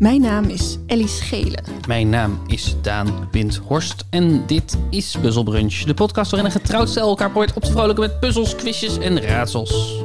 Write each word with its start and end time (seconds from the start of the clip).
Mijn 0.00 0.20
naam 0.20 0.44
is 0.44 0.78
Ellie 0.86 1.08
Schelen. 1.08 1.64
Mijn 1.86 2.08
naam 2.08 2.40
is 2.46 2.76
Daan 2.82 3.28
Windhorst 3.30 4.04
en 4.10 4.46
dit 4.46 4.78
is 4.90 5.16
Puzzle 5.20 5.42
Brunch, 5.42 5.82
de 5.82 5.94
podcast 5.94 6.30
waarin 6.30 6.50
een 6.50 6.60
getrouwd 6.60 6.88
stel 6.88 7.08
elkaar 7.08 7.30
probeert 7.30 7.54
op 7.54 7.62
te 7.62 7.70
vrolijken 7.70 8.04
met 8.04 8.20
puzzels, 8.20 8.54
quizjes 8.56 8.98
en 8.98 9.20
raadsels. 9.20 9.98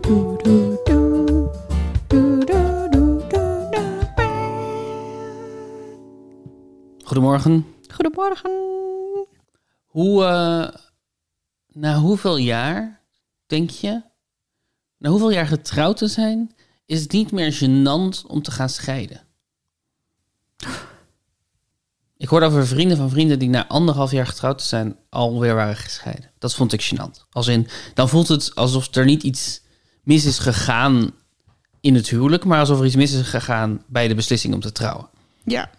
Doe, 0.00 0.42
doe, 0.42 0.72
Hoe, 9.92 10.24
eh, 10.24 10.80
na 11.66 11.98
hoeveel 11.98 12.36
jaar, 12.36 13.00
denk 13.46 13.70
je, 13.70 14.02
na 14.98 15.08
hoeveel 15.08 15.30
jaar 15.30 15.46
getrouwd 15.46 15.96
te 15.96 16.08
zijn, 16.08 16.54
is 16.86 17.00
het 17.00 17.12
niet 17.12 17.32
meer 17.32 17.52
gênant 17.54 18.26
om 18.26 18.42
te 18.42 18.50
gaan 18.50 18.68
scheiden? 18.68 19.20
Ik 22.16 22.28
hoorde 22.28 22.46
over 22.46 22.66
vrienden 22.66 22.96
van 22.96 23.10
vrienden 23.10 23.38
die 23.38 23.48
na 23.48 23.68
anderhalf 23.68 24.10
jaar 24.10 24.26
getrouwd 24.26 24.58
te 24.58 24.64
zijn 24.64 24.96
alweer 25.08 25.54
waren 25.54 25.76
gescheiden. 25.76 26.30
Dat 26.38 26.54
vond 26.54 26.72
ik 26.72 26.82
gênant. 26.94 27.28
Als 27.30 27.46
in, 27.46 27.68
dan 27.94 28.08
voelt 28.08 28.28
het 28.28 28.54
alsof 28.54 28.94
er 28.94 29.04
niet 29.04 29.22
iets 29.22 29.62
mis 30.02 30.24
is 30.24 30.38
gegaan 30.38 31.10
in 31.80 31.94
het 31.94 32.08
huwelijk, 32.08 32.44
maar 32.44 32.58
alsof 32.58 32.78
er 32.78 32.86
iets 32.86 32.96
mis 32.96 33.12
is 33.12 33.28
gegaan 33.28 33.84
bij 33.86 34.08
de 34.08 34.14
beslissing 34.14 34.54
om 34.54 34.60
te 34.60 34.72
trouwen. 34.72 35.08
Ja. 35.44 35.70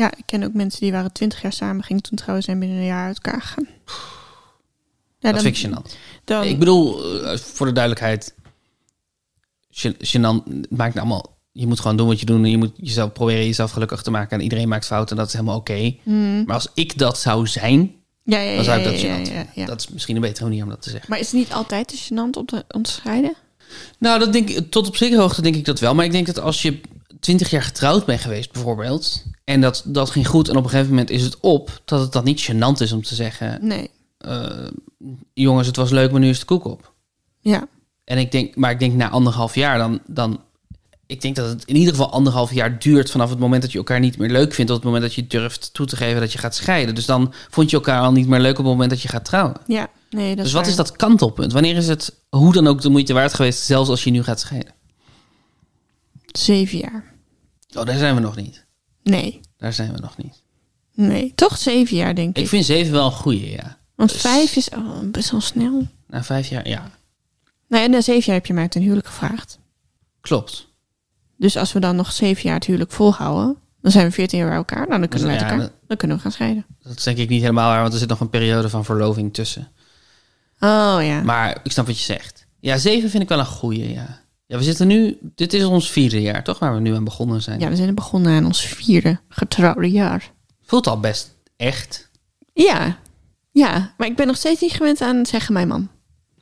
Ja, 0.00 0.10
ik 0.16 0.26
ken 0.26 0.42
ook 0.42 0.52
mensen 0.52 0.80
die 0.80 0.92
waren 0.92 1.12
twintig 1.12 1.42
jaar 1.42 1.52
samen, 1.52 1.84
gingen 1.84 2.02
toen 2.02 2.16
trouwens 2.16 2.46
zijn 2.46 2.58
binnen 2.58 2.78
een 2.78 2.84
jaar 2.84 3.06
uit 3.06 3.18
elkaar 3.22 3.42
gegaan. 3.42 3.68
Ja, 5.18 5.32
Dat 5.32 5.42
vind 5.42 5.56
ik 5.56 5.66
gênant. 5.66 5.94
dan, 6.24 6.44
Ik 6.44 6.58
bedoel, 6.58 7.02
eh, 7.22 7.38
voor 7.38 7.66
de 7.66 7.72
duidelijkheid, 7.72 8.34
gênant 9.82 10.44
het 10.44 10.70
maakt 10.70 10.94
nou 10.94 11.06
allemaal. 11.06 11.38
Je 11.52 11.66
moet 11.66 11.80
gewoon 11.80 11.96
doen 11.96 12.06
wat 12.06 12.20
je 12.20 12.26
doet 12.26 12.42
en 12.44 12.50
je 12.50 12.58
moet 12.58 12.72
jezelf 12.76 13.12
proberen 13.12 13.44
jezelf 13.44 13.70
gelukkig 13.70 14.02
te 14.02 14.10
maken. 14.10 14.38
En 14.38 14.42
iedereen 14.42 14.68
maakt 14.68 14.86
fouten 14.86 15.10
en 15.10 15.16
dat 15.16 15.26
is 15.26 15.32
helemaal 15.32 15.56
oké. 15.58 15.96
Hmm. 16.02 16.44
Maar 16.44 16.54
als 16.54 16.68
ik 16.74 16.98
dat 16.98 17.18
zou 17.18 17.46
zijn, 17.46 17.94
ja, 18.22 18.40
ja, 18.40 18.54
dan 18.54 18.64
zou 18.64 18.78
ik 18.78 18.84
dat 18.84 19.00
gênant. 19.00 19.66
Dat 19.66 19.80
is 19.80 19.88
misschien 19.88 20.16
een 20.16 20.22
betere 20.22 20.44
manier 20.48 20.62
om 20.62 20.68
dat 20.68 20.82
te 20.82 20.90
zeggen. 20.90 21.10
Maar 21.10 21.18
is 21.18 21.26
het 21.26 21.40
niet 21.40 21.52
altijd 21.52 21.88
te 21.88 21.96
gênant 21.96 22.38
om 22.38 22.46
te, 22.46 22.64
om 22.68 22.82
te 22.82 22.90
scheiden? 22.90 23.34
Nou, 23.98 24.18
dat 24.18 24.32
denk 24.32 24.48
ik, 24.48 24.70
tot 24.70 24.86
op 24.86 24.96
zekere 24.96 25.20
hoogte 25.20 25.42
denk 25.42 25.54
ik 25.54 25.64
dat 25.64 25.80
wel. 25.80 25.94
Maar 25.94 26.04
ik 26.04 26.12
denk 26.12 26.26
dat 26.26 26.40
als 26.40 26.62
je 26.62 26.80
twintig 27.20 27.50
jaar 27.50 27.62
getrouwd 27.62 28.06
bent 28.06 28.20
geweest, 28.20 28.52
bijvoorbeeld, 28.52 29.24
en 29.44 29.60
dat, 29.60 29.82
dat 29.86 30.10
ging 30.10 30.26
goed 30.28 30.48
en 30.48 30.56
op 30.56 30.64
een 30.64 30.70
gegeven 30.70 30.90
moment 30.90 31.10
is 31.10 31.22
het 31.22 31.40
op, 31.40 31.80
dat 31.84 32.00
het 32.00 32.12
dan 32.12 32.24
niet 32.24 32.50
gênant 32.52 32.78
is 32.82 32.92
om 32.92 33.02
te 33.02 33.14
zeggen: 33.14 33.58
Nee. 33.66 33.90
eh, 34.18 34.66
jongens, 35.34 35.66
het 35.66 35.76
was 35.76 35.90
leuk, 35.90 36.10
maar 36.10 36.20
nu 36.20 36.28
is 36.28 36.38
de 36.38 36.44
koek 36.44 36.64
op. 36.64 36.92
Ja. 37.40 37.66
En 38.04 38.18
ik 38.18 38.32
denk, 38.32 38.56
maar 38.56 38.70
ik 38.70 38.78
denk 38.78 38.94
na 38.94 39.10
anderhalf 39.10 39.54
jaar 39.54 39.78
dan, 39.78 40.00
dan. 40.06 40.40
Ik 41.06 41.20
denk 41.20 41.36
dat 41.36 41.48
het 41.48 41.64
in 41.64 41.76
ieder 41.76 41.92
geval 41.92 42.10
anderhalf 42.12 42.52
jaar 42.52 42.78
duurt 42.78 43.10
vanaf 43.10 43.30
het 43.30 43.38
moment 43.38 43.62
dat 43.62 43.72
je 43.72 43.78
elkaar 43.78 44.00
niet 44.00 44.18
meer 44.18 44.30
leuk 44.30 44.54
vindt, 44.54 44.70
tot 44.70 44.76
het 44.76 44.84
moment 44.84 45.02
dat 45.02 45.14
je 45.14 45.26
durft 45.26 45.74
toe 45.74 45.86
te 45.86 45.96
geven 45.96 46.20
dat 46.20 46.32
je 46.32 46.38
gaat 46.38 46.54
scheiden. 46.54 46.94
Dus 46.94 47.06
dan 47.06 47.32
vond 47.50 47.70
je 47.70 47.76
elkaar 47.76 48.00
al 48.00 48.12
niet 48.12 48.26
meer 48.28 48.40
leuk 48.40 48.50
op 48.58 48.64
het 48.64 48.72
moment 48.72 48.90
dat 48.90 49.02
je 49.02 49.08
gaat 49.08 49.24
trouwen. 49.24 49.56
Ja. 49.66 49.88
Nee, 50.10 50.34
dat 50.34 50.44
dus 50.44 50.52
wat 50.52 50.62
waar. 50.62 50.70
is 50.70 50.76
dat 50.76 50.96
kantelpunt? 50.96 51.52
Wanneer 51.52 51.76
is 51.76 51.88
het 51.88 52.14
hoe 52.28 52.52
dan 52.52 52.66
ook 52.66 52.80
de 52.80 52.88
moeite 52.88 53.12
waard 53.12 53.34
geweest, 53.34 53.62
zelfs 53.62 53.88
als 53.90 54.04
je 54.04 54.10
nu 54.10 54.22
gaat 54.22 54.40
scheiden? 54.40 54.72
Zeven 56.38 56.78
jaar. 56.78 57.04
Oh, 57.76 57.84
daar 57.84 57.98
zijn 57.98 58.14
we 58.14 58.20
nog 58.20 58.36
niet. 58.36 58.64
Nee. 59.02 59.40
Daar 59.56 59.72
zijn 59.72 59.92
we 59.92 59.98
nog 60.00 60.16
niet. 60.16 60.42
Nee. 60.94 61.32
Toch 61.34 61.58
zeven 61.58 61.96
jaar, 61.96 62.14
denk 62.14 62.36
ik. 62.36 62.42
Ik 62.42 62.48
vind 62.48 62.64
zeven 62.64 62.92
wel 62.92 63.06
een 63.06 63.12
goeie, 63.12 63.50
ja. 63.50 63.78
Want 63.94 64.12
vijf 64.12 64.56
is 64.56 64.68
oh, 64.68 64.98
best 65.04 65.30
wel 65.30 65.40
snel. 65.40 65.86
Na 66.06 66.24
vijf 66.24 66.48
jaar, 66.48 66.68
ja. 66.68 66.90
Nou 67.68 67.82
ja, 67.82 67.88
na 67.88 68.00
zeven 68.00 68.24
jaar 68.24 68.34
heb 68.34 68.46
je 68.46 68.52
mij 68.52 68.68
ten 68.68 68.82
huwelijk 68.82 69.06
gevraagd. 69.06 69.58
Klopt. 70.20 70.68
Dus 71.36 71.56
als 71.56 71.72
we 71.72 71.80
dan 71.80 71.96
nog 71.96 72.12
zeven 72.12 72.42
jaar 72.42 72.54
het 72.54 72.64
huwelijk 72.64 72.90
volhouden, 72.92 73.56
dan 73.82 73.90
zijn 73.92 74.06
we 74.06 74.12
veertien 74.12 74.38
jaar 74.38 74.48
bij 74.48 74.56
elkaar. 74.56 74.86
Nou, 74.88 75.00
dan 75.00 75.08
kunnen 75.08 75.26
we 75.28 75.32
uit 75.34 75.42
Ja, 75.42 75.48
elkaar. 75.50 75.66
dat- 75.66 75.72
Dan 75.88 75.96
kunnen 75.96 76.16
we 76.16 76.22
gaan 76.22 76.32
scheiden. 76.32 76.66
Dat 76.82 76.96
is 76.96 77.02
denk 77.02 77.18
ik 77.18 77.28
niet 77.28 77.40
helemaal 77.40 77.68
waar, 77.68 77.80
want 77.80 77.92
er 77.92 77.98
zit 77.98 78.08
nog 78.08 78.20
een 78.20 78.30
periode 78.30 78.68
van 78.68 78.84
verloving 78.84 79.34
tussen. 79.34 79.68
Oh 80.60 80.98
ja. 81.00 81.22
Maar 81.22 81.60
ik 81.62 81.72
snap 81.72 81.86
wat 81.86 81.98
je 81.98 82.04
zegt. 82.04 82.46
Ja, 82.60 82.76
zeven 82.78 83.10
vind 83.10 83.22
ik 83.22 83.28
wel 83.28 83.38
een 83.38 83.46
goeie, 83.46 83.92
ja. 83.92 84.20
Ja, 84.50 84.58
we 84.58 84.64
zitten 84.64 84.86
nu... 84.86 85.18
Dit 85.34 85.52
is 85.52 85.64
ons 85.64 85.90
vierde 85.90 86.20
jaar, 86.20 86.44
toch? 86.44 86.58
Waar 86.58 86.74
we 86.74 86.80
nu 86.80 86.94
aan 86.94 87.04
begonnen 87.04 87.42
zijn. 87.42 87.60
Ja, 87.60 87.68
we 87.68 87.76
zijn 87.76 87.94
begonnen 87.94 88.32
aan 88.32 88.44
ons 88.44 88.66
vierde 88.66 89.20
getrouwde 89.28 89.90
jaar. 89.90 90.32
Voelt 90.62 90.86
al 90.86 91.00
best 91.00 91.34
echt. 91.56 92.10
Ja. 92.52 92.98
Ja, 93.50 93.94
maar 93.96 94.06
ik 94.06 94.16
ben 94.16 94.26
nog 94.26 94.36
steeds 94.36 94.60
niet 94.60 94.72
gewend 94.72 95.00
aan 95.00 95.26
zeggen 95.26 95.52
mijn 95.52 95.68
man. 95.68 95.88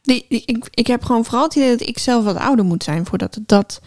Die, 0.02 0.26
die, 0.28 0.42
ik, 0.46 0.68
ik 0.70 0.86
heb 0.86 1.04
gewoon 1.04 1.24
vooral 1.24 1.42
het 1.42 1.54
idee 1.54 1.76
dat 1.76 1.88
ik 1.88 1.98
zelf 1.98 2.24
wat 2.24 2.36
ouder 2.36 2.64
moet 2.64 2.84
zijn 2.84 3.06
voordat 3.06 3.34
het 3.34 3.48
dat 3.48 3.80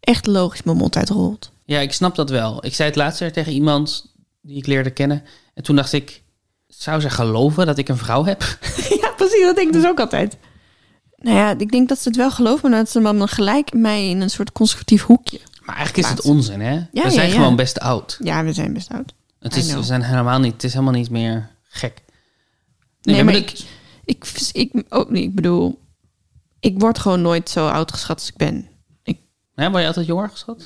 echt 0.00 0.26
logisch 0.26 0.62
mijn 0.62 0.76
mond 0.76 0.96
uitrolt. 0.96 1.50
Ja, 1.64 1.80
ik 1.80 1.92
snap 1.92 2.14
dat 2.14 2.30
wel. 2.30 2.64
Ik 2.64 2.74
zei 2.74 2.88
het 2.88 2.98
laatst 2.98 3.20
weer 3.20 3.32
tegen 3.32 3.52
iemand 3.52 4.12
die 4.40 4.56
ik 4.56 4.66
leerde 4.66 4.90
kennen. 4.90 5.24
En 5.54 5.62
toen 5.62 5.76
dacht 5.76 5.92
ik... 5.92 6.22
Zou 6.66 7.00
ze 7.00 7.10
geloven 7.10 7.66
dat 7.66 7.78
ik 7.78 7.88
een 7.88 7.96
vrouw 7.96 8.24
heb? 8.24 8.40
ja, 9.02 9.10
precies. 9.16 9.42
Dat 9.42 9.56
denk 9.56 9.66
ik 9.68 9.72
dus 9.72 9.86
ook 9.86 10.00
altijd. 10.00 10.36
Nou 11.22 11.36
ja, 11.36 11.58
ik 11.58 11.70
denk 11.70 11.88
dat 11.88 11.98
ze 11.98 12.08
het 12.08 12.16
wel 12.16 12.30
geloven, 12.30 12.70
maar 12.70 12.78
dat 12.78 12.90
ze 12.90 13.00
dan 13.00 13.28
gelijk 13.28 13.72
mij 13.72 14.08
in 14.08 14.20
een 14.20 14.30
soort 14.30 14.52
conservatief 14.52 15.02
hoekje. 15.02 15.40
Maar 15.64 15.76
eigenlijk 15.76 16.06
is 16.06 16.12
het 16.14 16.24
onzin, 16.24 16.60
hè? 16.60 16.78
we 16.78 16.86
ja, 16.92 17.10
zijn 17.10 17.28
ja. 17.28 17.34
gewoon 17.34 17.56
best 17.56 17.78
oud. 17.80 18.18
Ja, 18.22 18.44
we 18.44 18.52
zijn 18.52 18.72
best 18.72 18.88
oud. 18.88 19.12
Het 19.38 19.56
I 19.56 19.58
is, 19.58 19.66
know. 19.66 19.78
we 19.78 19.84
zijn 19.84 20.02
helemaal 20.02 20.38
niet... 20.38 20.52
Het 20.52 20.64
is 20.64 20.72
helemaal 20.72 20.94
niet 20.94 21.10
meer 21.10 21.50
gek. 21.62 22.02
Nee, 23.02 23.24
maar 23.24 23.34
ik- 23.34 23.50
ik, 24.04 24.24
ik, 24.52 24.70
ik, 24.72 24.84
ook 24.88 25.10
niet. 25.10 25.24
Ik 25.24 25.34
bedoel, 25.34 25.80
ik 26.60 26.80
word 26.80 26.98
gewoon 26.98 27.22
nooit 27.22 27.50
zo 27.50 27.68
oud 27.68 27.92
geschat 27.92 28.16
als 28.18 28.28
ik 28.28 28.36
ben. 28.36 28.68
Ik, 29.02 29.18
Hè, 29.54 29.68
word 29.70 29.80
je 29.80 29.86
altijd 29.86 30.06
jonger 30.06 30.28
geschat? 30.30 30.56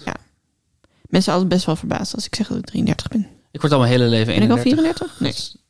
mensen 1.01 1.23
zijn 1.23 1.37
altijd 1.37 1.49
best 1.49 1.65
wel 1.67 1.77
verbaasd 1.77 2.15
als 2.15 2.27
ik 2.27 2.35
zeg 2.35 2.49
dat 2.49 2.59
ik 2.59 2.65
33 2.67 3.09
ben. 3.09 3.27
Ik 3.51 3.61
word 3.61 3.73
al 3.73 3.79
mijn 3.79 3.91
hele 3.91 4.05
leven 4.05 4.35
Ben 4.35 4.43
ik 4.43 4.51
al 4.51 4.57
31. 4.57 5.15
34? 5.17 5.21
Nee. 5.21 5.65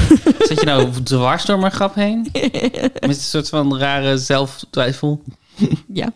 Zit 0.48 0.60
je 0.60 0.64
nou 0.64 1.02
dwars 1.02 1.44
door 1.44 1.58
mijn 1.58 1.72
grap 1.72 1.94
heen? 1.94 2.22
Met 2.32 3.02
een 3.02 3.14
soort 3.14 3.48
van 3.48 3.78
rare 3.78 4.18
zelftwijfel. 4.18 5.22
Ja. 5.92 6.12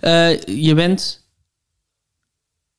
Eh, 0.00 0.42
je 0.42 0.74
bent... 0.74 1.26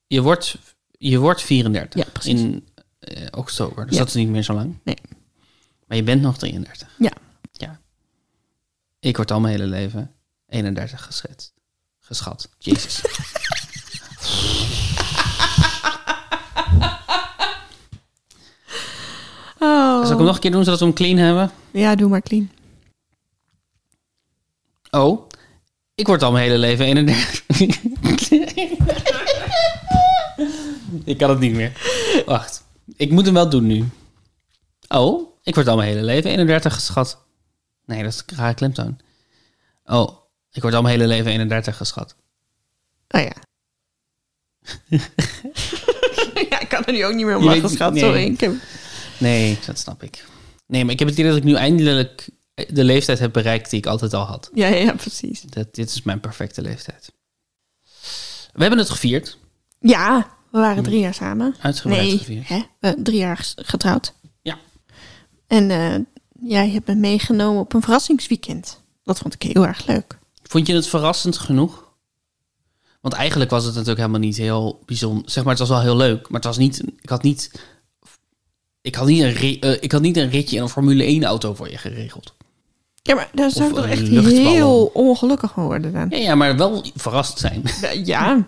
Je 0.06 0.20
wordt, 0.22 0.56
je 0.98 1.18
wordt 1.18 1.42
34 1.42 2.04
Ja, 2.04 2.10
precies. 2.12 2.40
in 2.40 2.68
eh, 2.98 3.26
oktober. 3.30 3.84
Dus 3.84 3.92
Ja. 3.92 3.98
dat 3.98 4.08
is 4.08 4.14
niet 4.14 4.28
meer 4.28 4.42
zo 4.42 4.54
lang. 4.54 4.78
Nee. 4.84 4.96
Maar 5.86 5.96
je 5.96 6.02
bent 6.02 6.22
nog 6.22 6.38
33. 6.38 6.88
Ja. 6.98 7.12
Ja. 7.52 7.80
Ik 9.00 9.16
word 9.16 9.30
al 9.30 9.40
mijn 9.40 9.54
hele 9.58 9.66
leven 9.70 10.10
31 10.48 11.04
geschat. 11.04 11.52
Geschat. 12.00 12.48
Jezus. 12.58 13.02
Oh. 19.58 20.03
Zal 20.03 20.03
ik 20.14 20.18
hem 20.18 20.26
nog 20.26 20.34
een 20.34 20.40
keer 20.40 20.50
doen 20.50 20.64
zodat 20.64 20.78
we 20.78 20.84
hem 20.84 20.94
clean 20.94 21.16
hebben? 21.16 21.50
Ja, 21.70 21.94
doe 21.94 22.08
maar 22.08 22.22
clean. 22.22 22.50
Oh, 24.90 25.28
ik 25.94 26.06
word 26.06 26.22
al 26.22 26.32
mijn 26.32 26.44
hele 26.44 26.58
leven 26.58 26.84
31. 26.84 27.42
ik 31.04 31.18
kan 31.18 31.30
het 31.30 31.38
niet 31.38 31.54
meer. 31.54 31.72
Wacht, 32.26 32.64
ik 32.96 33.10
moet 33.10 33.24
hem 33.24 33.34
wel 33.34 33.48
doen 33.48 33.66
nu. 33.66 33.84
Oh, 34.88 35.36
ik 35.42 35.54
word 35.54 35.68
al 35.68 35.76
mijn 35.76 35.88
hele 35.88 36.02
leven 36.02 36.30
31 36.30 36.74
geschat. 36.74 37.24
Nee, 37.84 38.02
dat 38.02 38.12
is 38.12 38.22
een 38.26 38.36
rare 38.36 38.54
klemtoon. 38.54 38.98
Oh, 39.84 40.08
ik 40.52 40.62
word 40.62 40.74
al 40.74 40.82
mijn 40.82 40.94
hele 40.94 41.08
leven 41.08 41.30
31 41.30 41.76
geschat. 41.76 42.16
Oh 43.08 43.20
ja. 43.20 43.32
ja, 46.50 46.60
ik 46.60 46.68
kan 46.68 46.84
er 46.84 46.92
nu 46.92 47.04
ook 47.04 47.14
niet 47.14 47.26
meer 47.26 47.36
om 47.36 47.44
lachen, 47.44 47.70
schat. 47.70 47.92
nee. 47.92 48.02
Sorry. 48.02 48.24
Ik 48.24 48.40
heb... 48.40 48.52
Nee, 49.24 49.58
dat 49.66 49.78
snap 49.78 50.02
ik. 50.02 50.24
Nee, 50.66 50.84
maar 50.84 50.92
ik 50.92 50.98
heb 50.98 51.08
het 51.08 51.18
idee 51.18 51.30
dat 51.30 51.38
ik 51.38 51.44
nu 51.44 51.54
eindelijk 51.54 52.28
de 52.68 52.84
leeftijd 52.84 53.18
heb 53.18 53.32
bereikt 53.32 53.70
die 53.70 53.78
ik 53.78 53.86
altijd 53.86 54.14
al 54.14 54.24
had. 54.24 54.50
ja, 54.54 54.66
ja, 54.66 54.92
precies. 54.92 55.40
Dat, 55.40 55.74
dit 55.74 55.88
is 55.90 56.02
mijn 56.02 56.20
perfecte 56.20 56.62
leeftijd. 56.62 57.12
We 58.52 58.60
hebben 58.60 58.78
het 58.78 58.90
gevierd. 58.90 59.38
Ja, 59.80 60.36
we 60.50 60.58
waren 60.58 60.82
drie 60.82 61.00
jaar 61.00 61.14
samen. 61.14 61.54
Uitgebreid 61.60 62.02
Nee, 62.02 62.18
gevierd. 62.18 62.48
hè? 62.48 62.62
We- 62.80 63.02
drie 63.02 63.18
jaar 63.18 63.52
getrouwd. 63.56 64.12
Ja. 64.42 64.58
En 65.46 65.70
eh, 65.70 65.94
jij 66.48 66.70
hebt 66.70 66.86
me 66.86 66.94
meegenomen 66.94 67.60
op 67.60 67.72
een 67.74 67.82
verrassingsweekend. 67.82 68.80
Dat 69.02 69.18
vond 69.18 69.34
ik 69.34 69.42
heel 69.42 69.66
erg 69.66 69.86
leuk. 69.86 70.18
Vond 70.42 70.66
je 70.66 70.74
het 70.74 70.86
verrassend 70.88 71.38
genoeg? 71.38 71.92
Want 73.00 73.14
eigenlijk 73.14 73.50
was 73.50 73.62
het 73.64 73.72
natuurlijk 73.72 74.00
helemaal 74.00 74.20
niet 74.20 74.36
heel 74.36 74.82
bijzonder. 74.86 75.30
Zeg 75.30 75.42
maar, 75.44 75.52
het 75.52 75.60
was 75.60 75.68
wel 75.68 75.80
heel 75.80 75.96
leuk, 75.96 76.22
maar 76.22 76.40
het 76.40 76.44
was 76.44 76.58
niet. 76.58 76.82
Ik 77.00 77.08
had 77.08 77.22
niet. 77.22 77.50
Ik 78.84 78.94
had 78.94 79.06
niet 79.06 79.22
een, 79.22 79.60
eh, 79.60 79.72
ik 79.80 79.92
had 79.92 80.00
niet 80.02 80.16
een 80.16 80.30
ritje 80.30 80.56
in 80.56 80.62
een 80.62 80.68
Formule 80.68 81.04
1 81.04 81.24
auto 81.24 81.54
voor 81.54 81.70
je 81.70 81.78
geregeld. 81.78 82.34
Ja, 83.02 83.14
maar 83.14 83.28
daar 83.32 83.50
zou 83.50 83.68
ik 83.68 83.74
toch 83.74 83.86
echt 83.86 84.08
heel 84.08 84.90
ongelukkig 84.92 85.52
van 85.52 85.64
worden 85.64 85.92
dan. 85.92 86.06
Ja, 86.10 86.16
ja, 86.16 86.34
maar 86.34 86.56
wel 86.56 86.84
verrast 86.94 87.38
zijn. 87.38 87.62
Ja. 88.04 88.46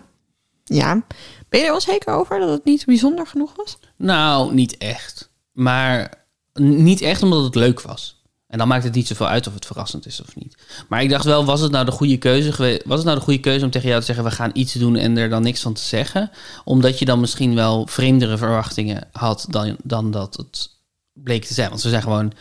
Ja. 0.63 1.03
Ben 1.49 1.59
je 1.59 1.65
er 1.65 1.71
wel 1.71 1.81
zeker 1.81 2.13
over 2.13 2.39
dat 2.39 2.49
het 2.49 2.65
niet 2.65 2.85
bijzonder 2.85 3.27
genoeg 3.27 3.55
was? 3.55 3.77
Nou, 3.95 4.53
niet 4.53 4.77
echt. 4.77 5.29
Maar 5.51 6.25
niet 6.53 7.01
echt 7.01 7.23
omdat 7.23 7.43
het 7.43 7.55
leuk 7.55 7.81
was. 7.81 8.16
En 8.47 8.57
dan 8.57 8.67
maakt 8.67 8.83
het 8.83 8.93
niet 8.93 9.07
zoveel 9.07 9.27
uit 9.27 9.47
of 9.47 9.53
het 9.53 9.65
verrassend 9.65 10.05
is 10.05 10.21
of 10.21 10.35
niet. 10.35 10.57
Maar 10.87 11.01
ik 11.01 11.09
dacht 11.09 11.25
wel, 11.25 11.45
was 11.45 11.61
het 11.61 11.71
nou 11.71 11.85
de 11.85 11.91
goede 11.91 12.17
keuze 12.17 12.51
geweest? 12.51 12.81
Was 12.85 12.97
het 12.97 13.05
nou 13.05 13.17
de 13.17 13.23
goede 13.23 13.39
keuze 13.39 13.65
om 13.65 13.71
tegen 13.71 13.87
jou 13.87 13.99
te 13.99 14.05
zeggen: 14.05 14.23
we 14.25 14.31
gaan 14.31 14.49
iets 14.53 14.73
doen 14.73 14.95
en 14.95 15.17
er 15.17 15.29
dan 15.29 15.41
niks 15.43 15.61
van 15.61 15.73
te 15.73 15.81
zeggen? 15.81 16.31
Omdat 16.63 16.99
je 16.99 17.05
dan 17.05 17.19
misschien 17.19 17.55
wel 17.55 17.87
vreemdere 17.87 18.37
verwachtingen 18.37 19.07
had 19.11 19.45
dan, 19.49 19.75
dan 19.83 20.11
dat 20.11 20.37
het 20.37 20.69
bleek 21.13 21.45
te 21.45 21.53
zijn. 21.53 21.69
Want 21.69 21.81
we 21.81 21.89
zijn 21.89 22.01
gewoon 22.01 22.33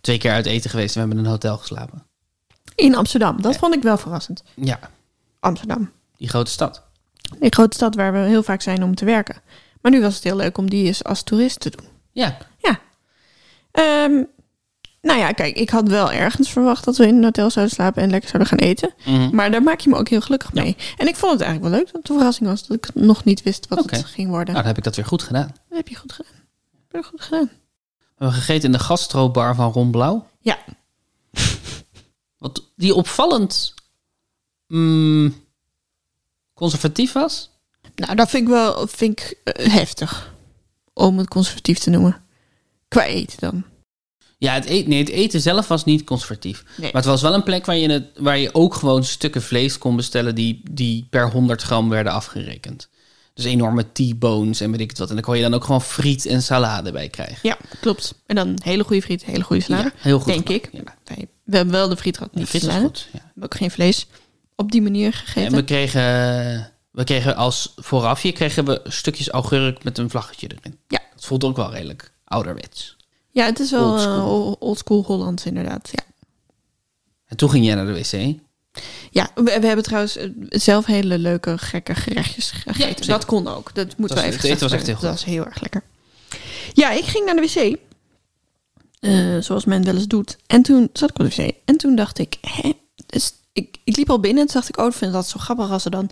twee 0.00 0.18
keer 0.18 0.32
uit 0.32 0.46
eten 0.46 0.70
geweest 0.70 0.88
en 0.88 0.94
we 0.94 1.00
hebben 1.00 1.18
in 1.18 1.24
een 1.24 1.30
hotel 1.30 1.58
geslapen. 1.58 2.06
In 2.74 2.94
Amsterdam. 2.94 3.42
Dat 3.42 3.56
vond 3.56 3.74
ik 3.74 3.82
wel 3.82 3.98
verrassend. 3.98 4.42
Ja, 4.54 4.78
Amsterdam. 5.40 5.90
die 6.16 6.28
grote 6.28 6.50
stad. 6.50 6.82
Een 7.40 7.52
grote 7.52 7.76
stad 7.76 7.94
waar 7.94 8.12
we 8.12 8.18
heel 8.18 8.42
vaak 8.42 8.62
zijn 8.62 8.82
om 8.82 8.94
te 8.94 9.04
werken. 9.04 9.36
Maar 9.80 9.92
nu 9.92 10.00
was 10.00 10.14
het 10.14 10.24
heel 10.24 10.36
leuk 10.36 10.58
om 10.58 10.70
die 10.70 10.86
eens 10.86 11.04
als 11.04 11.22
toerist 11.22 11.60
te 11.60 11.70
doen. 11.70 11.86
Ja, 12.12 12.36
Ja. 12.58 12.80
Ehm, 13.70 14.22
nou 15.04 15.18
ja, 15.18 15.32
kijk, 15.32 15.56
ik 15.56 15.70
had 15.70 15.88
wel 15.88 16.12
ergens 16.12 16.50
verwacht 16.50 16.84
dat 16.84 16.96
we 16.96 17.06
in 17.06 17.16
een 17.16 17.24
hotel 17.24 17.50
zouden 17.50 17.74
slapen 17.74 18.02
en 18.02 18.10
lekker 18.10 18.30
zouden 18.30 18.48
gaan 18.48 18.68
eten. 18.68 18.94
Mhm. 19.04 19.34
Maar 19.34 19.50
daar 19.50 19.62
maak 19.62 19.80
je 19.80 19.90
me 19.90 19.96
ook 19.96 20.08
heel 20.08 20.20
gelukkig 20.20 20.52
mee. 20.52 20.76
En 20.96 21.08
ik 21.08 21.16
vond 21.16 21.32
het 21.32 21.40
eigenlijk 21.40 21.70
wel 21.70 21.80
leuk 21.80 21.92
dat 21.92 22.02
het 22.02 22.10
een 22.10 22.16
verrassing 22.16 22.48
was 22.48 22.66
dat 22.66 22.76
ik 22.76 22.94
nog 22.94 23.24
niet 23.24 23.42
wist 23.42 23.68
wat 23.68 23.90
het 23.90 24.04
ging 24.04 24.28
worden. 24.28 24.46
nou 24.46 24.56
dan 24.56 24.66
heb 24.66 24.76
ik 24.76 24.84
dat 24.84 24.96
weer 24.96 25.04
goed 25.04 25.22
gedaan. 25.22 25.46
Dat 25.68 25.76
heb 25.76 25.88
je 25.88 25.96
goed 25.96 26.12
gedaan. 26.12 26.32
Heb 26.88 27.02
je 27.02 27.08
goed 27.08 27.20
gedaan. 27.20 27.50
We 27.98 28.24
hebben 28.24 28.38
gegeten 28.38 28.64
in 28.64 28.72
de 28.72 28.78
gastrobar 28.78 29.54
van 29.54 29.72
Ron 29.72 29.90
Blauw. 29.90 30.26
Ja. 30.40 30.58
Wat 32.38 32.62
die 32.76 32.94
opvallend 32.94 33.74
mm, 34.66 35.34
conservatief 36.54 37.12
was. 37.12 37.50
Nou, 37.94 38.14
dat 38.14 38.30
vind 38.30 38.42
ik 38.42 38.48
wel 38.48 38.86
vind 38.86 39.20
ik, 39.20 39.40
eh, 39.44 39.72
heftig. 39.72 40.32
Om 40.92 41.18
het 41.18 41.28
conservatief 41.28 41.78
te 41.78 41.90
noemen. 41.90 42.22
Qua 42.88 43.04
eten 43.04 43.38
dan. 43.40 43.64
Ja, 44.44 44.54
het, 44.54 44.64
eten, 44.64 44.90
nee, 44.90 44.98
het 44.98 45.08
eten 45.08 45.40
zelf 45.40 45.68
was 45.68 45.84
niet 45.84 46.04
conservatief. 46.04 46.64
Nee. 46.76 46.92
Maar 46.92 47.02
het 47.02 47.10
was 47.10 47.22
wel 47.22 47.34
een 47.34 47.42
plek 47.42 47.66
waar 47.66 47.76
je, 47.76 47.88
het, 47.90 48.04
waar 48.16 48.38
je 48.38 48.54
ook 48.54 48.74
gewoon 48.74 49.04
stukken 49.04 49.42
vlees 49.42 49.78
kon 49.78 49.96
bestellen 49.96 50.34
die, 50.34 50.60
die 50.70 51.06
per 51.10 51.30
100 51.30 51.62
gram 51.62 51.88
werden 51.88 52.12
afgerekend. 52.12 52.88
Dus 53.34 53.44
enorme 53.44 53.86
T-bones 53.92 54.60
en 54.60 54.70
weet 54.70 54.80
ik 54.80 54.88
het 54.90 54.98
wat. 54.98 55.08
En 55.08 55.14
dan 55.14 55.24
kon 55.24 55.36
je 55.36 55.42
dan 55.42 55.54
ook 55.54 55.64
gewoon 55.64 55.82
friet 55.82 56.26
en 56.26 56.42
salade 56.42 56.92
bij 56.92 57.08
krijgen. 57.08 57.38
Ja, 57.42 57.56
klopt. 57.80 58.14
En 58.26 58.34
dan 58.36 58.58
hele 58.62 58.84
goede 58.84 59.02
friet, 59.02 59.24
hele 59.24 59.42
goede 59.44 59.62
salade. 59.62 59.84
Ja, 59.94 60.00
heel 60.00 60.18
goed 60.18 60.26
Denk 60.32 60.46
gemaakt, 60.46 60.66
ik. 60.66 60.72
Ja. 60.72 60.94
Wij- 61.04 61.26
we 61.44 61.56
hebben 61.56 61.74
wel 61.74 61.88
de 61.88 61.96
friet 61.96 62.16
gehad, 62.16 62.32
De 62.32 62.38
niet 62.38 62.48
friet 62.48 62.60
de 62.60 62.66
was 62.66 62.76
salade. 62.76 62.94
goed. 62.98 63.08
Ja. 63.12 63.18
We 63.18 63.24
hebben 63.26 63.44
ook 63.44 63.54
geen 63.56 63.70
vlees 63.70 64.06
op 64.56 64.72
die 64.72 64.82
manier 64.82 65.12
gegeten. 65.12 65.44
En 65.44 65.54
we 65.54 65.64
kregen, 65.64 66.02
we 66.90 67.04
kregen 67.04 67.36
als 67.36 67.72
voorafje 67.76 68.32
kregen 68.32 68.64
we 68.64 68.80
stukjes 68.84 69.28
augurk 69.28 69.84
met 69.84 69.98
een 69.98 70.10
vlaggetje 70.10 70.48
erin. 70.58 70.78
Ja. 70.88 71.00
Het 71.14 71.24
voelt 71.24 71.44
ook 71.44 71.56
wel 71.56 71.72
redelijk 71.72 72.12
ouderwets. 72.24 72.96
Ja, 73.34 73.44
het 73.44 73.58
is 73.60 73.70
wel 73.70 73.90
Oldschool. 73.90 74.12
oldschool 74.26 74.56
oldschool 74.58 75.02
Hollands 75.04 75.44
inderdaad. 75.46 75.88
Ja, 75.92 76.02
En 77.26 77.36
toen 77.36 77.50
ging 77.50 77.64
jij 77.64 77.74
naar 77.74 77.86
de 77.86 77.92
wc. 77.92 78.36
ja 79.10 79.30
we, 79.34 79.42
we 79.42 79.66
hebben 79.66 79.84
trouwens 79.84 80.16
eh, 80.16 80.28
zelf 80.48 80.86
hele 80.86 81.18
leuke, 81.18 81.58
gekke 81.58 81.94
gerechtjes 81.94 82.50
gegeten. 82.50 82.86
zeker. 82.88 83.06
dat 83.06 83.24
kon 83.24 83.48
ook. 83.48 83.74
Dat 83.74 83.96
moeten 83.96 84.16
we 84.16 84.22
even 84.22 84.36
het 84.40 84.44
eten 84.44 84.60
was 84.60 84.72
echt 84.72 84.86
heel. 84.86 84.94
Dat 84.94 85.10
was 85.10 85.24
heel 85.24 85.44
erg 85.44 85.60
lekker. 85.60 85.82
Ja, 86.72 86.90
ik 86.90 87.04
ging 87.04 87.24
naar 87.24 87.34
de 87.36 87.40
wc. 87.40 87.76
eh, 89.00 89.38
zoals 89.40 89.64
men 89.64 89.84
wel 89.84 89.94
eens 89.94 90.06
doet. 90.06 90.36
En 90.46 90.62
toen 90.62 90.90
zat 90.92 91.10
ik 91.10 91.18
op 91.18 91.30
de 91.30 91.42
wc. 91.42 91.54
En 91.64 91.76
toen 91.76 91.94
dacht 91.96 92.18
ik, 92.18 92.36
hè? 92.40 92.72
Dus 93.06 93.32
ik, 93.52 93.76
ik 93.84 93.96
liep 93.96 94.10
al 94.10 94.20
binnen 94.20 94.40
en 94.40 94.46
toen 94.46 94.56
dacht 94.60 94.68
ik, 94.68 94.78
oh, 94.78 94.86
ik 94.86 94.92
vind 94.92 95.12
dat 95.12 95.28
zo 95.28 95.38
grappig 95.38 95.70
als 95.70 95.84
er 95.84 95.90
dan 95.90 96.10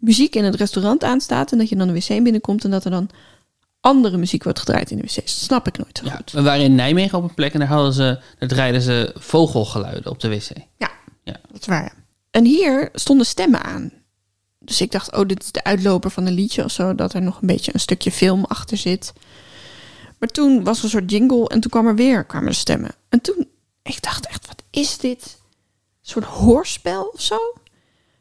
muziek 0.00 0.34
in 0.34 0.44
het 0.44 0.54
restaurant 0.54 1.04
aanstaat. 1.04 1.52
En 1.52 1.58
dat 1.58 1.68
je 1.68 1.76
dan 1.76 1.86
de 1.86 1.92
wc 1.94 2.08
binnenkomt 2.08 2.64
en 2.64 2.70
dat 2.70 2.84
er 2.84 2.90
dan 2.90 3.08
andere 3.82 4.16
muziek 4.16 4.42
wordt 4.44 4.58
gedraaid 4.58 4.90
in 4.90 4.96
de 4.96 5.02
wc. 5.02 5.14
Dat 5.14 5.28
snap 5.28 5.66
ik 5.66 5.78
nooit 5.78 5.98
zo 5.98 6.04
Ja, 6.04 6.16
goed. 6.16 6.30
we 6.32 6.42
waren 6.42 6.64
in 6.64 6.74
Nijmegen 6.74 7.18
op 7.18 7.24
een 7.24 7.34
plek 7.34 7.52
en 7.52 7.58
daar, 7.58 7.68
hadden 7.68 7.92
ze, 7.92 8.20
daar 8.38 8.48
draaiden 8.48 8.82
ze 8.82 9.12
vogelgeluiden 9.18 10.10
op 10.10 10.20
de 10.20 10.28
wc. 10.28 10.50
Ja, 10.76 10.90
Ja. 11.24 11.36
dat 11.52 11.60
is 11.60 11.66
waar. 11.66 11.94
En 12.30 12.44
hier 12.44 12.88
stonden 12.92 13.26
stemmen 13.26 13.62
aan. 13.62 13.92
Dus 14.58 14.80
ik 14.80 14.90
dacht, 14.90 15.12
oh, 15.16 15.26
dit 15.26 15.42
is 15.42 15.52
de 15.52 15.64
uitloper 15.64 16.10
van 16.10 16.26
een 16.26 16.32
liedje 16.32 16.64
of 16.64 16.70
zo. 16.70 16.94
Dat 16.94 17.12
er 17.14 17.22
nog 17.22 17.40
een 17.40 17.46
beetje 17.46 17.74
een 17.74 17.80
stukje 17.80 18.12
film 18.12 18.44
achter 18.44 18.76
zit. 18.76 19.12
Maar 20.18 20.28
toen 20.28 20.64
was 20.64 20.78
er 20.78 20.84
een 20.84 20.90
soort 20.90 21.10
jingle 21.10 21.48
en 21.48 21.60
toen 21.60 21.70
kwam 21.70 21.86
er 21.86 21.94
weer 21.94 22.24
kwamen 22.24 22.48
er 22.48 22.54
stemmen. 22.54 22.90
En 23.08 23.20
toen, 23.20 23.48
ik 23.82 24.02
dacht 24.02 24.26
echt, 24.26 24.46
wat 24.46 24.62
is 24.70 24.98
dit? 24.98 25.22
Een 25.22 26.08
soort 26.10 26.24
hoorspel 26.24 27.04
of 27.14 27.20
zo? 27.20 27.36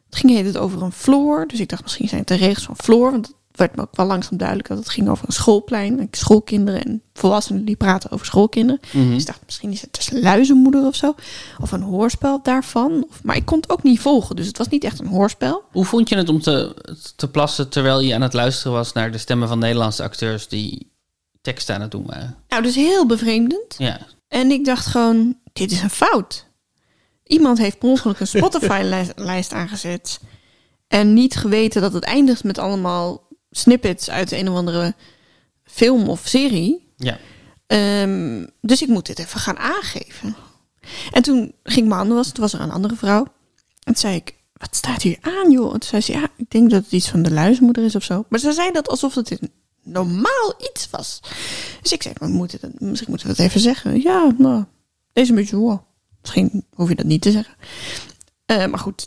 Het 0.06 0.16
ging 0.20 0.32
heet 0.34 0.46
het 0.46 0.58
over 0.58 0.82
een 0.82 0.92
floor. 0.92 1.48
Dus 1.48 1.60
ik 1.60 1.70
dacht, 1.70 1.82
misschien 1.84 2.08
zijn 2.08 2.20
het 2.20 2.30
de 2.30 2.36
regels 2.36 2.66
van 2.66 2.76
floor. 2.78 3.12
Want 3.12 3.28
het 3.28 3.36
werd 3.52 3.76
me 3.76 3.82
ook 3.82 3.96
wel 3.96 4.06
langzaam 4.06 4.38
duidelijk 4.38 4.68
dat 4.68 4.78
het 4.78 4.90
ging 4.90 5.10
over 5.10 5.26
een 5.28 5.34
schoolplein. 5.34 6.00
En 6.00 6.08
schoolkinderen 6.12 6.84
en 6.84 7.02
volwassenen 7.14 7.66
die 7.66 7.76
praten 7.76 8.12
over 8.12 8.26
schoolkinderen. 8.26 8.82
Mhm. 8.92 9.10
Dus 9.10 9.20
ik 9.20 9.26
dacht, 9.26 9.42
misschien 9.46 9.72
is 9.72 9.82
het 9.82 9.94
dus 9.94 10.10
luizenmoeder 10.12 10.86
of 10.86 10.96
zo. 10.96 11.16
Of 11.60 11.72
een 11.72 11.82
hoorspel 11.82 12.40
daarvan. 12.44 13.06
Of, 13.10 13.24
maar 13.24 13.36
ik 13.36 13.46
kon 13.46 13.60
het 13.60 13.70
ook 13.70 13.84
niet 13.84 14.00
volgen. 14.00 14.36
Dus 14.36 14.48
het 14.48 14.58
was 14.58 14.68
niet 14.68 14.84
echt 14.84 15.00
een 15.00 15.08
hoorspel. 15.08 15.64
Hoe 15.72 15.86
vond 15.86 16.10
je 16.10 16.16
het 16.16 16.30
om 16.30 16.42
te, 16.42 16.76
te 17.16 17.30
plassen 17.30 17.70
terwijl 17.70 18.00
je 18.00 18.16
aan 18.16 18.22
het 18.22 18.34
luisteren 18.34 18.72
was 18.72 18.94
naar 18.94 19.12
de 19.12 19.18
stemmen 19.18 19.48
van 19.48 19.60
Nederlandse 19.60 20.04
acteurs 20.04 20.48
die 20.48 20.92
teksten 21.42 21.76
aan 21.76 21.82
het 21.82 21.92
doen 21.92 22.06
waren? 22.06 22.38
Nou, 22.48 22.64
dus 22.64 22.76
heel 22.76 23.06
bevreemdend. 23.06 23.76
Ja, 23.78 24.00
En 24.28 24.52
ik 24.52 24.66
dacht 24.66 24.86
gewoon, 24.86 25.38
dit 25.54 25.72
is 25.72 25.82
een 25.82 25.90
fout. 25.90 26.46
Iemand 27.24 27.58
heeft 27.58 27.80
per 27.80 27.90
ongeluk 27.90 28.20
een 28.20 28.28
Spotify-lijst 28.28 29.54
aangezet. 29.62 30.20
En 30.88 31.14
niet 31.14 31.36
geweten 31.36 31.82
dat 31.82 31.94
het 31.94 32.04
eindigt 32.04 32.44
met 32.44 32.58
allemaal 32.58 33.28
snippets 33.52 34.10
uit 34.10 34.32
een 34.32 34.50
of 34.50 34.56
andere 34.56 34.96
film 35.64 36.10
of 36.10 36.22
serie. 36.26 36.94
ja. 36.98 37.20
Ehm, 37.68 38.46
dus 38.62 38.82
ik 38.82 38.88
moet 38.88 39.06
dit 39.06 39.20
even 39.20 39.40
gaan 39.40 39.58
aangeven. 39.58 40.36
En 41.12 41.22
toen 41.22 41.54
ging 41.64 41.88
mijn 41.88 41.98
handen 42.00 42.16
wassen. 42.16 42.34
Toen 42.34 42.44
was 42.44 42.54
er 42.54 42.60
een 42.60 42.72
andere 42.72 42.96
vrouw. 42.96 43.24
En 43.84 43.94
toen 43.94 43.96
zei 43.96 44.16
ik, 44.16 44.36
wat 44.54 44.76
staat 44.76 45.02
hier 45.02 45.18
aan, 45.22 45.52
joh? 45.52 45.74
En 45.74 45.80
toen 45.80 45.90
zei 45.90 46.02
ze, 46.02 46.12
ja, 46.12 46.30
ik 46.38 46.50
denk 46.50 46.70
dat 46.70 46.84
het 46.84 46.92
iets 46.92 47.10
van 47.10 47.24
de 47.24 47.32
luismoeder 47.32 47.84
is 47.84 47.96
of 47.96 48.04
zo. 48.04 48.26
Maar 48.30 48.40
ze 48.40 48.52
zei 48.52 48.72
dat 48.72 48.88
alsof 48.88 49.16
het 49.16 49.32
een 49.32 49.52
normaal 49.84 50.54
iets 50.58 50.90
was. 50.90 51.20
Dus 51.82 51.92
ik 51.92 52.04
zei, 52.04 52.14
we 52.18 52.28
moeten 52.28 52.60
dat, 52.62 52.80
misschien 52.80 53.10
moeten 53.10 53.28
we 53.28 53.36
dat 53.36 53.46
even 53.46 53.60
zeggen. 53.60 54.02
Ja, 54.02 54.34
nou, 54.38 54.66
deze 55.14 55.34
beetje, 55.34 55.56
wow. 55.56 55.80
Misschien 56.22 56.66
hoef 56.74 56.90
je 56.90 56.96
dat 56.96 57.06
niet 57.06 57.22
te 57.22 57.32
zeggen. 57.32 57.56
Eh, 58.46 58.66
maar 58.66 58.80
goed, 58.80 59.06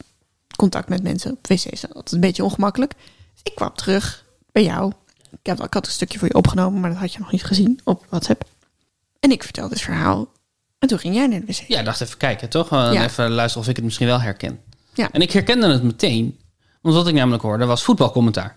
contact 0.57 0.89
met 0.89 1.03
mensen 1.03 1.31
op 1.31 1.47
wc's 1.47 1.67
is 1.67 1.87
altijd 1.87 2.13
een 2.13 2.21
beetje 2.21 2.45
ongemakkelijk. 2.45 2.95
Dus 3.33 3.41
ik 3.43 3.55
kwam 3.55 3.75
terug 3.75 4.24
bij 4.55 4.65
jou. 4.65 4.93
Ik, 5.31 5.47
heb, 5.47 5.63
ik 5.63 5.75
had 5.75 5.87
een 5.87 5.93
stukje 5.93 6.19
voor 6.19 6.29
je 6.29 6.35
opgenomen, 6.35 6.81
maar 6.81 6.91
dat 6.91 6.99
had 6.99 7.13
je 7.13 7.19
nog 7.19 7.33
niet 7.33 7.45
gezien 7.45 7.81
op 7.85 8.05
WhatsApp. 8.09 8.45
En 9.21 9.31
ik 9.31 9.43
vertelde 9.43 9.75
het 9.75 9.83
verhaal. 9.83 10.29
En 10.79 10.89
toen 10.89 10.99
ging 10.99 11.15
jij 11.15 11.27
naar 11.27 11.41
de 11.41 11.47
wc. 11.47 11.65
ja, 11.69 11.83
dacht 11.83 12.01
even 12.01 12.17
kijken, 12.19 12.49
toch? 12.49 12.71
En 12.73 12.93
Ja. 12.93 13.05
Even 13.05 13.31
luisteren 13.31 13.63
of 13.63 13.69
ik 13.69 13.77
het 13.77 13.85
misschien 13.85 14.07
wel 14.07 14.21
herken. 14.21 14.61
Ja. 14.95 15.09
En 15.13 15.21
ik 15.21 15.31
herkende 15.33 15.67
het 15.67 15.83
meteen, 15.83 16.39
want 16.81 16.95
wat 16.95 17.09
ik 17.09 17.15
namelijk 17.15 17.43
hoorde 17.43 17.65
was 17.65 17.83
voetbalcommentaar. 17.83 18.57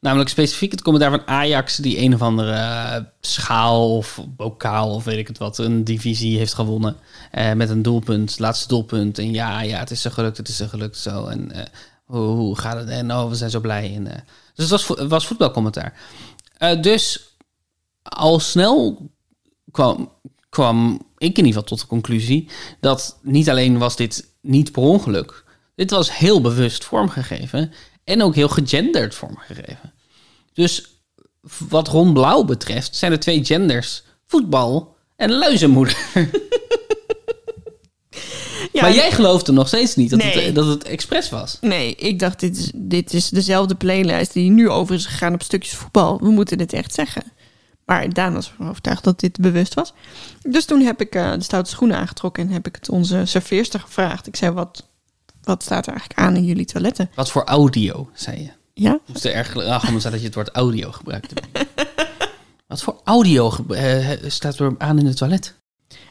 Namelijk 0.00 0.30
specifiek 0.30 0.70
het 0.70 0.82
commentaar 0.82 1.10
van 1.10 1.26
Ajax, 1.26 1.76
die 1.76 1.98
een 1.98 2.14
of 2.14 2.22
andere 2.22 2.52
eh, 2.52 2.96
schaal 3.20 3.96
of 3.96 4.20
bokaal 4.28 4.94
of 4.94 5.04
weet 5.04 5.18
ik 5.18 5.26
het 5.28 5.38
wat, 5.38 5.58
een 5.58 5.84
divisie 5.84 6.38
heeft 6.38 6.54
gewonnen. 6.54 6.96
eh, 7.30 7.52
met 7.52 7.70
een 7.70 7.82
doelpunt, 7.82 8.38
laatste 8.38 8.68
doelpunt. 8.68 9.18
En 9.18 9.32
ja, 9.32 9.60
ja, 9.60 9.78
het 9.78 9.90
is 9.90 10.00
zo 10.00 10.10
gelukt, 10.10 10.36
het 10.36 10.48
is 10.48 10.56
zo 10.56 10.66
gelukt 10.66 10.96
zo. 10.96 11.26
En 11.26 11.52
eh, 11.52 11.64
hoe, 12.04 12.20
hoe 12.26 12.58
gaat 12.58 12.76
het? 12.76 12.88
En 12.88 13.12
oh, 13.12 13.28
we 13.28 13.34
zijn 13.34 13.50
zo 13.50 13.60
blij. 13.60 13.94
En, 13.94 14.06
eh, 14.06 14.18
dus 14.56 14.70
het 14.70 14.86
was, 14.86 15.08
was 15.08 15.26
voetbalcommentaar. 15.26 16.00
Eh, 16.58 16.82
dus 16.82 17.34
al 18.02 18.40
snel 18.40 19.10
kwam, 19.70 20.12
kwam 20.48 20.94
ik 21.18 21.38
in 21.38 21.44
ieder 21.44 21.46
geval 21.46 21.62
tot 21.62 21.80
de 21.80 21.86
conclusie 21.86 22.48
dat 22.80 23.18
niet 23.22 23.50
alleen 23.50 23.78
was 23.78 23.96
dit 23.96 24.28
niet 24.40 24.72
per 24.72 24.82
ongeluk, 24.82 25.44
dit 25.74 25.90
was 25.90 26.16
heel 26.16 26.40
bewust 26.40 26.84
vormgegeven 26.84 27.72
en 28.04 28.22
ook 28.22 28.34
heel 28.34 28.48
gegenderd 28.48 29.14
vormgegeven. 29.14 29.92
Dus 30.52 31.00
wat 31.68 31.88
Ron 31.88 32.12
Blauw 32.12 32.44
betreft 32.44 32.96
zijn 32.96 33.12
er 33.12 33.20
twee 33.20 33.44
genders, 33.44 34.02
voetbal 34.26 34.96
en 35.16 35.32
luizenmoeder. 35.32 35.96
Ja, 38.76 38.82
maar 38.82 38.94
jij 38.94 39.10
geloofde 39.12 39.52
nog 39.52 39.66
steeds 39.66 39.96
niet 39.96 40.10
dat, 40.10 40.18
Nee. 40.18 40.44
het, 40.46 40.54
dat 40.54 40.66
het 40.66 40.84
expres 40.84 41.30
was. 41.30 41.58
Nee, 41.60 41.94
ik 41.94 42.18
dacht, 42.18 42.40
dit 42.40 42.56
is, 42.56 42.70
dit 42.74 43.12
is 43.12 43.28
dezelfde 43.28 43.74
playlist 43.74 44.32
die 44.32 44.50
nu 44.50 44.68
over 44.70 44.94
is 44.94 45.06
gegaan 45.06 45.34
op 45.34 45.42
stukjes 45.42 45.74
voetbal. 45.74 46.18
We 46.20 46.28
moeten 46.30 46.58
dit 46.58 46.72
echt 46.72 46.94
zeggen. 46.94 47.22
Maar 47.84 48.12
Daan 48.12 48.32
was 48.34 48.48
ervan 48.50 48.68
overtuigd 48.68 49.04
dat 49.04 49.20
dit 49.20 49.40
bewust 49.40 49.74
was. 49.74 49.92
Dus 50.42 50.64
toen 50.64 50.80
heb 50.80 51.00
ik 51.00 51.14
eh, 51.14 51.32
de 51.32 51.42
stoute 51.42 51.70
schoenen 51.70 51.96
aangetrokken 51.96 52.46
en 52.46 52.52
heb 52.52 52.66
ik 52.66 52.74
het 52.74 52.88
onze 52.88 53.22
serveerster 53.24 53.80
gevraagd. 53.80 54.26
Ik 54.26 54.36
zei, 54.36 54.52
wat, 54.52 54.88
wat 55.42 55.62
staat 55.62 55.86
er 55.86 55.92
eigenlijk 55.92 56.20
aan 56.20 56.36
in 56.36 56.44
jullie 56.44 56.64
toiletten? 56.64 57.10
Wat 57.14 57.30
voor 57.30 57.44
audio, 57.44 58.10
zei 58.14 58.38
je. 58.42 58.48
Ja? 58.82 58.98
Moest 59.06 59.24
er 59.24 59.32
erg 59.32 59.54
lachen 59.54 59.88
omdat 59.88 60.02
dat 60.02 60.20
je 60.20 60.26
het 60.26 60.34
woord 60.34 60.48
audio 60.50 60.92
gebruikte. 60.92 61.34
Wat 62.66 62.82
voor 62.82 63.00
audio 63.04 63.50
ge- 63.50 63.74
eh, 63.76 64.30
staat 64.30 64.58
er 64.58 64.74
aan 64.78 64.98
in 64.98 65.06
het 65.06 65.16
toilet? 65.16 65.54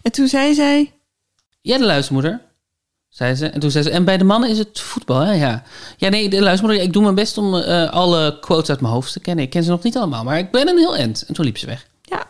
En 0.02 0.12
toen 0.12 0.28
zei 0.28 0.54
zij, 0.54 0.94
Ja, 1.62 1.78
de 1.78 1.86
luistermoeder, 1.86 2.42
zei 3.16 3.36
ze. 3.36 3.48
En 3.48 3.60
toen 3.60 3.72
zei 3.72 3.84
ze, 3.84 3.90
en 3.90 4.06
bij 4.06 4.18
de 4.18 4.24
mannen 4.24 4.50
is 4.50 4.58
het 4.58 4.80
voetbal, 4.80 5.20
hè? 5.20 5.34
Ja, 5.34 5.64
ja 5.98 6.10
nee, 6.10 6.30
de 6.30 6.42
luistermoeder, 6.42 6.86
ik 6.86 6.94
doe 6.94 7.04
mijn 7.04 7.16
best 7.16 7.38
om 7.38 7.56
eh, 7.56 7.90
alle 7.90 8.40
quotes 8.40 8.70
uit 8.70 8.82
mijn 8.82 8.94
hoofd 8.94 9.14
te 9.14 9.20
kennen. 9.20 9.44
Ik 9.44 9.50
ken 9.50 9.64
ze 9.64 9.70
nog 9.70 9.84
niet 9.84 9.98
allemaal, 9.98 10.24
maar 10.24 10.38
ik 10.38 10.52
ben 10.52 10.68
een 10.68 10.78
heel 10.78 10.96
end. 10.96 11.24
En 11.28 11.34
toen 11.34 11.46
liep 11.46 11.58
ze 11.58 11.66
weg. 11.66 11.88
ja. 12.02 12.28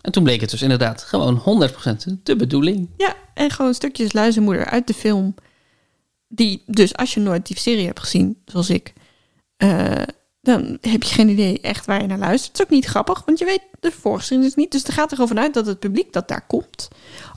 En 0.00 0.12
toen 0.12 0.22
bleek 0.22 0.40
het 0.40 0.50
dus 0.50 0.62
inderdaad 0.62 1.02
gewoon 1.02 1.70
100% 2.08 2.22
de 2.22 2.36
bedoeling. 2.36 2.88
Ja, 2.96 3.14
en 3.34 3.50
gewoon 3.50 3.74
stukjes 3.74 4.12
luizenmoeder 4.12 4.64
uit 4.64 4.86
de 4.86 4.94
film. 4.94 5.34
Die, 6.28 6.62
dus 6.66 6.96
als 6.96 7.14
je 7.14 7.20
nooit 7.20 7.46
die 7.46 7.58
serie 7.58 7.86
hebt 7.86 8.00
gezien, 8.00 8.42
zoals 8.44 8.70
ik, 8.70 8.92
eh, 9.56 10.02
dan 10.40 10.78
heb 10.80 11.02
je 11.02 11.14
geen 11.14 11.28
idee 11.28 11.60
echt 11.60 11.86
waar 11.86 12.00
je 12.00 12.06
naar 12.06 12.18
luistert. 12.18 12.46
Het 12.46 12.58
is 12.58 12.64
ook 12.64 12.70
niet 12.70 12.90
grappig, 12.90 13.22
want 13.26 13.38
je 13.38 13.44
weet 13.44 13.62
de 13.80 13.92
voorgeschiedenis 13.92 14.54
niet. 14.54 14.70
Dus 14.72 14.84
er 14.84 14.92
gaat 14.92 15.10
er 15.10 15.16
gewoon 15.16 15.28
vanuit 15.28 15.54
dat 15.54 15.66
het 15.66 15.78
publiek 15.78 16.12
dat 16.12 16.28
daar 16.28 16.46
komt. 16.46 16.88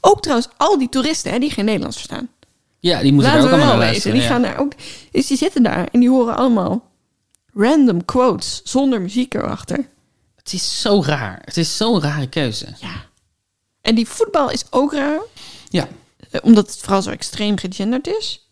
Ook 0.02 0.22
trouwens 0.22 0.50
al 0.58 0.78
die 0.78 0.90
toeristen 0.90 1.32
hè, 1.32 1.40
die 1.40 1.52
geen 1.52 1.66
Nederlands 1.66 1.98
verstaan. 1.98 2.30
Ja, 2.86 3.02
die 3.02 3.14
moeten 3.14 3.32
Laten 3.32 3.46
daar 3.50 3.54
ook 3.54 3.66
allemaal 3.66 3.86
naar. 3.86 4.02
Die 4.02 4.14
ja. 4.14 4.22
gaan 4.28 4.42
daar 4.42 4.58
ook. 4.60 4.72
Dus 5.12 5.28
die 5.28 5.38
zitten 5.38 5.64
daar 5.64 5.88
en 5.92 6.00
die 6.00 6.10
horen 6.10 6.36
allemaal 6.36 6.92
random 7.54 8.06
quotes 8.06 8.62
zonder 8.64 9.02
muziek 9.02 9.34
erachter. 9.34 9.90
Het 10.36 10.54
is 10.54 10.82
zo 10.82 11.02
raar. 11.06 11.42
Het 11.46 11.58
is 11.58 11.78
zo'n 11.78 12.02
rare 12.02 12.30
keuze. 12.30 12.68
Ja. 12.80 13.06
En 13.82 13.96
die 13.96 14.08
voetbal 14.08 14.50
is 14.52 14.64
ook 14.70 14.94
raar. 14.94 15.20
Ja, 15.70 15.88
Eh, 16.32 16.42
Omdat 16.44 16.68
het 16.68 16.78
vooral 16.78 17.02
zo 17.02 17.10
extreem 17.10 17.58
gegenderd 17.58 18.08
is. 18.08 18.50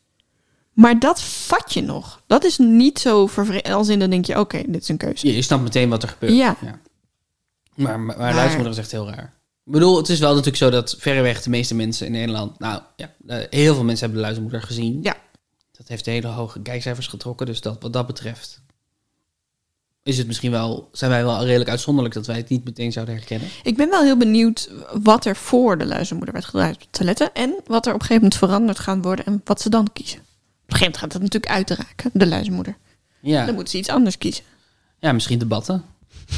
Maar 0.73 0.99
dat 0.99 1.21
vat 1.21 1.73
je 1.73 1.81
nog. 1.81 2.21
Dat 2.27 2.43
is 2.43 2.57
niet 2.57 2.99
zo 2.99 3.27
vervreemd. 3.27 3.67
Als 3.67 3.87
in 3.87 3.99
dan 3.99 4.09
denk 4.09 4.25
je, 4.25 4.39
oké, 4.39 4.61
dit 4.67 4.81
is 4.81 4.89
een 4.89 4.97
keuze. 4.97 5.27
je, 5.27 5.35
je 5.35 5.41
snapt 5.41 5.63
meteen 5.63 5.89
wat 5.89 6.03
er 6.03 6.09
gebeurt. 6.09 6.33
Ja. 6.33 6.55
Maar, 6.61 7.99
maar, 7.99 8.17
maar 8.17 8.33
luistermoeder 8.33 8.71
is 8.73 8.77
echt 8.79 8.91
heel 8.91 9.09
raar. 9.09 9.33
Ik 9.65 9.72
bedoel, 9.72 9.98
het 9.98 10.10
is 10.10 10.20
wel 10.20 10.29
natuurlijk 10.29 10.58
zo 10.58 10.70
dat 10.70 10.96
verreweg 11.00 11.41
de 11.41 11.50
meeste 11.50 11.75
mensen 11.75 12.05
in 12.05 12.12
Nederland... 12.12 12.60
Nou 12.60 12.82
ja, 12.96 13.13
eh, 13.27 13.38
heel 13.50 13.74
veel 13.74 13.84
mensen 13.84 14.00
hebben 14.05 14.15
de 14.15 14.22
luistermoeder 14.22 14.62
gezien. 14.62 15.00
Ja. 15.01 15.15
Dat 15.72 15.88
heeft 15.88 16.05
hele 16.05 16.27
hoge 16.27 16.62
kijkcijfers 16.62 17.08
getrokken. 17.08 17.46
Dus 17.46 17.62
dat, 17.62 17.77
wat 17.82 17.93
dat 17.93 18.08
betreft 18.08 18.63
is 20.03 20.17
het 20.17 20.27
misschien 20.27 20.51
wel... 20.51 20.89
Zijn 20.91 21.12
wij 21.12 21.24
wel 21.24 21.46
redelijk 21.46 21.70
uitzonderlijk 21.70 22.15
dat 22.15 22.27
wij 22.27 22.36
het 22.36 22.50
niet 22.50 22.63
meteen 22.63 22.91
zouden 22.91 23.15
herkennen. 23.15 23.48
Ik 23.63 23.77
ben 23.77 23.89
wel 23.89 24.03
heel 24.03 24.17
benieuwd 24.17 24.70
wat 25.03 25.25
er 25.25 25.36
voor 25.36 25.77
de 25.77 25.86
luizenmoeder 25.86 26.34
werd 26.34 26.46
gedraaid 26.46 26.75
op 26.75 26.91
toiletten. 26.91 27.34
En 27.34 27.55
wat 27.65 27.86
er 27.86 27.93
op 27.93 28.00
een 28.00 28.05
gegeven 28.05 28.22
moment 28.24 28.36
veranderd 28.36 28.79
gaat 28.79 29.03
worden 29.03 29.25
en 29.25 29.41
wat 29.43 29.62
ze 29.62 29.70
dan 29.70 29.89
kiezen. 29.93 30.20
Op 30.20 30.25
een 30.25 30.75
gegeven 30.77 30.79
moment 30.84 30.98
gaat 30.98 31.13
het 31.13 31.22
natuurlijk 31.22 31.51
uitraken, 31.51 32.10
de 32.13 32.27
luizenmoeder. 32.27 32.77
Ja, 33.22 33.46
Dan 33.46 33.53
moeten 33.55 33.72
ze 33.72 33.79
iets 33.79 33.89
anders 33.89 34.17
kiezen. 34.17 34.43
ja 35.00 35.12
misschien 35.12 35.39
debatten. 35.39 35.86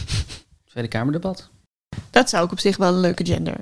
Tweede 0.71 0.89
Kamerdebat. 0.89 1.49
Dat 2.15 2.29
zou 2.29 2.45
ik 2.45 2.51
op 2.51 2.59
zich 2.59 2.77
wel 2.77 2.93
een 2.93 2.99
leuke 2.99 3.25
gender 3.25 3.55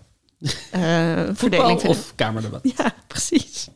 eh, 0.72 1.24
vinden. 1.34 1.88
of 1.88 2.16
Kamerdebat. 2.16 2.74
Ja, 2.78 2.94
precies. 3.08 3.68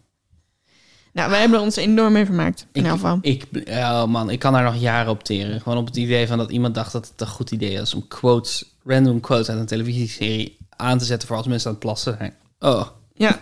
Nou, 1.13 1.29
wij 1.29 1.39
hebben 1.39 1.57
er 1.57 1.63
ons 1.63 1.75
enorm 1.75 2.13
mee 2.13 2.25
vermaakt. 2.25 2.67
In 2.71 2.85
elk 2.85 2.93
geval. 2.93 3.19
Ik, 3.21 3.45
oh 3.67 4.05
man, 4.05 4.29
ik 4.29 4.39
kan 4.39 4.53
daar 4.53 4.63
nog 4.63 4.75
jaren 4.75 5.11
op 5.11 5.23
teren. 5.23 5.61
Gewoon 5.61 5.77
op 5.77 5.85
het 5.85 5.95
idee 5.95 6.27
van 6.27 6.37
dat 6.37 6.51
iemand 6.51 6.75
dacht 6.75 6.91
dat 6.91 7.07
het 7.07 7.21
een 7.21 7.27
goed 7.27 7.51
idee 7.51 7.77
was 7.77 7.93
om 7.93 8.07
quotes, 8.07 8.75
random 8.85 9.19
quotes 9.19 9.49
uit 9.49 9.59
een 9.59 9.65
televisieserie 9.65 10.57
aan 10.69 10.97
te 10.97 11.05
zetten 11.05 11.27
voor 11.27 11.37
als 11.37 11.47
mensen 11.47 11.67
aan 11.67 11.75
het 11.75 11.83
plassen 11.83 12.15
zijn. 12.17 12.35
Oh. 12.59 12.87
Ja. 13.13 13.39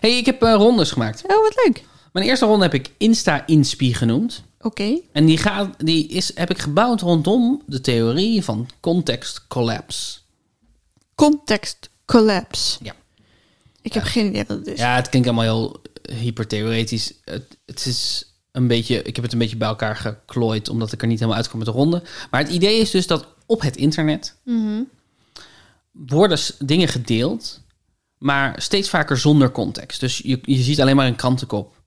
hey, 0.00 0.18
ik 0.18 0.26
heb 0.26 0.42
eh, 0.42 0.54
rondes 0.54 0.90
gemaakt. 0.90 1.22
Oh, 1.22 1.42
wat 1.42 1.62
leuk. 1.64 1.84
Mijn 2.12 2.26
eerste 2.26 2.46
ronde 2.46 2.64
heb 2.64 2.74
ik 2.74 2.90
Insta-inspi 2.98 3.94
genoemd. 3.94 4.42
Oké. 4.62 5.00
En 5.12 5.26
die, 5.26 5.38
gaat, 5.38 5.74
die 5.78 6.08
is, 6.08 6.30
heb 6.34 6.50
ik 6.50 6.58
gebouwd 6.58 7.00
rondom 7.00 7.62
de 7.66 7.80
theorie 7.80 8.44
van 8.44 8.68
context 8.80 9.46
collapse. 9.46 10.18
Context 11.14 11.90
collapse. 12.04 12.78
Ja. 12.82 12.94
Ik 13.82 13.92
heb 13.92 14.02
geen 14.02 14.26
idee 14.26 14.44
wat 14.44 14.56
het 14.58 14.66
is. 14.66 14.78
Ja, 14.78 14.94
het 14.94 15.08
klinkt 15.08 15.28
allemaal 15.28 15.44
heel 15.44 15.80
hypertheoretisch. 16.18 17.12
Het, 17.24 17.58
het 17.66 17.86
is 17.86 18.24
een 18.52 18.66
beetje, 18.66 19.02
ik 19.02 19.14
heb 19.14 19.24
het 19.24 19.32
een 19.32 19.38
beetje 19.38 19.56
bij 19.56 19.68
elkaar 19.68 19.96
geklooid, 19.96 20.68
omdat 20.68 20.92
ik 20.92 21.02
er 21.02 21.08
niet 21.08 21.18
helemaal 21.18 21.38
uitkom 21.40 21.58
met 21.58 21.68
de 21.68 21.74
ronde. 21.74 22.02
Maar 22.30 22.40
het 22.40 22.52
idee 22.52 22.80
is 22.80 22.90
dus 22.90 23.06
dat 23.06 23.26
op 23.46 23.60
het 23.60 23.76
internet 23.76 24.36
Mhm. 24.44 24.82
worden 25.92 26.38
dingen 26.58 26.88
gedeeld, 26.88 27.60
maar 28.18 28.62
steeds 28.62 28.88
vaker 28.88 29.18
zonder 29.18 29.52
context. 29.52 30.00
Dus 30.00 30.18
je, 30.18 30.38
je 30.42 30.62
ziet 30.62 30.80
alleen 30.80 30.96
maar 30.96 31.06
een 31.06 31.16
krantenkop. 31.16 31.79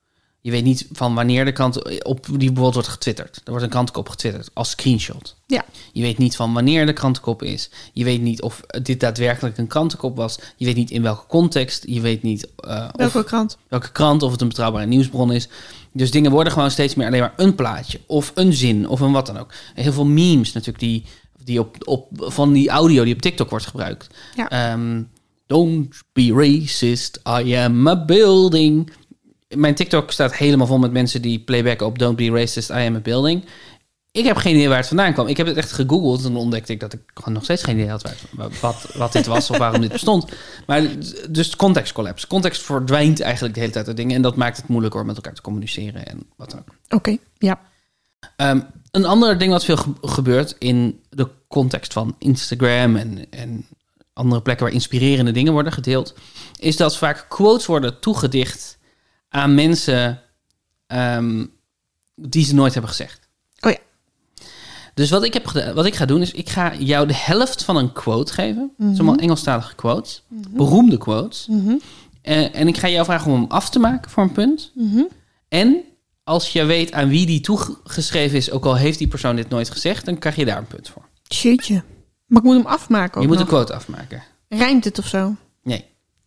Je 0.43 0.51
weet 0.51 0.63
niet 0.63 0.88
van 0.91 1.15
wanneer 1.15 1.45
de 1.45 1.51
krant 1.51 2.03
op 2.03 2.25
die 2.25 2.38
bijvoorbeeld 2.38 2.73
wordt 2.73 2.88
getwitterd. 2.88 3.35
Er 3.35 3.50
wordt 3.50 3.63
een 3.63 3.69
krantenkop 3.69 4.09
getwitterd 4.09 4.50
als 4.53 4.69
screenshot. 4.69 5.35
Ja. 5.47 5.65
Je 5.91 6.01
weet 6.01 6.17
niet 6.17 6.35
van 6.35 6.53
wanneer 6.53 6.85
de 6.85 6.93
krantenkop 6.93 7.43
is. 7.43 7.69
Je 7.93 8.03
weet 8.03 8.21
niet 8.21 8.41
of 8.41 8.62
dit 8.81 9.00
daadwerkelijk 9.00 9.57
een 9.57 9.67
krantenkop 9.67 10.15
was. 10.15 10.39
Je 10.57 10.65
weet 10.65 10.75
niet 10.75 10.91
in 10.91 11.01
welke 11.01 11.27
context. 11.27 11.83
Je 11.88 12.01
weet 12.01 12.23
niet 12.23 12.47
eh, 12.57 12.88
of 12.91 13.13
Welke 13.13 13.23
krant? 13.23 13.57
welke 13.67 13.91
krant 13.91 14.23
of 14.23 14.31
het 14.31 14.41
een 14.41 14.47
betrouwbare 14.47 14.85
nieuwsbron 14.85 15.31
is. 15.31 15.47
Dus 15.91 16.12
dingen 16.12 16.31
worden 16.31 16.53
gewoon 16.53 16.71
steeds 16.71 16.95
meer 16.95 17.07
alleen 17.07 17.19
maar 17.19 17.33
een 17.38 17.55
plaatje 17.55 18.00
of 18.05 18.31
een 18.35 18.53
zin 18.53 18.88
of 18.88 19.00
een 19.00 19.12
wat 19.12 19.25
dan 19.25 19.38
ook. 19.38 19.51
En 19.75 19.83
heel 19.83 19.93
veel 19.93 20.05
memes 20.05 20.53
natuurlijk 20.53 20.83
die, 20.83 21.03
die 21.43 21.59
op, 21.59 21.88
op, 21.88 22.07
van 22.12 22.53
die 22.53 22.69
audio 22.69 23.03
die 23.03 23.13
op 23.13 23.21
TikTok 23.21 23.50
wordt 23.50 23.65
gebruikt. 23.65 24.07
Ja. 24.35 24.50
Ehm, 24.50 25.01
don't 25.47 26.01
be 26.13 26.31
racist, 26.33 27.19
I 27.27 27.55
am 27.55 27.88
a 27.88 28.05
building. 28.05 28.91
Mijn 29.55 29.75
TikTok 29.75 30.12
staat 30.12 30.36
helemaal 30.36 30.67
vol 30.67 30.77
met 30.77 30.91
mensen 30.91 31.22
die 31.22 31.39
playbacken 31.39 31.86
op 31.86 32.00
Don't 32.00 32.15
be 32.15 32.29
racist, 32.29 32.69
I 32.69 32.74
am 32.74 32.95
a 32.95 33.00
building. 33.00 33.45
Ik 34.12 34.25
heb 34.25 34.38
geen 34.38 34.55
idee 34.55 34.67
waar 34.67 34.77
het 34.77 34.88
vandaan 34.88 35.13
kwam. 35.13 35.27
Ik 35.27 35.38
heb 35.38 35.48
het 35.48 35.57
echt 35.57 35.72
gegoogeld 35.72 36.25
en 36.25 36.36
ontdekte 36.36 36.74
ik 36.74 36.79
dat 36.79 36.93
ik 36.93 37.00
gewoon 37.13 37.33
nog 37.33 37.43
steeds 37.43 37.63
geen 37.63 37.75
idee 37.77 37.89
had 37.89 38.01
waar, 38.01 38.50
wat, 38.62 38.88
wat 38.95 39.12
dit 39.12 39.25
was 39.25 39.50
of 39.50 39.57
waarom 39.57 39.81
dit 39.81 39.91
bestond. 39.91 40.25
Maar 40.67 40.88
dus 41.29 41.55
context 41.55 41.93
collapse. 41.93 42.27
Context 42.27 42.62
verdwijnt 42.62 43.22
eigenlijk 43.22 43.53
de 43.53 43.60
hele 43.60 43.72
tijd 43.72 43.88
uit 43.88 43.98
dingen 43.98 44.15
en 44.15 44.22
dat 44.22 44.36
maakt 44.36 44.57
het 44.57 44.67
moeilijker 44.67 45.00
om 45.00 45.05
met 45.05 45.15
elkaar 45.15 45.33
te 45.33 45.41
communiceren 45.41 46.05
en 46.05 46.24
wat 46.36 46.51
dan 46.51 46.60
ook. 46.60 46.75
Oké, 46.89 47.17
ja. 47.38 47.60
Ehm, 48.36 48.60
een 48.91 49.05
ander 49.05 49.38
ding 49.38 49.51
wat 49.51 49.65
veel 49.65 49.77
ge- 49.77 49.93
gebeurt 50.01 50.55
in 50.60 51.00
de 51.10 51.27
context 51.48 51.93
van 51.93 52.15
Instagram 52.19 52.95
en, 52.95 53.25
en 53.29 53.65
andere 54.13 54.41
plekken 54.41 54.65
waar 54.65 54.74
inspirerende 54.75 55.31
dingen 55.31 55.53
worden 55.53 55.72
gedeeld, 55.74 56.13
is 56.60 56.77
dat 56.77 56.98
vaak 56.98 57.25
quotes 57.29 57.65
worden 57.65 58.00
toegedicht 58.00 58.77
aan 59.33 59.55
mensen 59.55 60.21
ehm, 60.87 61.45
die 62.15 62.45
ze 62.45 62.55
nooit 62.55 62.73
hebben 62.73 62.91
gezegd. 62.91 63.27
Oh 63.59 63.71
ja. 63.71 63.77
Dus 64.93 65.09
wat 65.09 65.23
ik, 65.23 65.33
heb 65.33 65.45
gedaan, 65.45 65.73
wat 65.73 65.85
ik 65.85 65.95
ga 65.95 66.05
doen 66.05 66.21
is, 66.21 66.31
ik 66.31 66.49
ga 66.49 66.75
jou 66.75 67.07
de 67.07 67.15
helft 67.15 67.63
van 67.63 67.75
een 67.75 67.91
quote 67.91 68.33
geven. 68.33 68.71
Allemaal 68.79 69.15
Engelstalige 69.15 69.75
quotes, 69.75 70.23
beroemde 70.29 70.97
quotes. 70.97 71.47
Mhm. 71.49 71.75
Eh, 72.21 72.55
en 72.55 72.67
ik 72.67 72.77
ga 72.77 72.89
jou 72.89 73.05
vragen 73.05 73.31
om 73.31 73.41
hem 73.41 73.51
af 73.51 73.69
te 73.69 73.79
maken 73.79 74.11
voor 74.11 74.23
een 74.23 74.31
punt. 74.31 74.71
Mhm. 74.75 75.03
En 75.47 75.83
als 76.23 76.49
je 76.49 76.65
weet 76.65 76.91
aan 76.91 77.07
wie 77.09 77.25
die 77.25 77.41
toegeschreven 77.41 78.37
is, 78.37 78.51
ook 78.51 78.65
al 78.65 78.75
heeft 78.75 78.97
die 78.97 79.07
persoon 79.07 79.35
dit 79.35 79.49
nooit 79.49 79.69
gezegd, 79.69 80.05
dan 80.05 80.17
krijg 80.17 80.35
je 80.35 80.45
daar 80.45 80.57
een 80.57 80.67
punt 80.67 80.89
voor. 80.89 81.05
Shitje. 81.33 81.83
Maar 82.25 82.41
ik 82.41 82.47
moet 82.47 82.57
hem 82.57 82.65
afmaken 82.65 83.15
ook 83.15 83.21
je 83.21 83.27
moet 83.27 83.37
nog. 83.37 83.47
een 83.47 83.53
quote 83.53 83.73
afmaken. 83.73 84.23
Rijmt 84.47 84.83
het 84.83 84.99
of 84.99 85.07
zo? 85.07 85.35
Nee, 85.63 85.85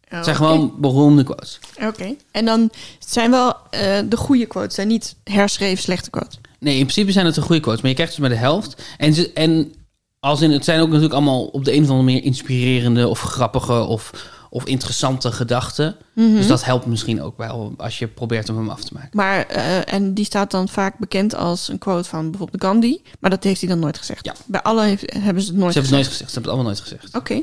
Oh, 0.08 0.14
het 0.16 0.24
zijn 0.24 0.36
gewoon 0.36 0.74
beroemde 0.78 1.22
quotes. 1.24 1.58
Oké. 1.82 2.14
En 2.30 2.44
dan 2.44 2.70
zijn 2.98 3.30
wel 3.30 3.54
eh, 3.70 3.98
de 4.08 4.16
goede 4.16 4.46
quotes, 4.46 4.74
zijn 4.74 4.88
niet 4.88 5.16
herschreven 5.24 5.82
slechte 5.82 6.10
quotes. 6.10 6.38
Nee, 6.58 6.74
in 6.74 6.80
principe 6.82 7.12
zijn 7.12 7.26
het 7.26 7.34
de 7.34 7.40
goede 7.40 7.60
quotes, 7.60 7.80
maar 7.80 7.90
je 7.90 7.96
krijgt 7.96 8.12
dus 8.12 8.20
maar 8.22 8.30
de 8.30 8.42
helft. 8.44 8.82
En, 8.96 9.14
ze, 9.14 9.32
en 9.32 9.74
als 10.20 10.40
in, 10.40 10.50
het 10.50 10.64
zijn 10.64 10.80
ook 10.80 10.86
natuurlijk 10.86 11.14
allemaal 11.14 11.44
op 11.44 11.64
de 11.64 11.72
een 11.72 11.82
of 11.82 11.88
andere 11.88 12.04
manier 12.08 12.24
inspirerende 12.24 13.08
of 13.08 13.20
grappige 13.20 13.72
of, 13.84 14.10
of 14.50 14.64
interessante 14.64 15.32
gedachten. 15.32 15.96
Dus 16.14 16.46
dat 16.46 16.64
helpt 16.64 16.86
misschien 16.86 17.22
ook 17.22 17.36
wel 17.36 17.74
als 17.76 17.98
je 17.98 18.06
probeert 18.08 18.48
om 18.48 18.56
hem 18.56 18.68
af 18.68 18.84
te 18.84 18.92
maken. 18.94 19.10
Maar, 19.12 19.46
eh, 19.46 19.92
en 19.92 20.14
die 20.14 20.24
staat 20.24 20.50
dan 20.50 20.68
vaak 20.68 20.98
bekend 20.98 21.34
als 21.34 21.68
een 21.68 21.78
quote 21.78 22.08
van 22.08 22.30
bijvoorbeeld 22.30 22.62
Gandhi. 22.62 23.02
Maar 23.20 23.30
dat 23.30 23.44
heeft 23.44 23.60
hij 23.60 23.68
dan 23.70 23.78
nooit 23.78 23.98
gezegd. 23.98 24.24
Ja. 24.24 24.34
Bij 24.46 24.62
alle 24.62 24.82
heeft- 24.84 25.12
hebben 25.12 25.42
ze 25.42 25.48
het 25.50 25.58
nooit 25.58 25.72
Ze 25.72 25.78
hebben 25.80 25.82
het 25.82 25.82
gezegd. 25.82 25.90
nooit 25.90 26.06
gezegd, 26.06 26.30
ze 26.30 26.34
hebben 26.40 26.42
het 26.42 26.46
allemaal 26.46 26.64
nooit 26.64 26.80
gezegd. 26.80 27.16
Oké. 27.16 27.42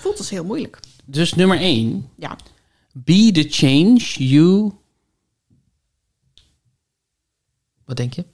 Voelt 0.00 0.18
als 0.18 0.30
heel 0.30 0.44
moeilijk. 0.44 0.78
Dus 1.10 1.34
nummer 1.34 1.58
1. 1.58 2.08
Ja. 2.16 2.38
Be 2.92 3.30
the 3.32 3.46
change 3.48 3.98
you... 4.18 4.72
Wat 7.84 7.96
denk 7.96 8.12
je? 8.14 8.24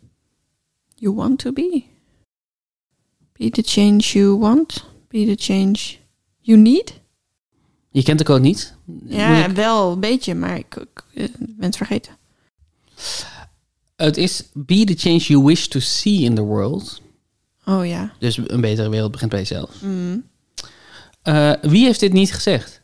You 0.95 1.15
want 1.15 1.39
to 1.39 1.53
be. 1.53 1.83
Be 3.33 3.51
the 3.51 3.63
change 3.63 3.99
you 3.99 4.37
want. 4.39 4.85
Be 5.09 5.25
the 5.35 5.35
change 5.53 5.97
you 6.41 6.59
need. 6.59 7.01
Je 7.91 8.03
kent 8.03 8.19
de 8.19 8.25
code 8.25 8.41
niet? 8.41 8.75
Ja, 9.05 9.47
ik- 9.47 9.55
wel 9.55 9.93
een 9.93 10.01
beetje, 10.01 10.35
maar 10.35 10.57
ik, 10.59 10.87
ik 11.13 11.33
ben 11.39 11.57
het 11.67 11.77
vergeten. 11.77 12.17
Het 13.97 14.17
is 14.17 14.43
be 14.55 14.85
the 14.85 14.95
change 14.95 15.19
you 15.19 15.45
wish 15.45 15.67
to 15.67 15.81
see 15.81 16.21
in 16.21 16.35
the 16.35 16.43
world. 16.43 17.03
Oh 17.65 17.87
ja. 17.87 18.13
Dus 18.19 18.37
een 18.37 18.61
betere 18.61 18.89
wereld 18.89 19.11
begint 19.13 19.31
bij 19.31 19.41
jezelf. 19.41 19.83
Mm. 19.83 20.25
Eh, 21.27 21.53
wie 21.63 21.85
heeft 21.85 22.01
dit 22.01 22.13
niet 22.13 22.33
gezegd? 22.33 22.81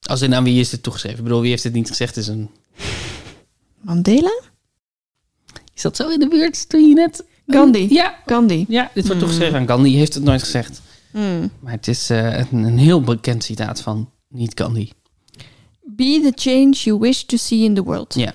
Als 0.00 0.22
in 0.22 0.34
aan 0.34 0.44
wie 0.44 0.60
is 0.60 0.68
dit 0.70 0.82
toegeschreven? 0.82 1.18
Ik 1.18 1.24
bedoel, 1.24 1.40
wie 1.40 1.50
heeft 1.50 1.62
dit 1.62 1.72
niet 1.72 1.88
gezegd? 1.88 2.16
Is 2.16 2.26
een... 2.26 2.50
Mandela? 3.80 4.40
Is 5.74 5.82
dat 5.82 5.96
zo 5.96 6.08
in 6.08 6.18
de 6.18 6.28
buurt 6.28 6.68
toen 6.68 6.88
je 6.88 6.94
net... 6.94 7.24
Gandhi. 7.46 7.86
Ja, 7.90 8.18
Gandhi. 8.26 8.64
ja 8.68 8.90
dit 8.94 9.04
wordt 9.06 9.20
toegeschreven 9.20 9.58
aan 9.58 9.66
Gandhi. 9.66 9.96
heeft 9.96 10.14
het 10.14 10.22
nooit 10.22 10.42
gezegd. 10.42 10.80
Mm. 11.12 11.50
Maar 11.60 11.72
het 11.72 11.88
is 11.88 12.10
eh, 12.10 12.38
een, 12.38 12.46
een 12.64 12.78
heel 12.78 13.00
bekend 13.00 13.44
citaat 13.44 13.80
van 13.80 14.10
niet 14.28 14.52
Gandhi. 14.54 14.90
Be 15.82 16.20
the 16.22 16.32
change 16.50 16.70
you 16.72 16.98
wish 16.98 17.22
to 17.22 17.36
see 17.36 17.58
in 17.58 17.74
the 17.74 17.82
world. 17.82 18.14
Ja. 18.14 18.34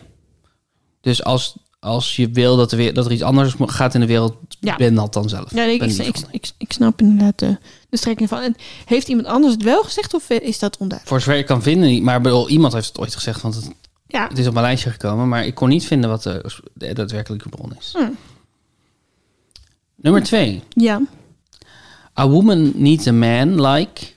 Dus 1.01 1.23
als, 1.23 1.55
als 1.79 2.15
je 2.15 2.29
wil 2.29 2.55
dat 2.57 2.71
er, 2.71 2.77
weer, 2.77 2.93
dat 2.93 3.05
er 3.05 3.11
iets 3.11 3.21
anders 3.21 3.53
gaat 3.57 3.93
in 3.93 3.99
de 3.99 4.05
wereld, 4.05 4.35
Ja. 4.59 4.75
ben 4.75 4.95
dat 4.95 5.13
dan 5.13 5.29
zelf. 5.29 5.53
Ja, 5.53 5.63
ik, 5.63 5.83
ik, 6.31 6.51
ik 6.57 6.71
snap 6.71 7.01
inderdaad 7.01 7.39
de, 7.39 7.57
de 7.89 7.97
strekking 7.97 8.29
van. 8.29 8.41
En 8.41 8.55
heeft 8.85 9.07
iemand 9.07 9.27
anders 9.27 9.53
het 9.53 9.63
wel 9.63 9.83
gezegd 9.83 10.13
of 10.13 10.29
is 10.29 10.59
dat 10.59 10.77
onduidelijk? 10.77 11.07
Voor 11.07 11.19
zover 11.21 11.37
ik 11.39 11.45
kan 11.45 11.61
vinden, 11.61 11.89
niet. 11.89 12.03
maar 12.03 12.21
bedoel, 12.21 12.49
iemand 12.49 12.73
heeft 12.73 12.87
het 12.87 12.99
ooit 12.99 13.13
gezegd, 13.15 13.41
want 13.41 13.55
het, 13.55 13.71
Ja, 14.07 14.27
het 14.27 14.37
is 14.37 14.47
op 14.47 14.53
mijn 14.53 14.65
lijstje 14.65 14.89
gekomen, 14.89 15.27
maar 15.27 15.45
ik 15.45 15.55
kon 15.55 15.69
niet 15.69 15.85
vinden 15.85 16.09
wat 16.09 16.23
de, 16.23 16.51
de 16.73 16.93
daadwerkelijke 16.93 17.49
bron 17.49 17.75
is. 17.79 17.93
Hm. 17.97 18.09
Nummer 19.95 20.23
twee. 20.23 20.63
ja. 20.69 21.01
A 22.19 22.27
woman 22.27 22.71
needs 22.75 23.07
a 23.07 23.11
man 23.11 23.61
like... 23.61 24.07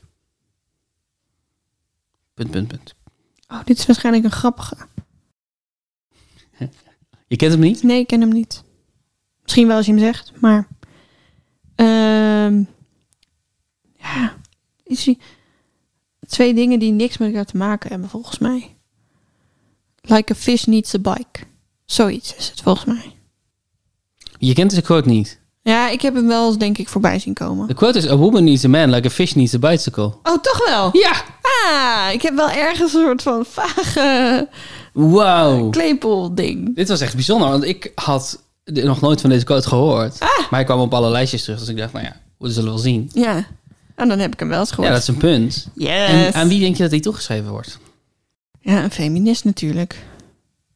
Punt, 2.35 2.51
punt, 2.51 2.69
punt. 2.69 2.95
Oh, 3.49 3.65
dit 3.65 3.79
is 3.79 3.87
waarschijnlijk 3.87 4.25
een 4.25 4.31
grappige. 4.31 4.77
Je 7.29 7.37
kent 7.37 7.53
hem 7.53 7.61
niet? 7.61 7.83
Nee, 7.83 8.01
ik 8.01 8.07
ken 8.07 8.21
hem 8.21 8.33
niet. 8.33 8.63
Misschien 9.43 9.67
wel 9.67 9.77
als 9.77 9.87
je 9.87 9.93
hem 9.93 10.01
zegt, 10.01 10.33
maar... 10.41 10.69
ehm, 11.75 12.63
ja, 14.03 14.35
is. 14.85 15.15
Twee 16.29 16.55
dingen 16.55 16.79
die 16.79 16.93
niks 16.93 17.19
met 17.19 17.29
elkaar 17.29 17.45
te 17.45 17.57
maken 17.57 17.91
hebben, 17.91 18.09
volgens 18.09 18.39
mij. 18.39 18.77
Like 20.01 20.33
a 20.33 20.37
fish 20.37 20.65
needs 20.65 20.95
a 20.95 20.99
bike. 20.99 21.41
Zoiets 21.85 22.35
is 22.37 22.49
het, 22.49 22.61
volgens 22.61 22.85
mij. 22.85 23.15
Je 24.39 24.55
kent 24.55 24.75
de 24.75 24.83
quote 24.83 25.09
niet. 25.09 25.41
Ja, 25.63 25.89
ik 25.89 26.03
heb 26.03 26.15
hem 26.15 26.27
wel 26.27 26.47
eens, 26.47 26.59
denk 26.59 26.79
ik, 26.79 26.89
voorbij 26.89 27.19
zien 27.19 27.35
komen. 27.35 27.67
De 27.67 27.75
quote 27.75 27.99
is... 27.99 28.09
A 28.09 28.17
woman 28.17 28.45
needs 28.45 28.65
a 28.65 28.69
man 28.69 28.91
like 28.91 29.07
a 29.07 29.11
fish 29.11 29.33
needs 29.33 29.55
a 29.55 29.59
bicycle. 29.59 30.05
Oh, 30.23 30.39
toch 30.43 30.69
wel? 30.69 30.91
Ja! 30.93 31.23
Ah, 31.43 32.13
ik 32.13 32.23
heb 32.23 32.35
wel 32.35 32.51
ergens 32.51 32.95
een 32.95 33.01
soort 33.01 33.23
van 33.23 33.45
vage 33.47 34.49
Wow. 34.93 35.71
klepel-ding. 35.71 36.75
Dit 36.75 36.89
was 36.89 37.01
echt 37.01 37.15
bijzonder, 37.15 37.49
want 37.49 37.65
ik 37.65 37.93
had 37.95 38.43
nog 38.65 39.01
nooit 39.01 39.21
van 39.21 39.31
deze 39.31 39.45
quote 39.45 39.69
gehoord. 39.69 40.21
Ah. 40.21 40.29
Maar 40.29 40.49
hij 40.51 40.65
kwam 40.65 40.81
op 40.81 40.95
alle 40.95 41.11
lijstjes 41.11 41.43
terug, 41.43 41.59
dus 41.59 41.69
ik 41.69 41.77
dacht, 41.77 41.93
nou 41.93 42.05
ja, 42.05 42.17
we 42.39 42.51
zullen 42.51 42.71
wel 42.71 42.79
zien. 42.79 43.11
Ja, 43.13 43.47
en 43.95 44.09
dan 44.09 44.19
heb 44.19 44.33
ik 44.33 44.39
hem 44.39 44.49
wel 44.49 44.59
eens 44.61 44.69
Ja, 44.69 44.75
gehoord. 44.75 44.93
dat 44.93 45.03
is 45.03 45.09
een 45.09 45.17
punt. 45.17 45.69
Yes. 45.75 45.91
En 46.11 46.33
aan 46.35 46.49
wie 46.49 46.61
denk 46.61 46.77
je 46.77 46.83
dat 46.83 46.91
hij 46.91 47.01
toegeschreven 47.01 47.51
wordt? 47.51 47.79
Ja, 48.61 48.85
een 48.85 48.91
feminist 48.91 49.45
natuurlijk. 49.45 50.05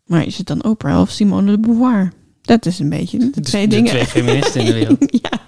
Maar 0.04 0.25
is 0.26 0.38
het 0.38 0.46
dan 0.46 0.64
Oprah 0.64 1.00
of 1.00 1.11
Simone 1.11 1.50
de 1.50 1.58
Beauvoir? 1.58 2.12
Dat 2.42 2.66
is 2.66 2.78
een 2.78 2.88
beetje 2.88 3.18
de 3.18 3.30
Dus 3.30 3.49
twee 3.50 3.68
de 3.68 3.75
dingen. 3.75 3.90
twee 3.90 4.06
feministen 4.06 4.61
in 4.61 4.66
de 4.66 4.73
wereld. 4.73 4.99
ja. 5.30 5.40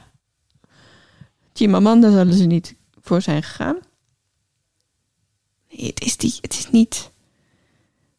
Chimamanda 1.52 2.10
zullen 2.10 2.34
ze 2.34 2.44
niet 2.44 2.75
voor 3.00 3.22
zijn 3.22 3.42
gegaan. 3.42 3.76
Nee, 5.70 5.87
het 5.87 6.00
is, 6.00 6.16
die, 6.16 6.34
het 6.40 6.52
is 6.52 6.70
niet... 6.70 7.10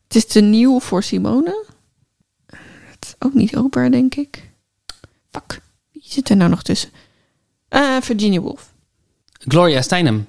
Het 0.03 0.15
is 0.15 0.25
te 0.25 0.39
nieuw 0.41 0.79
voor 0.79 1.03
Simone. 1.03 1.65
Het 2.89 3.05
is 3.05 3.15
ook 3.19 3.33
niet 3.33 3.55
Oprah, 3.57 3.91
denk 3.91 4.15
ik. 4.15 4.49
Fuck, 5.31 5.61
wie 5.91 6.01
zit 6.05 6.29
er 6.29 6.35
nou 6.35 6.49
nog 6.49 6.63
tussen? 6.63 6.89
Eh, 7.67 7.97
Virginia 8.01 8.39
Woolf. 8.39 8.73
Gloria 9.47 9.81
Steinem. 9.81 10.27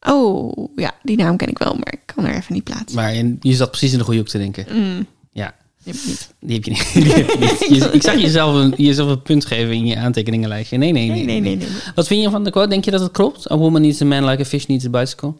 Oh, 0.00 0.68
ja, 0.76 0.94
die 1.02 1.16
naam 1.16 1.36
ken 1.36 1.48
ik 1.48 1.58
wel, 1.58 1.74
maar 1.74 1.92
ik 1.92 2.00
kan 2.14 2.24
er 2.24 2.34
even 2.36 2.54
niet 2.54 2.64
plaatsen. 2.64 2.94
Maar 2.94 3.14
in- 3.14 3.38
je 3.40 3.54
zat 3.54 3.70
precies 3.70 3.92
in 3.92 3.98
de 3.98 4.04
goede 4.04 4.18
hoek 4.18 4.28
te 4.28 4.38
denken. 4.38 4.66
Mm, 4.70 5.06
Ja, 5.32 5.54
die 5.84 5.92
heb 5.92 6.02
ik 6.02 6.06
niet. 6.06 6.30
die 6.40 6.54
heb 6.54 6.64
je 6.64 6.70
niet. 6.70 6.92
Die 7.04 7.12
heb 7.14 7.28
je 7.30 7.38
niet. 7.38 7.58
Je- 7.82 7.90
ik 7.92 8.02
zag 8.02 8.20
jezelf 8.20 8.54
een, 8.54 8.74
jezelf 8.76 9.10
een 9.10 9.22
punt 9.22 9.44
geven 9.46 9.72
in 9.74 9.86
je 9.86 9.96
aantekeningenlijstje. 9.96 10.76
Nee, 10.76 10.92
nee, 10.92 11.08
nee. 11.08 11.24
Nee, 11.24 11.40
nee, 11.40 11.56
nee, 11.56 11.68
nee. 11.68 11.76
Wat 11.94 12.06
vind 12.06 12.22
je 12.22 12.30
van 12.30 12.44
de 12.44 12.50
quote? 12.50 12.68
Denk 12.68 12.84
je 12.84 12.90
dat 12.90 13.00
het 13.00 13.12
klopt? 13.12 13.50
A 13.50 13.56
woman 13.56 13.82
needs 13.82 14.00
a 14.00 14.04
man 14.04 14.24
like 14.24 14.42
a 14.42 14.44
fish 14.44 14.66
needs 14.66 14.84
a 14.86 14.88
bicycle? 14.90 15.34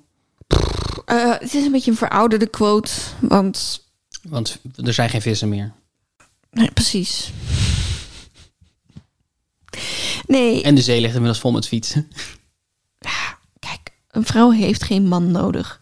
Eh, 1.05 1.33
het 1.39 1.55
is 1.55 1.65
een 1.65 1.73
beetje 1.73 1.91
een 1.91 1.97
verouderde 1.97 2.47
quote, 2.47 2.91
want... 3.21 3.87
Want 4.23 4.59
er 4.85 4.93
zijn 4.95 5.09
geen 5.11 5.23
vissen 5.23 5.49
meer. 5.49 5.73
Nee, 6.51 6.71
precies. 6.71 7.31
Nee, 10.27 10.63
En 10.63 10.75
de 10.75 10.83
zee 10.83 11.01
ligt 11.01 11.13
inmiddels 11.13 11.41
vol 11.41 11.53
met 11.53 11.69
fietsen. 11.69 12.09
Een 14.13 14.25
vrouw 14.25 14.51
heeft 14.51 14.83
geen 14.83 15.09
man 15.09 15.31
nodig. 15.31 15.81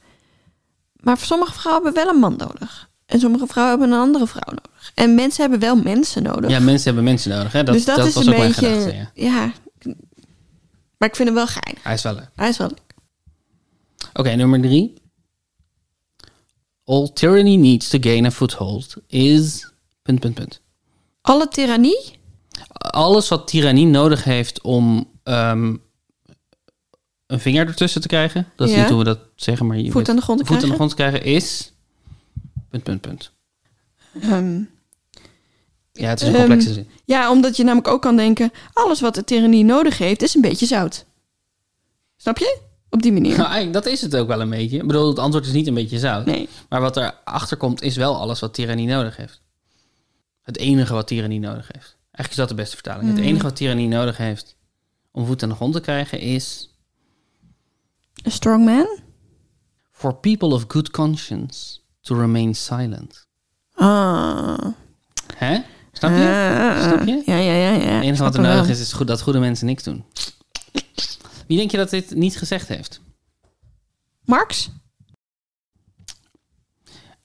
Maar 0.93 1.19
sommige 1.19 1.53
vrouwen 1.53 1.85
hebben 1.85 2.05
wel 2.05 2.14
een 2.14 2.21
man 2.21 2.37
nodig. 2.37 2.88
En 3.07 3.21
sommige 3.21 3.47
vrouwen 3.47 3.79
hebben 3.79 3.97
een 3.97 4.05
andere 4.05 4.27
vrouw 4.27 4.55
nodig. 4.55 4.93
En 4.95 5.14
mensen 5.14 5.40
hebben 5.40 5.61
wel 5.61 5.77
mensen 5.77 6.23
nodig. 6.23 6.51
Ja, 6.51 6.61
mensen 6.61 6.85
hebben 6.85 7.05
mensen 7.05 7.31
nodig. 7.31 7.53
Hè? 7.53 7.62
Dat, 7.62 7.75
dus 7.75 7.85
dat, 7.85 7.97
dat 7.97 8.07
is 8.07 8.14
was 8.14 8.27
een 8.27 8.33
ook 8.33 8.38
mijn 8.38 8.55
gedachte. 8.55 8.95
Ja. 8.95 9.11
ja. 9.14 9.53
Maar 10.99 11.09
ik 11.09 11.16
vind 11.16 11.29
hem 11.29 11.35
wel 11.35 11.47
geinig. 11.47 11.83
Hij 11.83 11.95
is 11.95 12.03
wel 12.03 12.14
leuk. 12.14 12.31
Hij 12.35 12.49
is 12.49 12.57
wel 12.57 12.69
leuk. 12.69 12.95
Oké, 14.12 14.31
nummer 14.31 14.61
drie. 14.61 14.95
All 16.85 17.11
tyranny 17.12 17.57
needs 17.57 17.88
to 17.88 17.99
gain 18.01 18.27
a 18.27 18.31
foothold 18.31 18.97
is... 19.07 19.73
Punt, 20.03 20.21
punt, 20.21 20.35
punt. 20.35 20.61
Alle 21.21 21.49
tirannie? 21.49 22.19
Alles 22.73 23.29
wat 23.29 23.49
tirannie 23.49 23.87
nodig 23.87 24.25
heeft 24.25 24.61
om 24.61 25.11
ehm, 25.23 25.77
een 27.31 27.40
vinger 27.40 27.66
ertussen 27.66 28.01
te 28.01 28.09
krijgen. 28.09 28.47
Dat 28.57 28.69
is 28.69 28.75
Ja. 28.75 28.81
niet 28.81 28.88
hoe 28.90 28.99
we 28.99 29.05
dat 29.05 29.19
zeggen, 29.37 29.66
maar 29.66 29.77
je 29.77 29.85
Voet 29.85 29.95
weet- 29.95 30.09
aan 30.09 30.16
de 30.16 30.23
grond 30.23 30.38
te 30.38 30.45
voet 30.47 30.55
aan 30.57 30.61
de 30.62 30.66
krijgen? 30.77 30.90
grond 30.97 31.11
te 31.12 31.21
krijgen 31.21 31.35
is... 31.37 31.73
Punt, 32.71 32.83
punt, 32.83 33.01
punt. 33.01 33.33
Ehm, 34.21 34.61
Ja, 35.93 36.09
het 36.09 36.21
is 36.21 36.27
een 36.29 36.35
Ehm, 36.35 36.43
complexe 36.47 36.73
zin. 36.73 36.88
ja, 37.05 37.31
omdat 37.31 37.57
je 37.57 37.62
namelijk 37.64 37.88
ook 37.88 38.03
kan 38.03 38.16
denken... 38.16 38.51
alles 38.73 39.01
wat 39.01 39.14
de 39.14 39.25
tirannie 39.25 39.64
nodig 39.64 39.99
heeft, 39.99 40.23
is 40.23 40.35
een 40.35 40.40
beetje 40.40 40.66
zout. 40.66 41.05
Snap 42.16 42.38
je? 42.38 42.59
Op 42.90 43.03
die 43.03 43.12
manier. 43.12 43.31
Nou, 43.37 43.43
eigenlijk, 43.51 43.73
dat 43.73 43.87
is 43.87 44.01
het 44.01 44.16
ook 44.16 44.29
wel 44.29 44.40
een 44.40 44.51
beetje. 44.51 44.77
Ik 44.77 44.87
bedoel, 44.87 45.09
het 45.09 45.19
antwoord 45.19 45.47
is 45.47 45.53
niet 45.53 45.66
een 45.66 45.75
beetje 45.75 45.99
zout. 45.99 46.27
Nee. 46.27 46.49
Maar 46.69 46.81
wat 46.81 46.97
erachter 46.97 47.57
komt, 47.57 47.83
is 47.83 47.97
wel 47.97 48.16
alles 48.16 48.40
wat 48.40 48.55
tirannie 48.55 48.87
nodig 48.87 49.16
heeft. 49.16 49.40
Het 50.43 50.57
enige 50.57 50.93
wat 50.93 51.07
tirannie 51.07 51.40
nodig 51.40 51.69
A 58.26 58.30
strong 58.30 58.64
man? 58.64 58.98
For 59.92 60.14
people 60.14 60.48
of 60.52 60.64
good 60.68 60.90
conscience 60.90 61.78
to 62.00 62.14
remain 62.14 62.54
silent. 62.54 63.26
Ah. 63.74 64.59
Hè? 65.37 65.59
Snap 65.92 66.11
je? 66.11 66.56
Ah, 66.56 66.83
Snap 66.83 67.06
je? 67.06 67.22
Ja, 67.26 67.37
ja, 67.37 67.52
ja. 67.52 67.70
ja. 67.70 67.78
Het 67.94 68.02
enige 68.04 68.22
wat 68.22 68.35
er 68.35 68.40
nodig 68.40 68.68
is, 68.68 68.80
is 68.80 68.92
goed, 68.92 69.06
dat 69.06 69.20
goede 69.22 69.38
mensen 69.38 69.66
niks 69.66 69.83
doen. 69.83 70.04
Wie 71.46 71.59
denk 71.59 71.70
je 71.70 71.76
dat 71.76 71.90
dit 71.90 72.14
niet 72.14 72.37
gezegd 72.38 72.68
heeft? 72.68 73.00
Marx? 74.24 74.70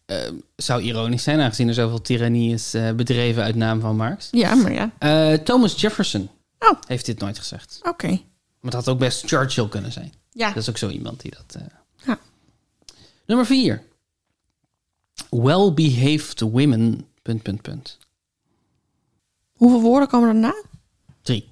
Eh, 0.06 0.18
zou 0.56 0.82
ironisch 0.82 1.24
zijn, 1.24 1.40
aangezien 1.40 1.68
er 1.68 1.74
zoveel 1.74 2.02
tirannie 2.02 2.54
is 2.54 2.74
eh, 2.74 2.92
bedreven 2.92 3.44
uit 3.44 3.56
naam 3.56 3.80
van 3.80 3.96
Marx. 3.96 4.28
Ja, 4.32 4.56
maar 4.56 4.74
ja. 4.74 4.92
Eh, 5.00 5.34
Thomas 5.40 5.82
Jefferson 5.82 6.30
Oh. 6.60 6.80
heeft 6.88 7.06
dit 7.06 7.20
nooit 7.20 7.38
gezegd. 7.38 7.80
Oké. 7.84 8.08
Maar 8.08 8.20
het 8.62 8.74
had 8.74 8.90
ook 8.90 9.00
best 9.00 9.26
Churchill 9.28 9.68
kunnen 9.68 9.92
zijn. 9.92 10.14
Ja. 10.36 10.48
Dat 10.48 10.58
is 10.58 10.70
ook 10.70 10.78
zo 10.78 10.90
iemand 10.90 11.22
die 11.22 11.32
dat... 11.32 11.56
eh, 11.62 11.68
Ja. 12.08 12.20
Nummer 13.26 13.46
vier. 13.46 13.84
Well-behaved 15.30 16.40
women... 16.40 17.08
Punt, 17.22 17.42
punt, 17.44 17.62
punt. 17.62 17.98
Hoeveel 19.54 19.82
woorden 19.82 20.08
komen 20.10 20.30
er 20.30 20.36
na? 20.36 20.64
Drie. 21.22 21.52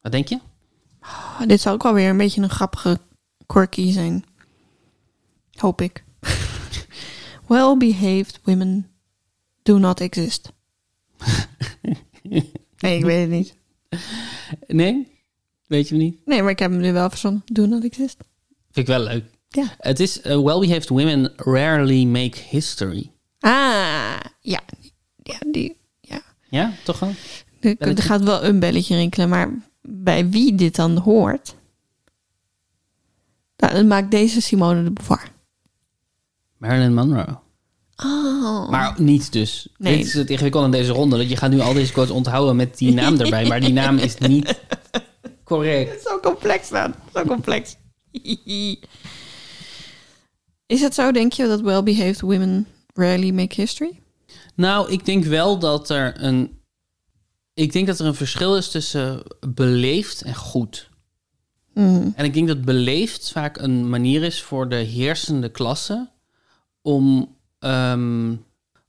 Wat 0.00 0.12
denk 0.12 0.28
je? 0.28 0.40
Oh, 1.02 1.40
dit 1.46 1.60
zou 1.60 1.74
ook 1.74 1.82
wel 1.82 1.92
weer 1.94 2.08
een 2.08 2.16
beetje 2.16 2.42
een 2.42 2.50
grappige 2.50 3.00
quirky 3.46 3.92
zijn. 3.92 4.24
Hoop 5.52 5.80
ik. 5.80 6.04
Well-behaved 7.48 8.40
women 8.44 8.90
do 9.62 9.78
not 9.78 10.00
exist. 10.00 10.52
nee, 12.22 12.96
ik 12.98 13.04
weet 13.04 13.20
het 13.20 13.30
niet. 13.30 13.54
Nee? 14.66 15.18
Weet 15.70 15.88
je 15.88 15.94
hem 15.94 16.04
niet? 16.04 16.16
Nee, 16.24 16.42
maar 16.42 16.50
ik 16.50 16.58
heb 16.58 16.70
hem 16.70 16.80
nu 16.80 16.92
wel 16.92 17.10
verzonnen. 17.10 17.42
Do 17.46 17.66
not 17.66 17.84
exist. 17.84 18.16
Vind 18.70 18.88
ik 18.88 18.94
wel 18.96 19.04
leuk. 19.04 19.24
Ja. 19.48 19.64
Het 19.78 20.00
is... 20.00 20.20
eh, 20.20 20.42
well-behaved 20.42 20.88
women 20.88 21.32
rarely 21.36 22.04
make 22.04 22.38
history. 22.48 23.10
Ah, 23.40 24.20
ja. 24.40 24.60
Ja, 25.22 25.38
die... 25.46 25.76
Ja. 26.00 26.22
Ja, 26.48 26.72
toch 26.84 26.98
wel? 26.98 27.12
Er, 27.60 27.78
er 27.78 28.02
gaat 28.02 28.22
wel 28.22 28.44
een 28.44 28.58
belletje 28.60 28.96
rinkelen, 28.96 29.28
maar 29.28 29.50
bij 29.82 30.28
wie 30.28 30.54
dit 30.54 30.76
dan 30.76 30.96
hoort... 30.96 31.54
Nou, 33.56 33.74
dan 33.74 33.86
maakt 33.86 34.10
deze 34.10 34.40
Simone 34.40 34.82
de 34.84 34.90
Beauvoir. 34.90 35.28
Marilyn 36.56 36.94
Monroe. 36.94 37.38
Oh. 37.96 38.70
Maar 38.70 38.94
niet 39.00 39.32
dus. 39.32 39.68
Nee. 39.78 39.96
Dit 39.96 40.06
is 40.06 40.14
het 40.14 40.30
ingewikkelde 40.30 40.66
in 40.66 40.72
deze 40.72 40.92
ronde. 40.92 41.16
Dat 41.16 41.28
je 41.28 41.36
gaat 41.36 41.50
nu 41.50 41.60
al 41.60 41.72
deze 41.72 41.92
quotes 41.92 42.14
onthouden 42.14 42.56
met 42.56 42.78
die 42.78 42.92
naam 42.92 43.20
erbij. 43.20 43.46
Maar 43.48 43.60
die 43.60 43.72
naam 43.72 43.98
is 43.98 44.18
niet 44.18 44.60
correct. 45.50 46.02
Zo 46.06 46.18
complex 46.20 46.68
dan. 46.68 46.94
Zo 47.14 47.24
complex. 47.24 47.76
Is 50.66 50.80
het 50.80 50.94
zo, 50.94 51.12
denk 51.12 51.32
je, 51.32 51.46
dat 51.46 51.60
well-behaved 51.60 52.20
women 52.20 52.66
rarely 52.94 53.30
make 53.30 53.60
history? 53.60 54.00
Nou, 54.54 54.90
ik 54.90 55.04
denk 55.04 55.24
wel 55.24 55.58
dat 55.58 55.90
er 55.90 56.22
een... 56.22 56.58
Ik 57.54 57.72
denk 57.72 57.86
dat 57.86 57.98
er 57.98 58.06
een 58.06 58.14
verschil 58.14 58.56
is 58.56 58.70
tussen 58.70 59.22
beleefd 59.54 60.22
en 60.22 60.34
goed. 60.34 60.88
Mm. 61.74 62.12
En 62.16 62.24
ik 62.24 62.34
denk 62.34 62.48
dat 62.48 62.64
beleefd 62.64 63.32
vaak 63.32 63.58
een 63.58 63.88
manier 63.88 64.22
is 64.22 64.42
voor 64.42 64.68
de 64.68 64.76
heersende 64.76 65.48
klasse 65.48 66.10
om, 66.82 67.36
ehm, 67.58 68.34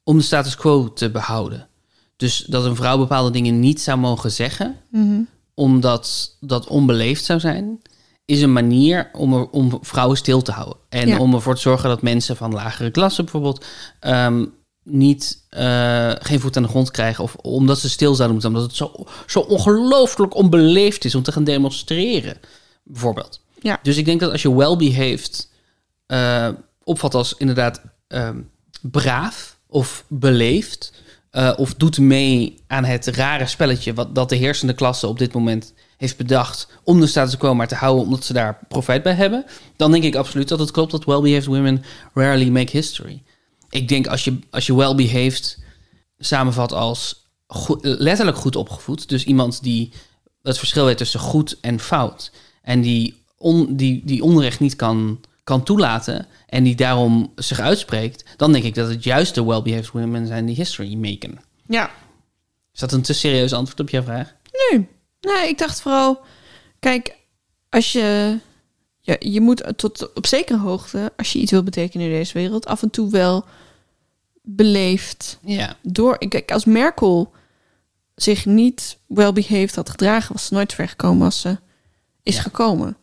om 0.04 0.18
de 0.18 0.24
status 0.24 0.56
quo 0.56 0.94
te 0.94 1.12
behouden. 1.12 1.68
Dus 2.16 2.38
dat 2.38 2.66
een 2.66 2.76
vrouw 2.76 2.98
bepaalde 2.98 3.32
dingen 3.32 3.60
niet 3.60 3.82
zou 3.82 3.98
mogen 3.98 4.32
zeggen, 4.32 4.78
Mhm. 4.90 5.22
Omdat 5.62 6.36
dat 6.40 6.68
onbeleefd 6.68 7.26
zou 7.26 7.40
zijn, 7.40 7.82
is 8.26 8.42
een 8.42 8.54
manier 8.54 9.10
om, 9.14 9.34
er, 9.34 9.50
om 9.50 9.78
vrouwen 9.82 10.18
stil 10.18 10.42
te 10.42 10.52
houden. 10.52 10.78
En 10.90 11.08
Ja. 11.08 11.20
om 11.20 11.34
ervoor 11.34 11.56
te 11.56 11.62
zorgen 11.62 11.90
dat 11.90 12.02
mensen 12.02 12.36
van 12.36 12.54
lagere 12.54 12.92
klassen 12.92 13.24
bijvoorbeeld 13.24 13.66
ehm, 14.00 14.46
niet, 14.84 15.44
eh, 15.50 16.12
geen 16.20 16.40
voet 16.40 16.58
aan 16.58 16.64
de 16.64 16.70
grond 16.70 16.92
krijgen. 16.92 17.24
Of 17.24 17.36
omdat 17.36 17.80
ze 17.80 17.90
stil 17.90 18.16
zouden 18.16 18.32
moeten, 18.32 18.50
omdat 18.50 18.68
het 18.68 18.76
zo, 18.76 19.06
zo 19.28 19.40
ongelooflijk 19.40 20.36
onbeleefd 20.36 21.06
is 21.06 21.16
om 21.16 21.24
te 21.24 21.32
gaan 21.32 21.44
demonstreren, 21.44 22.38
bijvoorbeeld. 22.84 23.42
Ja. 23.62 23.80
Dus 23.84 23.98
ik 23.98 24.06
denk 24.06 24.20
dat 24.20 24.32
als 24.32 24.42
je 24.42 24.56
well-behaved 24.56 25.50
eh, 26.06 26.50
opvat 26.84 27.14
als 27.14 27.36
inderdaad 27.38 27.82
ehm, 28.08 28.40
braaf 28.82 29.58
of 29.68 30.06
beleefd, 30.08 30.94
eh, 31.32 31.54
of 31.58 31.74
doet 31.74 32.00
mee 32.00 32.60
aan 32.68 32.84
het 32.84 33.08
rare 33.08 33.46
spelletje 33.46 33.94
wat 33.94 34.16
dat 34.16 34.30
de 34.30 34.36
heersende 34.36 34.74
klasse 34.74 35.08
op 35.08 35.18
dit 35.18 35.34
moment 35.34 35.74
heeft 35.98 36.18
bedacht 36.18 36.68
om 36.84 37.00
de 37.00 37.08
status 37.08 37.38
quo 37.38 37.56
maar 37.56 37.68
te 37.68 37.76
houden 37.76 38.04
omdat 38.04 38.24
ze 38.26 38.34
daar 38.34 38.60
profijt 38.68 39.04
bij 39.04 39.14
hebben, 39.14 39.46
dan 39.76 39.92
denk 39.92 40.04
ik 40.04 40.16
absoluut 40.16 40.48
dat 40.48 40.60
het 40.60 40.72
klopt 40.72 40.92
dat 40.92 41.06
well-behaved 41.06 41.46
women 41.46 41.84
rarely 42.14 42.50
make 42.50 42.78
history. 42.78 43.22
Ik 43.70 43.88
denk 43.88 44.08
als 44.08 44.24
je, 44.24 44.40
als 44.50 44.66
je 44.66 44.76
well-behaved 44.76 45.60
samenvat 46.20 46.72
als 46.74 47.26
letterlijk 47.82 48.38
goed 48.38 48.56
opgevoed, 48.56 49.10
dus 49.10 49.24
iemand 49.24 49.64
die 49.64 49.92
het 50.44 50.58
verschil 50.58 50.86
weet 50.86 50.98
tussen 50.98 51.20
goed 51.20 51.58
en 51.62 51.80
fout 51.80 52.32
en 52.62 52.82
die, 52.82 53.24
on, 53.38 53.76
die, 53.76 54.02
die 54.06 54.24
onrecht 54.24 54.60
niet 54.60 54.76
kan, 54.76 55.20
kan 55.44 55.64
toelaten 55.64 56.28
en 56.48 56.64
die 56.64 56.76
daarom 56.76 57.32
zich 57.36 57.60
uitspreekt, 57.60 58.24
dan 58.38 58.52
denk 58.52 58.64
ik 58.64 58.76
dat 58.76 58.90
het 58.90 59.04
juist 59.04 59.36
de 59.36 59.44
well-behaved 59.46 59.92
women 59.92 60.28
zijn 60.28 60.46
die 60.46 60.56
history 60.56 60.96
maken. 60.96 61.40
Ja. 61.68 61.92
Is 62.74 62.80
dat 62.80 62.92
een 62.92 63.02
te 63.02 63.14
serieus 63.14 63.54
antwoord 63.54 63.80
op 63.80 63.90
jouw 63.90 64.04
vraag? 64.04 64.36
Nee. 64.70 64.88
Nee, 65.22 65.48
ik 65.50 65.58
dacht 65.58 65.82
vooral... 65.82 66.20
Kijk, 66.80 67.16
als 67.70 67.92
je... 67.92 68.38
Je, 69.00 69.16
je 69.20 69.42
moet 69.42 69.74
tot 69.76 70.14
op 70.14 70.26
zekere 70.28 70.60
hoogte, 70.60 71.12
als 71.18 71.34
je 71.34 71.40
iets 71.40 71.52
wil 71.52 71.64
betekenen 71.64 72.06
in 72.08 72.12
deze 72.14 72.34
wereld, 72.34 72.66
af 72.66 72.82
en 72.82 72.90
toe 72.90 73.10
wel 73.12 73.46
beleefd 74.42 75.38
Ja. 75.46 75.76
door. 75.82 76.18
Kijk, 76.28 76.52
als 76.52 76.66
Merkel 76.66 77.32
zich 78.16 78.46
niet 78.46 78.98
well-behaved 79.08 79.76
had 79.76 79.90
gedragen, 79.90 80.34
was 80.34 80.46
ze 80.46 80.54
nooit 80.54 80.74
ver 80.74 80.88
gekomen 80.88 81.26
als 81.26 81.42
ze 81.42 81.58
is 82.24 82.36
Ja. 82.36 82.42
gekomen. 82.42 82.98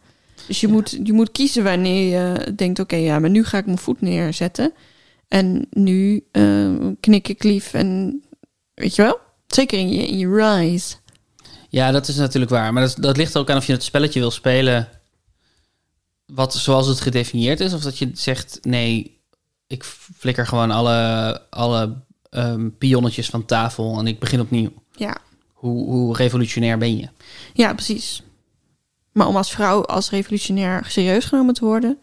Dus 0.49 0.61
je, 0.61 0.69
moet, 0.69 0.99
je 1.03 1.13
moet 1.13 1.33
kiezen 1.33 1.65
wanneer 1.65 2.19
je 2.19 2.55
denkt: 2.55 2.79
oké, 2.79 2.97
ja, 2.97 3.19
maar 3.19 3.31
nu 3.31 3.45
ga 3.45 3.59
ik 3.59 3.67
mijn 3.67 3.79
voet 3.79 4.01
neerzetten. 4.01 4.73
En 5.29 5.67
nu 5.71 6.25
eh, 6.33 6.71
knik 7.01 7.29
ik 7.29 7.43
lief 7.43 7.75
en 7.75 8.23
weet 8.75 8.95
je 8.95 9.03
wel? 9.03 9.19
Zeker 9.47 9.79
in 9.79 9.89
je, 9.89 10.07
in 10.07 10.19
je 10.19 10.35
rise. 10.35 10.97
Ja, 11.69 11.91
dat 11.91 12.09
is 12.09 12.17
natuurlijk 12.17 12.51
waar. 12.53 12.73
Maar 12.73 12.83
dat, 12.83 12.97
dat 13.01 13.17
ligt 13.17 13.37
ook 13.37 13.51
aan 13.51 13.57
of 13.57 13.67
je 13.67 13.73
het 13.73 13.83
spelletje 13.83 14.21
wil 14.21 14.31
spelen 14.31 14.89
wat, 16.27 16.55
zoals 16.55 16.87
het 16.87 17.01
gedefinieerd 17.01 17.61
is. 17.61 17.73
Of 17.73 17.81
dat 17.81 17.99
je 17.99 18.11
zegt, 18.15 18.59
nee, 18.63 19.21
ik 19.67 19.85
flikker 20.17 20.47
gewoon 20.47 20.71
alle, 20.71 21.41
alle 21.51 21.97
ehm, 22.31 22.69
pionnetjes 22.79 23.29
van 23.29 23.45
tafel 23.45 23.99
en 23.99 24.07
ik 24.07 24.19
begin 24.19 24.41
opnieuw. 24.41 24.73
Ja, 24.97 25.17
Hoe, 25.53 25.85
hoe 25.85 26.17
revolutionair 26.17 26.79
ben 26.79 26.97
je? 26.97 27.09
ja, 27.55 27.75
precies. 27.75 28.23
Maar 29.13 29.27
om 29.27 29.37
als 29.37 29.51
vrouw 29.51 29.85
als 29.85 30.11
revolutionair 30.11 30.85
serieus 30.89 31.25
genomen 31.25 31.55
te 31.55 31.65
worden, 31.65 31.99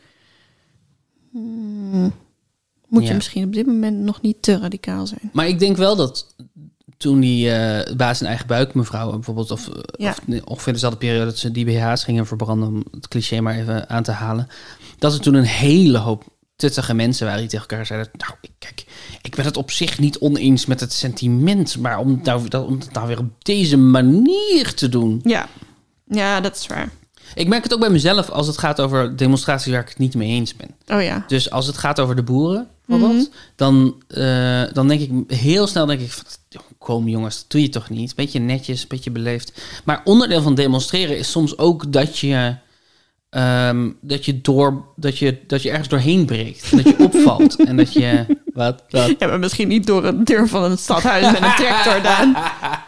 hmm, 1.31 2.13
moet 2.87 3.07
je 3.07 3.13
misschien 3.13 3.45
op 3.45 3.53
dit 3.53 3.65
moment 3.65 3.97
nog 3.97 4.21
niet 4.21 4.41
te 4.41 4.59
radicaal 4.59 5.07
zijn. 5.07 5.29
Maar 5.33 5.47
ik 5.47 5.59
denk 5.59 5.77
wel 5.77 5.95
dat 5.95 6.35
toen 6.97 7.19
die 7.19 7.51
eh, 7.51 7.95
baas 7.95 8.21
in 8.21 8.27
eigen 8.27 8.47
buik 8.47 8.73
mevrouw 8.73 9.11
bijvoorbeeld, 9.11 9.51
of, 9.51 9.67
eh, 9.67 9.81
Ja. 9.97 10.09
of 10.09 10.43
ongeveer 10.45 10.73
dezelfde 10.73 10.99
periode 10.99 11.25
dat 11.25 11.37
ze 11.37 11.51
die 11.51 11.65
BH's 11.65 12.03
gingen 12.03 12.25
verbranden, 12.27 12.67
om 12.67 12.83
het 12.91 13.07
cliché 13.07 13.41
maar 13.41 13.55
even 13.55 13.89
aan 13.89 14.03
te 14.03 14.11
halen, 14.11 14.47
dat 14.99 15.13
er 15.13 15.19
toen 15.19 15.33
een 15.33 15.43
hele 15.43 15.97
hoop 15.97 16.23
tuttige 16.55 16.93
mensen 16.93 17.25
waren 17.25 17.41
die 17.41 17.49
tegen 17.49 17.67
elkaar 17.67 17.85
zeiden, 17.85 18.09
nou, 18.17 18.31
ik, 18.41 18.51
kijk, 18.59 18.85
ik 19.21 19.35
ben 19.35 19.45
het 19.45 19.57
op 19.57 19.71
zich 19.71 19.99
niet 19.99 20.17
oneens 20.17 20.65
met 20.65 20.79
het 20.79 20.93
sentiment, 20.93 21.77
maar 21.77 21.99
om, 21.99 22.19
nou, 22.23 22.65
om 22.65 22.79
het 22.79 22.93
nou 22.93 23.07
weer 23.07 23.19
op 23.19 23.43
deze 23.43 23.77
manier 23.77 24.73
te 24.73 24.89
doen. 24.89 25.19
Ja, 25.23 25.47
ja, 26.05 26.41
dat 26.41 26.55
is 26.55 26.67
waar. 26.67 26.89
Ik 27.35 27.47
merk 27.47 27.63
het 27.63 27.73
ook 27.73 27.79
bij 27.79 27.89
mezelf 27.89 28.29
als 28.29 28.47
het 28.47 28.57
gaat 28.57 28.81
over 28.81 29.17
demonstraties 29.17 29.71
waar 29.71 29.81
ik 29.81 29.89
het 29.89 29.97
niet 29.97 30.15
mee 30.15 30.29
eens 30.29 30.55
ben. 30.55 30.97
Oh 30.97 31.03
ja. 31.03 31.23
Dus 31.27 31.51
als 31.51 31.67
het 31.67 31.77
gaat 31.77 31.99
over 31.99 32.15
de 32.15 32.23
boeren, 32.23 32.67
bijvoorbeeld, 32.85 33.29
dan, 33.55 33.95
eh, 34.07 34.63
dan 34.73 34.87
denk 34.87 35.01
ik 35.01 35.11
heel 35.27 35.67
snel 35.67 35.85
denk 35.85 35.99
ik 35.99 36.11
van, 36.11 36.23
"Joh, 36.49 36.61
kom 36.77 37.07
jongens, 37.07 37.35
dat 37.39 37.45
doe 37.51 37.61
je 37.61 37.69
toch 37.69 37.89
niet? 37.89 38.15
Beetje 38.15 38.39
netjes, 38.39 38.87
beetje 38.87 39.11
beleefd. 39.11 39.61
Maar 39.83 40.01
onderdeel 40.03 40.41
van 40.41 40.55
demonstreren 40.55 41.17
is 41.17 41.31
soms 41.31 41.57
ook 41.57 41.91
dat 41.91 42.17
je, 42.19 42.55
ehm, 43.29 43.89
dat 44.01 44.25
je 44.25 44.41
door, 44.41 44.85
dat 44.95 45.17
je, 45.17 45.37
dat 45.47 45.61
je 45.61 45.69
ergens 45.69 45.87
doorheen 45.87 46.25
breekt, 46.25 46.71
dat 46.75 46.83
je 46.87 46.99
opvalt 47.13 47.55
en 47.65 47.77
dat 47.77 47.93
je 47.93 48.25
wat, 48.53 48.83
wat. 48.89 49.15
Ja, 49.19 49.27
maar 49.27 49.39
misschien 49.39 49.67
niet 49.67 49.85
door 49.87 50.05
een 50.05 50.23
deur 50.23 50.47
van 50.47 50.63
een 50.63 50.77
stadhuis 50.77 51.31
met 51.31 51.41
een 51.41 51.55
tractor, 51.55 52.01
Daan. 52.01 52.35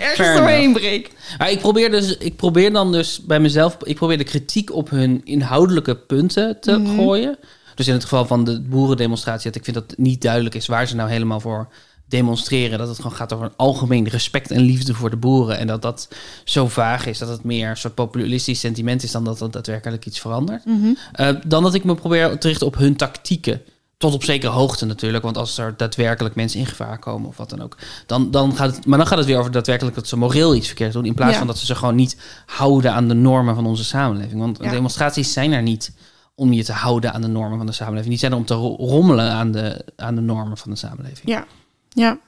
Ergens 0.00 0.38
doorheen 0.38 0.72
breek. 0.72 1.10
Maar 1.38 1.50
ik 1.50 1.58
probeer, 1.58 1.90
dus, 1.90 2.16
ik 2.16 2.36
probeer 2.36 2.72
dan 2.72 2.92
dus 2.92 3.20
bij 3.20 3.40
mezelf, 3.40 3.76
ik 3.82 3.96
probeer 3.96 4.18
de 4.18 4.24
kritiek 4.24 4.72
op 4.72 4.90
hun 4.90 5.20
inhoudelijke 5.24 5.96
punten 5.96 6.60
te 6.60 6.92
gooien. 6.96 7.38
Dus 7.74 7.86
in 7.86 7.92
het 7.92 8.02
geval 8.02 8.26
van 8.26 8.44
de 8.44 8.60
boerendemonstratie, 8.60 9.46
dat 9.50 9.56
ik 9.56 9.64
vind 9.64 9.76
dat 9.76 9.90
het 9.90 9.98
niet 9.98 10.22
duidelijk 10.22 10.54
is 10.54 10.66
waar 10.66 10.86
ze 10.86 10.96
nou 10.96 11.10
helemaal 11.10 11.40
voor 11.40 11.68
demonstreren. 12.08 12.78
Dat 12.78 12.88
het 12.88 12.96
gewoon 12.96 13.12
gaat 13.12 13.32
over 13.32 13.46
een 13.46 13.56
algemeen 13.56 14.08
respect 14.08 14.50
en 14.50 14.60
liefde 14.60 14.94
voor 14.94 15.10
de 15.10 15.16
boeren. 15.16 15.58
En 15.58 15.66
dat 15.66 15.82
dat 15.82 16.08
zo 16.44 16.68
vaag 16.68 17.06
is, 17.06 17.18
dat 17.18 17.28
het 17.28 17.44
meer 17.44 17.68
een 17.68 17.76
soort 17.76 17.94
populistisch 17.94 18.60
sentiment 18.60 19.02
is 19.02 19.10
dan 19.10 19.24
dat 19.24 19.40
het 19.40 19.52
daadwerkelijk 19.52 20.06
iets 20.06 20.20
verandert. 20.20 20.64
Eh, 21.12 21.28
dan 21.46 21.62
dat 21.62 21.74
ik 21.74 21.84
me 21.84 21.94
probeer 21.94 22.38
te 22.38 22.48
richten 22.48 22.66
op 22.66 22.76
hun 22.76 22.96
tactieken. 22.96 23.62
Tot 24.00 24.14
op 24.14 24.24
zekere 24.24 24.52
hoogte 24.52 24.84
natuurlijk. 24.84 25.24
Want 25.24 25.36
als 25.36 25.58
er 25.58 25.76
daadwerkelijk 25.76 26.34
mensen 26.34 26.60
in 26.60 26.66
gevaar 26.66 26.98
komen 26.98 27.28
of 27.28 27.36
wat 27.36 27.50
dan 27.50 27.60
ook. 27.62 27.76
Dan, 28.06 28.30
dan 28.30 28.56
gaat 28.56 28.76
het, 28.76 28.86
maar 28.86 28.98
dan 28.98 29.06
gaat 29.06 29.18
het 29.18 29.26
weer 29.26 29.38
over 29.38 29.50
daadwerkelijk 29.50 29.96
dat 29.96 30.08
ze 30.08 30.16
moreel 30.16 30.54
iets 30.54 30.66
verkeerd 30.66 30.92
doen. 30.92 31.04
In 31.04 31.14
plaats 31.14 31.32
Ja. 31.32 31.38
van 31.38 31.46
dat 31.46 31.58
ze 31.58 31.66
zich 31.66 31.78
gewoon 31.78 31.94
niet 31.94 32.16
houden 32.46 32.92
aan 32.92 33.08
de 33.08 33.14
normen 33.14 33.54
van 33.54 33.66
onze 33.66 33.84
samenleving. 33.84 34.40
Want 34.40 34.58
Ja. 34.62 34.70
demonstraties 34.70 35.32
zijn 35.32 35.52
er 35.52 35.62
niet 35.62 35.92
om 36.34 36.52
je 36.52 36.64
te 36.64 36.72
houden 36.72 37.12
aan 37.12 37.20
de 37.20 37.26
normen 37.28 37.56
van 37.56 37.66
de 37.66 37.72
samenleving. 37.72 38.10
Die 38.10 38.18
zijn 38.18 38.32
er 38.32 38.38
om 38.38 38.44
te 38.44 38.54
ro- 38.54 38.74
rommelen 38.76 39.30
aan 39.30 39.52
de, 39.52 39.84
aan 39.96 40.14
de 40.14 40.20
normen 40.20 40.56
van 40.56 40.70
de 40.70 40.76
samenleving. 40.76 41.28
Ja. 41.28 41.46
Ja. 41.88 42.18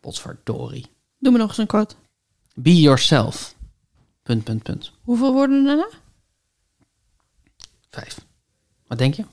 Potverdorie. 0.00 0.86
Doe 1.18 1.32
me 1.32 1.38
nog 1.38 1.48
eens 1.48 1.58
een 1.58 1.66
quote. 1.66 1.94
Be 2.54 2.80
yourself. 2.80 3.54
Punt, 4.22 4.44
punt, 4.44 4.62
punt. 4.62 4.92
Hoeveel 5.02 5.32
woorden 5.32 5.64
daarna? 5.64 5.88
Vijf. 7.90 8.18
Wat 8.86 8.98
denk 8.98 9.14
je? 9.14 9.24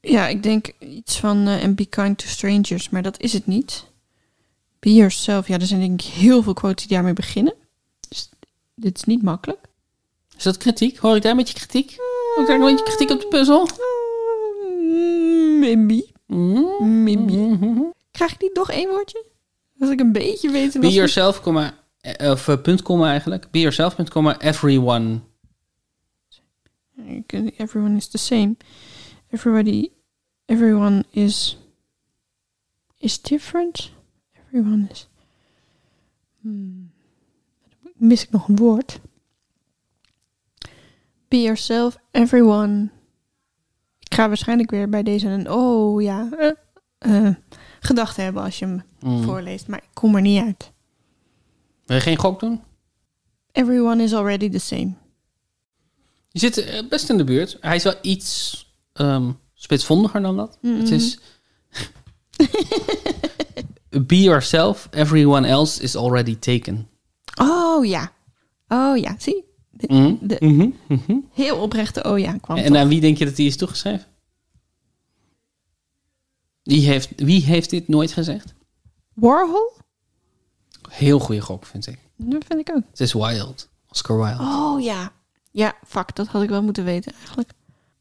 Ja, 0.00 0.28
ik 0.28 0.42
denk 0.42 0.72
iets 0.78 1.18
van 1.18 1.46
eh, 1.46 1.62
and 1.62 1.76
be 1.76 1.86
kind 1.86 2.18
to 2.18 2.26
strangers, 2.26 2.88
maar 2.88 3.02
dat 3.02 3.20
is 3.20 3.32
het 3.32 3.46
niet. 3.46 3.86
Be 4.78 4.94
yourself. 4.94 5.48
Ja, 5.48 5.58
er 5.58 5.66
zijn 5.66 5.80
denk 5.80 6.02
ik 6.02 6.06
heel 6.06 6.42
veel 6.42 6.52
quotes 6.52 6.86
die 6.86 6.96
daarmee 6.96 7.12
beginnen. 7.12 7.54
Dus 8.08 8.28
dit 8.74 8.96
is 8.96 9.04
niet 9.04 9.22
makkelijk. 9.22 9.58
Is 10.36 10.42
dat 10.42 10.56
kritiek? 10.56 10.96
Hoor 10.96 11.16
ik 11.16 11.22
daar 11.22 11.30
een 11.30 11.36
beetje 11.36 11.54
kritiek? 11.54 11.96
Hoor 12.34 12.42
ik 12.42 12.46
daar 12.48 12.60
een 12.60 12.66
beetje 12.66 12.84
kritiek 12.84 13.10
op 13.10 13.20
de 13.20 13.26
puzzel? 13.26 13.68
Mm, 14.78 15.58
Maybe. 15.58 16.06
Mm. 16.26 17.02
Maybe. 17.02 17.32
Mhm. 17.32 17.80
Krijg 18.10 18.32
ik 18.32 18.40
niet 18.40 18.54
nog 18.54 18.70
één 18.70 18.88
woordje? 18.88 19.24
Als 19.80 19.90
ik 19.90 20.00
een 20.00 20.12
beetje 20.12 20.50
weet... 20.50 20.80
Be 20.80 20.92
yourself, 20.92 21.40
comma, 21.40 21.74
eh, 22.00 22.30
of 22.30 22.48
uh, 22.48 22.56
punt, 22.62 22.82
comma 22.82 23.10
eigenlijk. 23.10 23.50
Be 23.50 23.58
yourself, 23.58 23.94
punt, 23.94 24.10
comma, 24.10 24.40
everyone. 24.40 25.20
Everyone 27.56 27.96
is 27.96 28.08
the 28.08 28.18
same. 28.18 28.56
Everybody... 29.30 29.88
Everyone 30.46 31.04
is... 31.10 31.58
Is 32.98 33.22
different. 33.22 33.90
Everyone 34.46 34.86
is... 34.90 35.08
Hmm. 36.40 36.90
Mis 37.94 38.22
ik 38.22 38.30
nog 38.30 38.48
een 38.48 38.56
woord? 38.56 39.00
Be 41.28 41.40
yourself, 41.42 41.96
everyone. 42.10 42.88
Ik 43.98 44.14
ga 44.14 44.28
waarschijnlijk 44.28 44.70
weer 44.70 44.88
bij 44.88 45.02
deze 45.02 45.28
een... 45.28 45.50
Oh 45.50 46.02
ja... 46.02 46.28
eh, 46.98 47.28
gedachte 47.80 48.20
hebben 48.20 48.42
als 48.42 48.58
je 48.58 48.64
hem 48.64 48.82
Mm. 49.00 49.22
voorleest. 49.22 49.66
Maar 49.68 49.78
ik 49.82 49.88
kom 49.94 50.14
er 50.14 50.20
niet 50.20 50.42
uit. 50.42 50.72
Wil 51.86 51.96
je 51.96 52.02
geen 52.02 52.16
gok 52.18 52.40
doen? 52.40 52.62
Everyone 53.52 54.02
is 54.02 54.14
already 54.14 54.48
the 54.50 54.58
same. 54.58 54.92
Je 56.30 56.38
zit 56.38 56.56
eh, 56.58 56.88
best 56.88 57.08
in 57.10 57.16
de 57.16 57.24
buurt. 57.24 57.56
Hij 57.60 57.76
is 57.76 57.82
wel 57.82 57.94
iets 58.02 58.69
ehm 59.00 59.30
spitsvondiger 59.54 60.22
dan 60.22 60.36
dat. 60.36 60.58
Mhm. 60.62 60.74
Het 60.76 60.90
is... 60.90 61.18
Be 64.06 64.22
yourself, 64.22 64.88
everyone 64.90 65.46
else 65.48 65.82
is 65.82 65.96
already 65.96 66.36
taken. 66.38 66.88
Oh 67.40 67.84
ja. 67.86 68.12
Oh 68.68 68.96
ja, 68.96 69.14
zie. 69.18 69.44
De- 69.70 69.94
Mhm. 69.94 70.14
de- 70.26 70.36
Mhm. 70.40 70.70
Mhm. 70.88 71.18
Heel 71.32 71.56
oprechte 71.56 72.02
oh 72.04 72.18
ja 72.18 72.36
kwam 72.38 72.56
En 72.56 72.66
toch. 72.66 72.76
aan 72.76 72.88
wie 72.88 73.00
denk 73.00 73.18
je 73.18 73.24
dat 73.24 73.36
die 73.36 73.46
is 73.46 73.56
toegeschreven? 73.56 74.06
Wie 76.62 76.86
heeft, 76.86 77.12
wie 77.16 77.42
heeft 77.44 77.70
dit 77.70 77.88
nooit 77.88 78.12
gezegd? 78.12 78.54
Warhol? 79.14 79.72
Heel 80.88 81.18
goede 81.18 81.40
gok, 81.40 81.66
vind 81.66 81.86
ik. 81.86 81.98
Dat 82.16 82.44
vind 82.48 82.60
ik 82.68 82.76
ook. 82.76 82.82
Het 82.90 83.00
is 83.00 83.12
Wild. 83.12 83.68
Oscar 83.88 84.16
Wilde. 84.16 84.42
Oh 84.42 84.80
ja. 84.82 85.12
Ja, 85.50 85.74
fuck, 85.86 86.16
dat 86.16 86.26
had 86.26 86.42
ik 86.42 86.48
wel 86.48 86.62
moeten 86.62 86.84
weten 86.84 87.12
eigenlijk. 87.12 87.52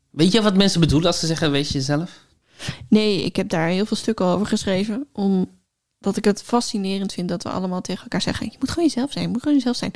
Weet 0.10 0.32
je 0.32 0.42
wat 0.42 0.56
mensen 0.56 0.80
bedoelen 0.80 1.08
als 1.08 1.20
ze 1.20 1.28
zeggen, 1.28 1.52
wees 1.52 1.70
jezelf? 1.70 2.28
Nee, 2.90 3.24
ik 3.24 3.36
heb 3.36 3.50
daar 3.50 3.68
heel 3.68 3.86
veel 3.86 3.98
stukken 3.98 4.26
over 4.26 4.48
geschreven. 4.48 5.08
Omdat 5.14 6.18
ik 6.18 6.26
het 6.26 6.44
fascinerend 6.44 7.14
vind 7.14 7.30
dat 7.30 7.44
we 7.44 7.50
allemaal 7.50 7.82
tegen 7.82 8.04
elkaar 8.04 8.22
zeggen: 8.22 8.46
je 8.52 8.58
moet 8.60 8.70
gewoon 8.70 8.88
jezelf 8.88 9.12
zijn, 9.12 9.26
je 9.26 9.32
moet 9.32 9.42
gewoon 9.42 9.58
jezelf 9.58 9.76
zijn. 9.76 9.92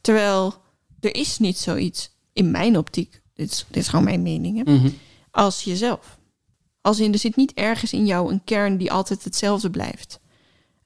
Terwijl 0.00 0.54
er 1.00 1.14
is 1.14 1.38
niet 1.38 1.58
zoiets 1.58 2.10
in 2.32 2.50
mijn 2.50 2.78
optiek. 2.78 3.22
Dit 3.34 3.50
is, 3.50 3.66
dit 3.68 3.82
is 3.82 3.88
gewoon 3.88 4.04
mijn 4.04 4.22
mening. 4.22 4.64
Hè? 4.64 4.72
Mhm. 4.72 4.90
als 5.30 5.62
jezelf. 5.62 6.18
Als 6.80 7.00
in, 7.00 7.12
er 7.12 7.18
zit 7.18 7.36
niet 7.36 7.52
ergens 7.52 7.92
in 7.92 8.06
jou 8.06 8.32
een 8.32 8.44
kern 8.44 8.76
die 8.76 8.92
altijd 8.92 9.24
hetzelfde 9.24 9.70
blijft. 9.70 10.20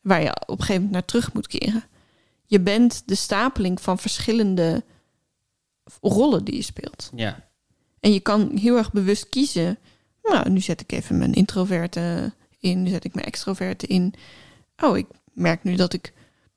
Waar 0.01 0.23
je 0.23 0.29
op 0.41 0.49
een 0.49 0.57
gegeven 0.57 0.75
moment 0.75 0.93
naar 0.93 1.05
terug 1.05 1.33
moet 1.33 1.47
keren. 1.47 1.85
Je 2.47 2.61
bent 2.61 3.03
de 3.07 3.15
stapeling 3.15 3.81
van 3.81 3.99
verschillende 3.99 4.85
rollen 6.01 6.45
die 6.45 6.55
je 6.55 6.63
speelt. 6.63 7.11
Ja. 7.15 7.46
En 8.07 8.13
je 8.13 8.21
kan 8.21 8.51
heel 8.57 8.77
erg 8.77 8.93
bewust 8.93 9.29
kiezen. 9.29 9.79
Nou, 10.23 10.51
nu 10.51 10.61
zet 10.61 10.81
ik 10.81 10.93
even 10.93 11.19
mijn 11.19 11.33
introverte 11.33 12.33
in. 12.59 12.83
Nu 12.83 12.91
zet 12.91 13.05
ik 13.05 13.15
mijn 13.15 13.27
extroverte 13.27 13.87
in. 13.87 14.15
Oh, 14.77 14.97
ik 14.97 15.07
merk 15.33 15.65
nu 15.65 15.75
dat 15.75 15.93
ik 15.93 16.13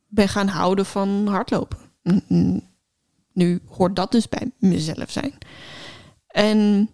ben 0.08 0.30
gaan 0.30 0.48
houden 0.48 0.86
van 0.86 1.28
hardlopen. 1.28 1.78
Nu 3.34 3.62
hoort 3.68 3.96
dat 3.96 4.12
dus 4.12 4.30
bij 4.30 4.52
mezelf 4.58 5.12
zijn. 5.12 5.34
En 6.28 6.90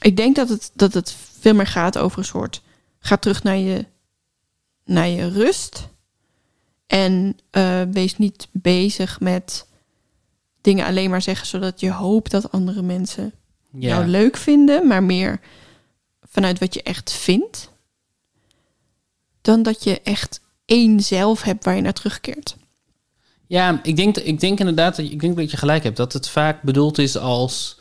ik 0.00 0.16
denk 0.16 0.36
dat 0.36 0.48
het, 0.48 0.70
dat 0.74 0.94
het 0.94 1.12
veel 1.38 1.54
meer 1.54 1.66
gaat 1.66 1.98
over 1.98 2.18
een 2.18 2.24
soort... 2.24 2.62
Ga 2.98 3.16
terug 3.16 3.42
naar 3.42 3.56
je, 3.56 3.86
naar 4.84 5.08
je 5.08 5.28
rust. 5.28 5.88
En 6.86 7.36
eh, 7.50 7.82
wees 7.82 8.18
niet 8.18 8.48
bezig 8.52 9.20
met 9.20 9.66
dingen 10.60 10.86
alleen 10.86 11.10
maar 11.10 11.22
zeggen... 11.22 11.46
zodat 11.46 11.80
je 11.80 11.90
hoopt 11.92 12.30
dat 12.30 12.52
andere 12.52 12.82
mensen 12.82 13.32
Ja. 13.72 13.88
jou 13.88 14.06
leuk 14.06 14.36
vinden, 14.36 14.86
maar 14.86 15.02
meer 15.02 15.40
vanuit 16.22 16.58
wat 16.58 16.74
je 16.74 16.82
echt 16.82 17.12
vindt, 17.12 17.70
dan 19.40 19.62
dat 19.62 19.84
je 19.84 20.00
echt 20.02 20.40
één 20.64 21.00
zelf 21.00 21.42
hebt 21.42 21.64
waar 21.64 21.74
je 21.76 21.82
naar 21.82 21.92
terugkeert. 21.92 22.56
Ja, 23.46 23.80
ik 23.82 23.96
denk, 23.96 24.16
ik 24.16 24.40
denk 24.40 24.58
inderdaad 24.58 24.96
dat 24.96 25.06
je, 25.06 25.12
ik 25.12 25.20
denk 25.20 25.36
dat 25.36 25.50
je 25.50 25.56
gelijk 25.56 25.82
hebt. 25.82 25.96
Dat 25.96 26.12
het 26.12 26.28
vaak 26.28 26.62
bedoeld 26.62 26.98
is 26.98 27.16
als... 27.16 27.78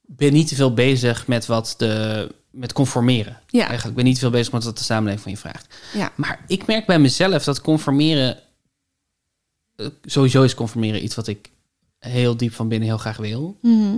ben 0.00 0.32
niet 0.32 0.48
te 0.48 0.54
veel 0.54 0.74
bezig 0.74 1.26
met 1.26 1.46
wat 1.46 1.74
de... 1.78 2.28
met 2.50 2.72
conformeren. 2.72 3.40
Ja, 3.46 3.66
Eigenlijk 3.66 3.96
ben 3.96 4.04
niet 4.04 4.14
te 4.14 4.20
veel 4.20 4.30
bezig 4.30 4.52
met 4.52 4.64
wat 4.64 4.78
de 4.78 4.84
samenleving 4.84 5.22
van 5.22 5.32
je 5.32 5.38
vraagt. 5.38 5.74
ja, 5.94 6.12
Maar 6.16 6.44
ik 6.46 6.66
merk 6.66 6.86
bij 6.86 6.98
mezelf 6.98 7.44
dat 7.44 7.60
conformeren... 7.60 8.38
eh, 9.76 9.86
Sowieso 10.04 10.42
is 10.42 10.54
conformeren 10.54 11.04
iets 11.04 11.14
wat 11.14 11.26
ik 11.26 11.50
heel 12.10 12.36
diep 12.36 12.52
van 12.54 12.68
binnen 12.68 12.88
heel 12.88 12.98
graag 12.98 13.16
wil. 13.16 13.58
Mhm. 13.62 13.96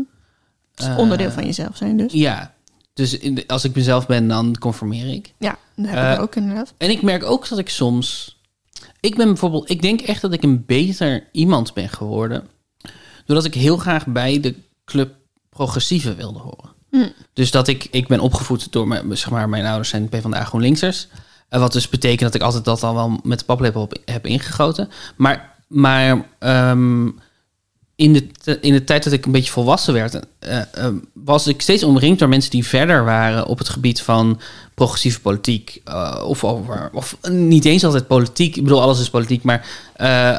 Is 0.75 0.87
Eh, 0.87 0.99
onderdeel 0.99 1.31
van 1.31 1.45
jezelf 1.45 1.77
zijn 1.77 1.97
dus. 1.97 2.13
Ja, 2.13 2.55
dus 2.95 3.19
in 3.19 3.35
de- 3.35 3.45
als 3.49 3.65
ik 3.65 3.75
mezelf 3.75 4.07
ben, 4.07 4.29
dan 4.29 4.59
conformeer 4.59 5.07
ik. 5.15 5.35
Ja, 5.39 5.59
dat 5.77 5.87
heb 5.87 5.95
ik 6.13 6.17
Eh, 6.17 6.23
ook 6.23 6.35
inderdaad. 6.37 6.75
En 6.77 6.91
ik 6.91 7.03
merk 7.03 7.25
ook 7.25 7.49
dat 7.49 7.59
ik 7.59 7.69
soms... 7.69 8.39
Ik 9.01 9.17
ben 9.17 9.27
bijvoorbeeld... 9.27 9.71
Ik 9.71 9.83
denk 9.83 10.01
echt 10.01 10.21
dat 10.21 10.33
ik 10.33 10.43
een 10.43 10.65
beter 10.67 11.27
iemand 11.33 11.75
ben 11.75 11.89
geworden... 11.89 12.49
doordat 13.27 13.45
ik 13.47 13.55
heel 13.55 13.77
graag 13.77 14.07
bij 14.07 14.41
de 14.41 14.55
club 14.85 15.15
progressieve 15.51 16.15
wilde 16.15 16.39
horen. 16.39 16.73
Hm. 16.91 17.09
Dus 17.33 17.51
dat 17.51 17.69
ik... 17.69 17.89
Ik 17.91 18.09
ben 18.09 18.21
opgevoed 18.21 18.73
door 18.73 18.89
mijn... 18.89 19.17
Zeg 19.17 19.31
maar, 19.31 19.49
mijn 19.49 19.65
ouders 19.67 19.89
zijn 19.89 20.09
PvdA 20.09 20.45
GroenLinksers. 20.45 21.09
Eh, 21.49 21.61
wat 21.61 21.73
dus 21.73 21.89
betekent 21.89 22.21
dat 22.21 22.35
ik 22.35 22.43
altijd 22.43 22.65
dat 22.65 22.83
al 22.83 22.95
wel 22.95 23.21
met 23.23 23.39
de 23.39 23.45
paplepel 23.45 23.83
op 23.83 23.99
heb 24.05 24.27
ingegoten. 24.27 24.89
Maar... 25.17 25.55
maar 25.69 26.27
ehm, 26.39 27.09
in 27.97 28.13
de, 28.13 28.59
in 28.61 28.73
de 28.73 28.85
tijd 28.85 29.05
dat 29.05 29.13
ik 29.13 29.27
een 29.27 29.33
beetje 29.33 29.53
volwassen 29.53 29.95
werd, 29.95 30.21
eh, 30.39 30.59
eh, 30.59 30.95
was 31.13 31.47
ik 31.47 31.63
steeds 31.63 31.85
omringd 31.85 32.19
door 32.19 32.29
mensen 32.29 32.51
die 32.51 32.67
verder 32.67 33.05
waren 33.05 33.47
op 33.47 33.59
het 33.59 33.69
gebied 33.69 34.03
van 34.03 34.41
progressieve 34.75 35.21
politiek. 35.21 35.81
eh, 35.85 36.25
of, 36.27 36.45
over, 36.45 36.91
of 36.93 37.17
niet 37.31 37.65
eens 37.65 37.85
altijd 37.85 38.07
politiek. 38.07 38.57
Ik 38.57 38.63
bedoel, 38.63 38.83
alles 38.83 39.01
is 39.01 39.11
politiek. 39.11 39.43
Maar 39.43 39.67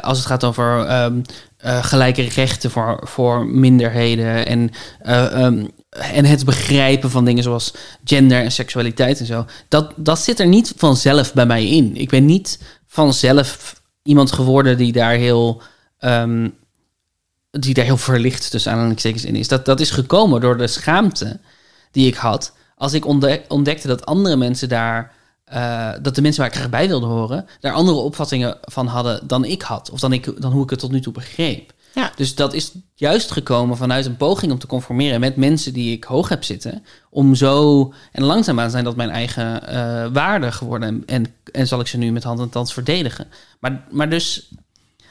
als 0.02 0.18
het 0.18 0.26
gaat 0.26 0.44
over 0.44 0.84
ehm, 0.86 1.20
eh, 1.56 1.84
gelijke 1.84 2.22
rechten 2.22 2.70
voor, 2.70 3.00
voor 3.02 3.46
minderheden. 3.46 4.46
En, 4.46 4.70
eh, 4.98 5.44
ehm, 5.44 5.66
en 5.90 6.24
het 6.24 6.44
begrijpen 6.44 7.10
van 7.10 7.24
dingen 7.24 7.42
zoals 7.42 7.72
gender 8.04 8.42
en 8.42 8.52
seksualiteit 8.52 9.20
en 9.20 9.26
zo. 9.26 9.46
Dat, 9.68 9.92
dat 9.96 10.18
zit 10.18 10.40
er 10.40 10.46
niet 10.46 10.72
vanzelf 10.76 11.32
bij 11.34 11.46
mij 11.46 11.66
in. 11.68 11.96
Ik 11.96 12.08
ben 12.08 12.24
niet 12.24 12.62
vanzelf 12.86 13.80
iemand 14.02 14.32
geworden 14.32 14.76
die 14.76 14.92
daar 14.92 15.14
heel. 15.14 15.62
ehm, 15.98 16.48
die 17.60 17.74
daar 17.74 17.84
heel 17.84 17.96
verlicht 17.96 18.50
tussen 18.50 18.72
aanhalingstekens 18.72 19.24
in 19.24 19.36
is. 19.36 19.48
Dat, 19.48 19.64
dat 19.64 19.80
is 19.80 19.90
gekomen 19.90 20.40
door 20.40 20.56
de 20.56 20.66
schaamte 20.66 21.40
die 21.90 22.06
ik 22.06 22.14
had. 22.14 22.52
Als 22.76 22.92
ik 22.92 23.06
ontde- 23.06 23.42
ontdekte 23.48 23.86
dat 23.86 24.06
andere 24.06 24.36
mensen 24.36 24.68
daar... 24.68 25.12
eh, 25.44 25.90
dat 26.02 26.14
de 26.14 26.22
mensen 26.22 26.40
waar 26.40 26.50
ik 26.50 26.56
graag 26.56 26.70
bij 26.70 26.88
wilde 26.88 27.06
horen... 27.06 27.46
daar 27.60 27.72
andere 27.72 27.98
opvattingen 27.98 28.58
van 28.60 28.86
hadden 28.86 29.26
dan 29.26 29.44
ik 29.44 29.62
had. 29.62 29.90
Of 29.90 30.00
dan, 30.00 30.12
ik, 30.12 30.40
dan 30.40 30.52
hoe 30.52 30.62
ik 30.62 30.70
het 30.70 30.78
tot 30.78 30.90
nu 30.90 31.00
toe 31.00 31.12
begreep. 31.12 31.74
Ja. 31.94 32.12
Dus 32.16 32.34
dat 32.34 32.52
is 32.52 32.72
juist 32.94 33.30
gekomen 33.30 33.76
vanuit 33.76 34.06
een 34.06 34.16
poging 34.16 34.52
om 34.52 34.58
te 34.58 34.66
conformeren... 34.66 35.20
met 35.20 35.36
mensen 35.36 35.72
die 35.72 35.92
ik 35.92 36.04
hoog 36.04 36.28
heb 36.28 36.44
zitten. 36.44 36.84
Om 37.10 37.34
zo... 37.34 37.92
En 38.12 38.22
langzaamaan 38.22 38.70
zijn 38.70 38.84
dat 38.84 38.96
mijn 38.96 39.10
eigen 39.10 39.68
eh, 39.68 40.06
waarden 40.12 40.52
geworden. 40.52 40.88
En, 40.88 41.02
en, 41.06 41.34
en 41.52 41.66
zal 41.66 41.80
ik 41.80 41.86
ze 41.86 41.98
nu 41.98 42.12
met 42.12 42.22
hand 42.22 42.40
en 42.40 42.48
tand 42.48 42.72
verdedigen. 42.72 43.26
Maar, 43.60 43.86
maar 43.90 44.10
dus 44.10 44.50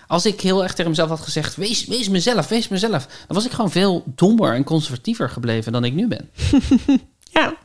als 0.07 0.25
ik 0.25 0.41
heel 0.41 0.63
erg 0.63 0.73
tegen 0.73 0.89
mezelf 0.89 1.09
had 1.09 1.19
gezegd: 1.19 1.55
wees, 1.55 1.85
wees 1.85 2.09
mezelf, 2.09 2.47
wees 2.47 2.67
mezelf. 2.67 3.05
Dan 3.05 3.35
was 3.35 3.45
ik 3.45 3.51
gewoon 3.51 3.71
veel 3.71 4.03
dommer 4.05 4.53
en 4.53 4.63
conservatiever 4.63 5.29
gebleven 5.29 5.71
dan 5.71 5.83
ik 5.83 5.93
nu 5.93 6.07
ben. 6.07 6.29
Ja, 7.31 7.55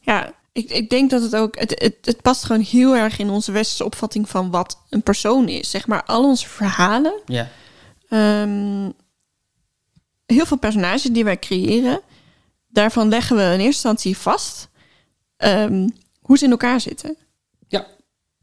ja 0.00 0.32
ik, 0.52 0.70
ik 0.70 0.90
denk 0.90 1.10
dat 1.10 1.22
het 1.22 1.36
ook... 1.36 1.58
Het, 1.58 1.70
het, 1.78 1.96
het 2.00 2.22
past 2.22 2.44
gewoon 2.44 2.60
heel 2.60 2.96
erg 2.96 3.18
in 3.18 3.30
onze 3.30 3.52
westerse 3.52 3.84
opvatting 3.84 4.28
van 4.28 4.50
wat 4.50 4.78
een 4.88 5.02
persoon 5.02 5.48
is. 5.48 5.70
Zeg 5.70 5.86
maar, 5.86 6.04
al 6.04 6.24
onze 6.24 6.48
verhalen 6.48 7.12
Ja, 7.26 7.48
Ehm, 8.12 8.90
heel 10.26 10.46
veel 10.46 10.58
personages 10.58 11.02
die 11.02 11.24
wij 11.24 11.38
creëren, 11.38 12.00
daarvan 12.68 13.08
leggen 13.08 13.36
we 13.36 13.42
in 13.42 13.48
eerste 13.48 13.64
instantie 13.64 14.16
vast 14.16 14.68
ehm, 15.36 15.88
hoe 16.20 16.38
ze 16.38 16.44
in 16.44 16.50
elkaar 16.50 16.80
zitten. 16.80 17.16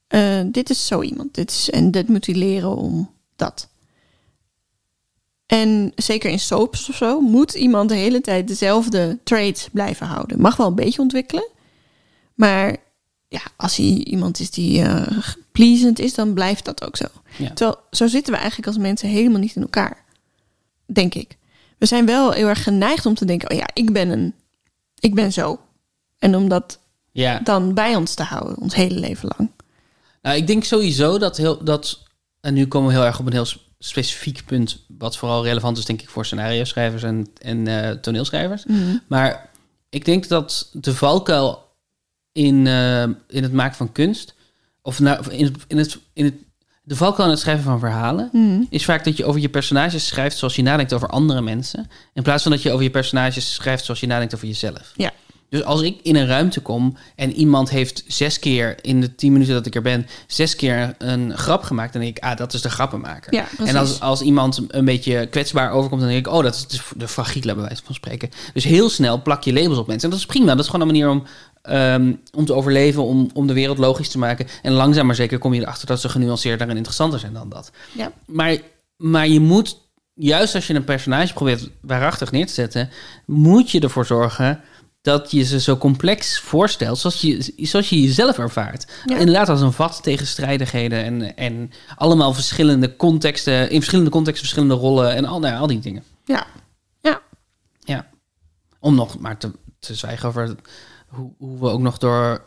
Eh, 0.10 0.42
dit 0.46 0.70
is 0.70 0.88
zo 0.88 1.02
iemand. 1.02 1.34
Dit 1.34 1.52
is, 1.52 1.70
en 1.70 1.92
dit 1.92 2.08
moet 2.08 2.26
hij 2.26 2.36
leren 2.36 2.76
om 2.76 3.10
dat. 3.36 3.70
En 5.46 5.92
zeker 5.96 6.30
in 6.30 6.40
soaps 6.40 6.90
of 6.90 6.96
zo, 6.96 7.22
moet 7.22 7.54
iemand 7.54 7.90
de 7.90 7.96
hele 7.96 8.22
tijd 8.22 8.48
dezelfde 8.48 9.18
traits 9.24 9.70
blijven 9.72 10.08
houden. 10.08 10.42
Mag 10.42 10.56
wel 10.56 10.68
een 10.68 10.76
beetje 10.76 11.02
ontwikkelen. 11.02 11.48
Maar 12.34 12.78
ja, 13.28 13.42
als 13.58 13.76
hij 13.76 13.86
iemand 13.86 14.40
is 14.40 14.52
die 14.52 14.86
pleasant 15.52 16.00
is, 16.00 16.14
dan 16.14 16.34
blijft 16.34 16.66
dat 16.66 16.86
ook 16.86 16.98
zo. 16.98 17.06
Ja. 17.38 17.54
Terwijl 17.54 17.78
zo 17.92 18.08
zitten 18.08 18.34
we 18.34 18.40
eigenlijk 18.40 18.68
als 18.68 18.78
mensen 18.78 19.10
helemaal 19.10 19.40
niet 19.40 19.56
in 19.56 19.62
elkaar. 19.62 20.04
Denk 20.86 21.14
ik. 21.14 21.38
We 21.78 21.86
zijn 21.86 22.06
wel 22.06 22.32
heel 22.32 22.48
erg 22.48 22.64
geneigd 22.64 23.06
om 23.06 23.14
te 23.14 23.26
denken: 23.26 23.52
oh 23.52 23.58
ja, 23.58 23.70
ik 23.74 23.94
ben 23.94 24.10
een. 24.10 24.34
Ik 25.00 25.16
ben 25.16 25.34
zo. 25.34 25.60
En 26.18 26.36
om 26.36 26.50
dat 26.50 26.80
ja. 27.12 27.40
dan 27.40 27.74
bij 27.74 27.96
ons 27.96 28.14
te 28.14 28.24
houden, 28.24 28.58
ons 28.58 28.76
hele 28.76 29.00
leven 29.00 29.30
lang. 29.38 29.50
Nou, 30.30 30.42
ik 30.42 30.48
denk 30.48 30.64
sowieso 30.64 31.18
dat 31.18 31.38
heel 31.38 31.64
dat. 31.64 32.04
En 32.40 32.54
nu 32.54 32.68
komen 32.68 32.88
we 32.88 32.94
heel 32.94 33.06
erg 33.06 33.20
op 33.20 33.26
een 33.26 33.32
heel 33.32 33.48
specifiek 33.80 34.46
punt. 34.46 34.86
Wat 34.98 35.18
vooral 35.18 35.44
relevant 35.44 35.78
is, 35.78 35.86
denk 35.86 36.02
ik, 36.02 36.10
voor 36.10 36.26
scenario 36.26 36.64
schrijvers 36.64 37.04
en, 37.04 37.28
en 37.42 37.68
eh, 37.68 37.92
toneelschrijvers. 37.92 38.64
Maar 39.08 39.50
ik 39.90 40.06
denk 40.06 40.28
dat 40.28 40.70
de 40.74 40.96
valkuil 40.96 41.68
in, 42.32 42.68
eh, 42.68 43.04
in 43.28 43.44
het 43.44 43.54
maken 43.54 43.78
van 43.78 43.92
kunst. 43.92 44.36
Of 44.82 45.00
nou, 45.00 45.32
in 45.32 45.46
het, 45.46 45.56
in 45.68 45.78
het, 45.78 45.98
in 46.14 46.26
het, 46.26 46.34
de 46.84 46.96
valkuil 46.96 47.26
in 47.26 47.34
het 47.34 47.42
schrijven 47.42 47.64
van 47.64 47.80
verhalen. 47.80 48.30
Mhm. 48.32 48.64
is 48.70 48.86
vaak 48.86 49.04
dat 49.04 49.18
je 49.18 49.26
over 49.26 49.42
je 49.42 49.50
personages 49.50 50.08
schrijft 50.08 50.38
zoals 50.38 50.56
je 50.56 50.62
nadenkt 50.62 50.94
over 50.94 51.08
andere 51.08 51.42
mensen. 51.42 51.90
In 52.14 52.24
plaats 52.24 52.44
van 52.44 52.52
dat 52.52 52.62
je 52.62 52.72
over 52.72 52.84
je 52.84 52.92
personages 52.92 53.54
schrijft 53.54 53.86
zoals 53.86 54.00
je 54.00 54.08
nadenkt 54.08 54.36
over 54.36 54.48
jezelf. 54.48 54.94
Ja. 54.96 55.12
Dus 55.50 55.64
als 55.64 55.82
ik 55.82 56.00
in 56.04 56.16
een 56.16 56.28
ruimte 56.28 56.60
kom 56.62 56.98
en 57.16 57.34
iemand 57.34 57.70
heeft 57.70 58.04
zes 58.08 58.40
keer 58.40 58.76
in 58.82 59.02
de 59.02 59.16
tien 59.16 59.32
minuten 59.32 59.54
dat 59.54 59.66
ik 59.66 59.76
er 59.76 59.82
ben, 59.82 60.08
zes 60.28 60.56
keer 60.56 60.96
een 60.98 61.38
grap 61.38 61.64
gemaakt, 61.64 61.94
dan 61.94 62.02
denk 62.02 62.18
ik, 62.18 62.24
ah, 62.24 62.38
dat 62.38 62.54
is 62.54 62.62
de 62.62 62.70
grappenmaker. 62.70 63.34
Ja, 63.34 63.46
en 63.66 63.76
als, 63.76 64.00
als 64.00 64.22
iemand 64.22 64.62
een 64.68 64.86
beetje 64.86 65.28
kwetsbaar 65.28 65.72
overkomt, 65.72 66.02
dan 66.02 66.10
denk 66.10 66.26
ik, 66.28 66.34
oh, 66.34 66.44
dat 66.44 66.56
is 66.56 66.68
de- 66.68 66.80
de 66.96 67.08
fragiele 67.08 67.54
bij 67.54 67.64
wijze 67.64 67.82
van 67.86 67.96
spreken. 67.96 68.30
Dus 68.54 68.64
heel 68.64 68.90
snel 68.90 69.22
plak 69.22 69.44
je 69.44 69.54
labels 69.54 69.78
op 69.78 69.88
mensen. 69.88 70.04
En 70.04 70.10
dat 70.10 70.20
is 70.20 70.26
prima. 70.32 70.46
Dat 70.56 70.60
is 70.60 70.66
gewoon 70.66 70.82
een 70.82 70.94
manier 70.94 71.10
om, 71.10 71.24
ehm, 71.62 72.14
om 72.36 72.46
te 72.46 72.54
overleven, 72.54 73.04
om, 73.04 73.30
om 73.34 73.48
de 73.48 73.54
wereld 73.54 73.78
logisch 73.78 74.10
te 74.10 74.18
maken. 74.18 74.48
En 74.62 74.72
langzaam 74.72 75.06
maar 75.06 75.16
zeker 75.16 75.38
kom 75.38 75.54
je 75.54 75.62
erachter 75.62 75.88
dat 75.88 76.02
ze 76.02 76.10
genuanceerder 76.10 76.70
en 76.70 76.76
interessanter 76.78 77.20
zijn 77.20 77.34
dan 77.34 77.50
dat. 77.50 77.72
Ja. 77.92 78.12
Maar, 78.26 78.58
maar 78.98 79.28
je 79.28 79.40
moet, 79.40 79.78
juist 80.14 80.56
als 80.56 80.68
je 80.68 80.74
een 80.74 80.84
personage 80.84 81.34
probeert 81.34 81.70
waarachtig 81.82 82.32
neer 82.32 82.46
te 82.48 82.54
zetten, 82.54 82.90
moet 83.26 83.72
je 83.72 83.80
ervoor 83.80 84.06
zorgen 84.06 84.62
dat 85.02 85.32
je 85.32 85.44
ze 85.44 85.60
zo 85.60 85.78
complex 85.78 86.40
voorstelt 86.40 86.98
zoals 86.98 87.22
je, 87.22 87.54
zoals 87.58 87.90
je 87.90 88.02
jezelf 88.02 88.38
ervaart. 88.38 88.92
Ja. 89.06 89.18
Inderdaad, 89.18 89.50
als 89.50 89.62
een 89.62 89.74
vat 89.74 90.04
tegen 90.04 90.28
strijdigheden 90.28 91.04
en, 91.04 91.36
en 91.36 91.72
allemaal 91.96 92.34
verschillende 92.34 92.96
contexten, 92.96 93.70
in 93.70 93.78
verschillende 93.78 94.12
contexten 94.12 94.48
verschillende 94.48 94.76
rollen 94.76 95.16
en 95.16 95.26
al, 95.26 95.40
nou, 95.40 95.54
ja, 95.54 95.60
al 95.60 95.68
die 95.68 95.80
dingen. 95.80 96.04
Ja. 96.26 96.48
Ja. 97.02 97.22
Ja. 97.80 98.10
Om 98.80 98.96
nog 98.96 99.20
maar 99.20 99.38
te, 99.38 99.52
te 99.80 99.96
zwijgen 99.96 100.28
over 100.28 100.56
hoe, 101.08 101.32
hoe 101.38 101.60
we 101.60 101.68
ook 101.68 101.82
nog 101.82 101.98
door 101.98 102.46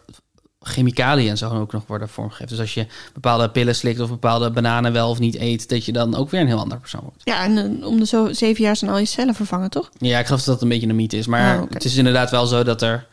chemicaliën 0.63 1.29
en 1.31 1.39
zo 1.39 1.51
ook 1.51 1.73
nog 1.73 1.87
worden 1.87 2.09
vormgegeven. 2.09 2.49
Dus 2.49 2.59
als 2.61 2.75
je 2.75 2.87
bepaalde 3.13 3.51
pillen 3.51 3.75
slikt 3.75 4.01
of 4.01 4.09
bepaalde 4.09 4.51
bananen 4.51 4.93
wel 4.93 5.11
of 5.11 5.19
niet 5.19 5.35
eet, 5.35 5.69
dat 5.69 5.85
je 5.85 5.93
dan 5.93 6.15
ook 6.15 6.31
weer 6.31 6.41
een 6.41 6.47
heel 6.47 6.59
ander 6.59 6.79
persoon 6.79 7.01
wordt. 7.01 7.21
Ja, 7.25 7.45
en 7.45 7.81
eh, 7.81 7.87
om 7.87 7.99
de 7.99 8.07
zo 8.07 8.33
zeven 8.33 8.65
jaar 8.65 8.77
zijn 8.77 8.91
al 8.91 8.99
je 8.99 9.05
cellen 9.05 9.35
vervangen, 9.35 9.71
toch? 9.71 9.91
Ja, 9.99 10.19
ik 10.19 10.25
geloof 10.27 10.43
dat 10.43 10.55
dat 10.55 10.63
een 10.63 10.69
beetje 10.69 10.89
een 10.89 10.97
mythe 10.97 11.17
is. 11.17 11.27
Maar 11.27 11.57
Oh, 11.57 11.63
oké. 11.63 11.75
het 11.75 11.85
is 11.85 11.97
inderdaad 11.97 12.31
wel 12.31 12.47
zo 12.47 12.63
dat 12.63 12.83
er, 12.83 13.07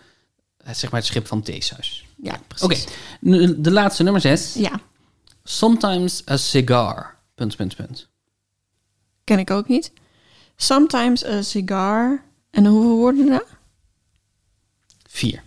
eh, 0.58 0.74
zeg 0.74 0.92
maar, 0.92 1.00
het 1.00 1.10
schip 1.10 1.28
van 1.28 1.42
Theseus. 1.42 2.06
Ja, 2.24 2.34
Oké, 2.34 2.44
precies. 2.68 2.86
nu 3.20 3.62
de 3.62 3.72
laatste, 3.72 4.04
nummer 4.04 4.22
zes. 4.22 4.54
Ja, 4.54 4.80
Sometimes 5.44 6.22
a 6.30 6.38
cigar. 6.38 7.16
Punt, 7.36 7.56
punt, 7.56 7.76
punt. 7.76 8.08
ken 9.24 9.40
ik 9.40 9.52
ook 9.52 9.68
niet. 9.68 9.92
Sometimes 10.56 11.26
a 11.26 11.42
cigar. 11.42 12.24
En 12.52 12.66
hoeveel 12.66 12.96
woorden 12.98 13.26
daarna? 13.26 13.44
Vier. 15.10 15.44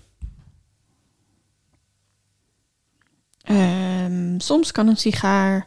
Ehm, 3.42 4.38
soms 4.38 4.72
kan 4.72 4.88
een 4.88 4.96
sigaar 4.96 5.66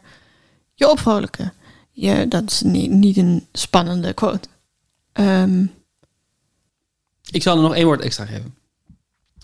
je 0.74 0.88
opvrolijken. 0.90 1.52
Je, 1.90 2.28
dat 2.28 2.50
is 2.50 2.62
niet, 2.62 2.90
niet 2.90 3.16
een 3.16 3.46
spannende 3.52 4.12
quote. 4.12 4.48
Ehm, 5.12 5.66
Ik 7.30 7.42
zal 7.42 7.56
er 7.56 7.62
nog 7.62 7.74
één 7.74 7.84
woord 7.84 8.00
extra 8.00 8.24
geven. 8.24 8.58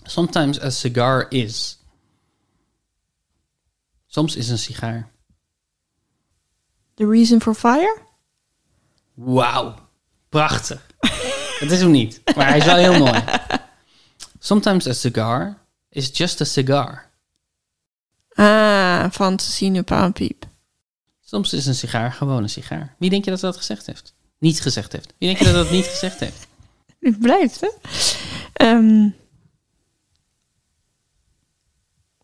Sometimes 0.03 0.61
a 0.61 0.69
cigar 0.69 1.25
is. 1.31 1.77
Soms 4.07 4.35
is 4.35 4.49
een 4.49 4.57
sigaar. 4.59 5.11
the 6.95 7.05
reason 7.09 7.41
for 7.41 7.53
fire? 7.55 7.97
Wauw. 9.13 9.75
Prachtig. 10.29 10.85
Het 11.59 11.71
is 11.71 11.79
hem 11.81 11.91
niet, 11.91 12.21
maar 12.35 12.47
hij 12.47 12.57
is 12.57 12.65
wel 12.65 12.75
heel 12.75 12.97
mooi. 12.99 13.23
Sometimes 14.39 14.87
a 14.87 14.93
cigar 14.93 15.57
is 15.89 16.09
just 16.17 16.41
a 16.41 16.45
cigar. 16.45 17.11
Ah, 18.35 19.05
van 19.11 19.39
Cecile 19.39 19.83
Paanpiep. 19.83 20.45
Soms 21.25 21.53
is 21.53 21.65
een 21.65 21.75
sigaar 21.75 22.11
gewoon 22.11 22.43
een 22.43 22.49
sigaar. 22.49 22.95
Wie 22.99 23.09
denk 23.09 23.25
je 23.25 23.31
dat 23.31 23.39
dat 23.39 23.57
gezegd 23.57 23.85
heeft? 23.85 24.13
Niet 24.39 24.61
gezegd 24.61 24.91
heeft. 24.91 25.13
Wie 25.17 25.27
denk 25.27 25.39
je 25.39 25.53
dat 25.53 25.63
dat 25.63 25.71
niet 25.71 25.85
gezegd 25.85 26.19
heeft? 26.19 26.47
Het 26.99 27.19
blijft, 27.19 27.61
hè? 27.61 27.69
Ehm, 28.53 29.09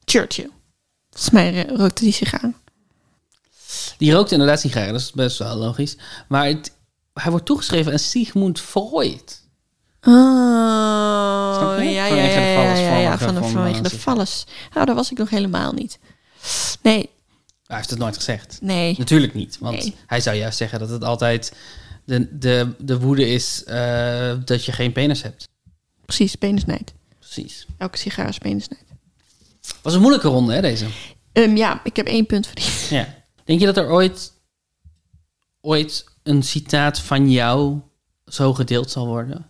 Churchill. 0.05 0.49
Volgens 1.09 1.29
mij 1.29 1.67
rookte 1.67 2.03
die 2.03 2.13
sigaar. 2.13 2.53
Die 3.97 4.11
rookt 4.11 4.31
inderdaad 4.31 4.59
sigaren, 4.59 4.91
dat 4.91 5.01
is 5.01 5.11
best 5.11 5.37
wel 5.37 5.55
logisch. 5.55 5.97
Maar 6.27 6.45
het, 6.45 6.71
hij 7.13 7.31
wordt 7.31 7.45
toegeschreven 7.45 7.91
aan 7.91 7.99
Sigmund 7.99 8.59
Freud. 8.59 9.38
Oh, 10.01 10.11
ja, 11.77 12.05
ja, 12.05 12.05
ja, 12.05 12.97
ja, 12.97 13.17
van 13.17 13.35
vanwege 13.35 13.77
eh, 13.77 13.83
de 13.83 13.99
valles. 13.99 14.45
Nou, 14.73 14.85
dat 14.85 14.95
was 14.95 15.11
ik 15.11 15.17
nog 15.17 15.29
helemaal 15.29 15.73
niet. 15.73 15.99
Nee, 16.81 17.09
Hij 17.65 17.77
heeft 17.77 17.89
het 17.89 17.99
nooit 17.99 18.15
gezegd. 18.15 18.57
nee. 18.61 18.95
Natuurlijk 18.97 19.33
niet, 19.33 19.57
want 19.59 19.91
hij 20.05 20.21
zou 20.21 20.35
juist 20.37 20.57
zeggen 20.57 20.79
dat 20.79 20.89
het 20.89 21.03
altijd 21.03 21.53
de, 22.05 22.37
de, 22.39 22.75
de 22.77 22.99
woede 22.99 23.27
is 23.29 23.63
eh, 23.63 24.33
dat 24.45 24.65
je 24.65 24.71
geen 24.71 24.91
penis 24.91 25.21
hebt. 25.21 25.47
Precies, 26.05 26.35
penisnijd. 26.35 26.93
Precies. 27.19 27.65
Elke 27.77 27.97
sigaar 27.97 28.27
is 28.29 28.37
penisnijd. 28.37 28.83
Was 29.81 29.93
een 29.93 30.01
moeilijke 30.01 30.27
ronde, 30.27 30.53
hè, 30.53 30.61
deze? 30.61 30.85
Ehm, 31.31 31.55
ja, 31.55 31.81
ik 31.83 31.95
heb 31.95 32.07
één 32.07 32.25
punt 32.25 32.45
verdiend. 32.47 32.87
Ja. 32.89 33.17
Denk 33.43 33.59
je 33.59 33.65
dat 33.65 33.77
er 33.77 33.89
ooit, 33.89 34.31
ooit 35.61 36.05
een 36.23 36.43
citaat 36.43 36.99
van 36.99 37.31
jou 37.31 37.79
zo 38.25 38.53
gedeeld 38.53 38.91
zal 38.91 39.07
worden? 39.07 39.49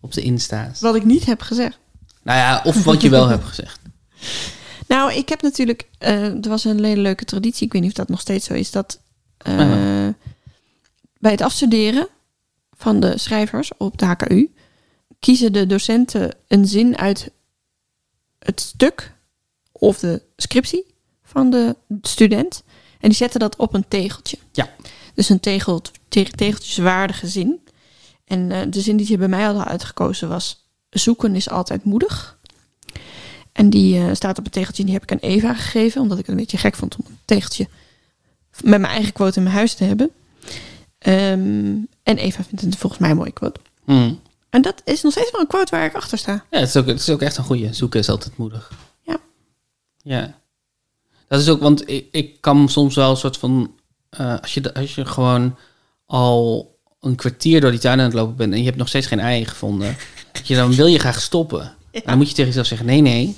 Op 0.00 0.12
de 0.12 0.22
Insta's? 0.22 0.80
Wat 0.80 0.94
ik 0.94 1.04
niet 1.04 1.24
heb 1.24 1.40
gezegd. 1.40 1.78
Nou 2.22 2.38
ja, 2.38 2.62
of 2.64 2.84
wat 2.84 3.00
je 3.02 3.08
wel 3.10 3.28
hebt 3.28 3.44
gezegd. 3.44 3.80
Nou, 4.88 5.12
ik 5.12 5.28
heb 5.28 5.42
natuurlijk... 5.42 5.88
eh, 5.98 6.24
er 6.24 6.48
was 6.48 6.64
een 6.64 6.84
hele 6.84 7.00
leuke 7.00 7.24
traditie. 7.24 7.66
Ik 7.66 7.72
weet 7.72 7.82
niet 7.82 7.90
of 7.90 7.96
dat 7.96 8.08
nog 8.08 8.20
steeds 8.20 8.46
zo 8.46 8.54
is. 8.54 8.70
Dat 8.70 9.00
eh, 9.36 10.08
bij 11.18 11.30
het 11.30 11.40
afstuderen 11.40 12.08
van 12.76 13.00
de 13.00 13.18
schrijvers 13.18 13.70
op 13.76 13.98
de 13.98 14.04
HKU... 14.04 14.50
kiezen 15.18 15.52
de 15.52 15.66
docenten 15.66 16.34
een 16.48 16.66
zin 16.66 16.96
uit 16.98 17.30
het 18.38 18.60
stuk 18.60 19.12
of 19.72 19.98
de 19.98 20.22
scriptie 20.36 20.86
van 21.22 21.50
de 21.50 21.76
student. 22.02 22.62
En 23.00 23.08
die 23.08 23.16
zetten 23.18 23.40
dat 23.40 23.56
op 23.56 23.74
een 23.74 23.88
tegeltje. 23.88 24.38
Ja. 24.52 24.68
Dus 25.14 25.28
een 25.28 25.40
tegel, 25.40 25.82
te- 26.08 26.24
tegeltjeswaardige 26.30 27.28
zin. 27.28 27.60
En 28.30 28.50
eh, 28.50 28.60
de 28.70 28.80
zin 28.80 28.96
die 28.96 29.06
ze 29.06 29.18
bij 29.18 29.28
mij 29.28 29.42
hadden 29.42 29.64
uitgekozen 29.64 30.28
was... 30.28 30.68
Zoeken 30.90 31.34
is 31.34 31.50
altijd 31.50 31.84
moedig. 31.84 32.38
En 33.52 33.70
die 33.70 33.98
eh, 33.98 34.14
staat 34.14 34.38
op 34.38 34.44
een 34.44 34.50
tegeltje. 34.50 34.84
Die 34.84 34.92
heb 34.92 35.02
ik 35.02 35.12
aan 35.12 35.18
Eva 35.18 35.54
gegeven. 35.54 36.00
Omdat 36.00 36.18
ik 36.18 36.26
het 36.26 36.34
een 36.34 36.40
beetje 36.40 36.58
gek 36.58 36.74
vond 36.74 36.96
om 36.96 37.04
een 37.08 37.18
tegeltje... 37.24 37.68
met 38.50 38.80
mijn 38.80 38.92
eigen 38.92 39.12
quote 39.12 39.36
in 39.36 39.42
mijn 39.42 39.54
huis 39.54 39.74
te 39.74 39.84
hebben. 39.84 40.10
Ehm, 40.98 41.76
en 42.02 42.16
Eva 42.16 42.42
vindt 42.42 42.60
het 42.60 42.76
volgens 42.76 43.00
mij 43.00 43.10
een 43.10 43.16
mooie 43.16 43.32
quote. 43.32 43.60
Hm. 43.84 44.14
En 44.50 44.62
dat 44.62 44.82
is 44.84 45.02
nog 45.02 45.12
steeds 45.12 45.30
wel 45.30 45.40
een 45.40 45.46
quote 45.46 45.76
waar 45.76 45.84
ik 45.84 45.94
achter 45.94 46.18
sta. 46.18 46.44
Ja, 46.50 46.58
het 46.58 46.68
is, 46.68 46.76
ook, 46.76 46.86
het 46.86 47.00
is 47.00 47.10
ook 47.10 47.22
echt 47.22 47.36
een 47.36 47.44
goede. 47.44 47.72
Zoeken 47.72 48.00
is 48.00 48.08
altijd 48.08 48.36
moedig. 48.36 48.72
Ja. 49.02 49.16
Ja. 50.02 50.38
Dat 51.28 51.40
is 51.40 51.48
ook, 51.48 51.60
want 51.60 51.88
ik, 51.88 52.08
ik 52.10 52.40
kan 52.40 52.68
soms 52.68 52.94
wel 52.94 53.10
een 53.10 53.16
soort 53.16 53.36
van... 53.36 53.74
eh, 54.10 54.40
als, 54.40 54.54
je, 54.54 54.74
als 54.74 54.94
je 54.94 55.04
gewoon 55.04 55.56
al 56.06 56.78
een 57.00 57.14
kwartier 57.14 57.60
door 57.60 57.70
die 57.70 57.80
tuin 57.80 57.98
aan 57.98 58.04
het 58.04 58.14
lopen 58.14 58.36
bent... 58.36 58.52
en 58.52 58.58
je 58.58 58.64
hebt 58.64 58.76
nog 58.76 58.88
steeds 58.88 59.06
geen 59.06 59.20
ei 59.20 59.44
gevonden... 59.46 59.96
je, 60.44 60.54
dan 60.54 60.74
wil 60.74 60.86
je 60.86 60.98
graag 60.98 61.20
stoppen. 61.20 61.74
En 61.90 62.02
dan 62.04 62.16
moet 62.16 62.28
je 62.28 62.34
tegen 62.34 62.46
jezelf 62.46 62.66
zeggen... 62.66 62.86
nee, 62.86 63.00
nee, 63.00 63.36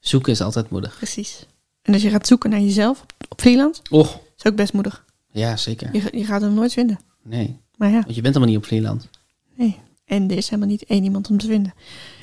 zoeken 0.00 0.32
is 0.32 0.40
altijd 0.40 0.70
moedig. 0.70 0.96
Precies. 0.96 1.46
En 1.82 1.92
als 1.92 2.02
je 2.02 2.10
gaat 2.10 2.26
zoeken 2.26 2.50
naar 2.50 2.60
jezelf 2.60 3.02
op, 3.02 3.12
op 3.28 3.40
Vlieland... 3.40 3.82
Och, 3.90 4.20
is 4.36 4.44
ook 4.44 4.56
best 4.56 4.72
moedig. 4.72 5.04
ja, 5.32 5.56
zeker. 5.56 5.88
Je, 5.92 6.18
je 6.18 6.24
gaat 6.24 6.40
hem 6.40 6.54
nooit 6.54 6.72
vinden. 6.72 6.98
Nee, 7.22 7.58
Maar 7.76 7.88
ja, 7.88 8.00
want 8.00 8.14
je 8.14 8.20
bent 8.22 8.34
helemaal 8.34 8.48
niet 8.54 8.64
op 8.64 8.66
Vlieland. 8.66 9.08
nee. 9.56 9.78
En 10.04 10.30
er 10.30 10.36
is 10.36 10.48
helemaal 10.48 10.70
niet 10.70 10.84
één 10.84 11.04
iemand 11.04 11.30
om 11.30 11.38
te 11.38 11.46
vinden. 11.46 11.74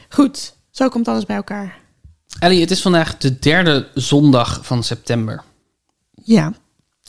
Goed, 0.09 0.55
zo 0.71 0.89
komt 0.89 1.07
alles 1.07 1.25
bij 1.25 1.35
elkaar. 1.35 1.79
Ellie, 2.39 2.61
het 2.61 2.71
is 2.71 2.81
vandaag 2.81 3.17
de 3.17 3.39
derde 3.39 3.87
zondag 3.93 4.65
van 4.65 4.83
september. 4.83 5.43
Ja, 6.23 6.53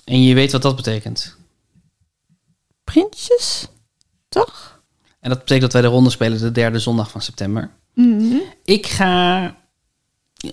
En 0.04 0.22
je 0.22 0.34
weet 0.34 0.52
wat 0.52 0.62
dat 0.62 0.76
betekent. 0.76 1.36
Prinsjes, 2.85 3.68
toch? 4.29 4.81
En 5.21 5.29
dat 5.29 5.38
betekent 5.38 5.62
dat 5.62 5.73
wij 5.73 5.83
de 5.90 5.97
ronde 5.97 6.11
spelen 6.11 6.38
de 6.38 6.53
derde 6.53 6.79
zondag 6.79 7.11
van 7.11 7.21
september. 7.21 7.71
Mhm. 7.95 8.37
Ik 8.64 8.87
ga... 8.87 9.40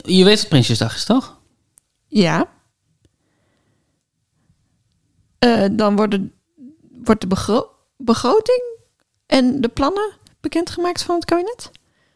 Je 0.04 0.24
weet 0.24 0.40
wat 0.40 0.50
Prinsjesdag 0.50 0.96
is, 0.96 1.06
toch? 1.06 1.40
Ja. 2.08 2.50
Eh, 5.40 5.66
dan 5.72 5.96
worden, 5.96 6.34
wordt 7.04 7.22
de 7.22 7.28
begro- 7.28 7.70
begroting 7.98 8.62
en 9.26 9.62
de 9.62 9.68
plannen 9.68 10.12
bekendgemaakt 10.42 11.04
van 11.04 11.16
het 11.16 11.26
kabinet. 11.26 11.72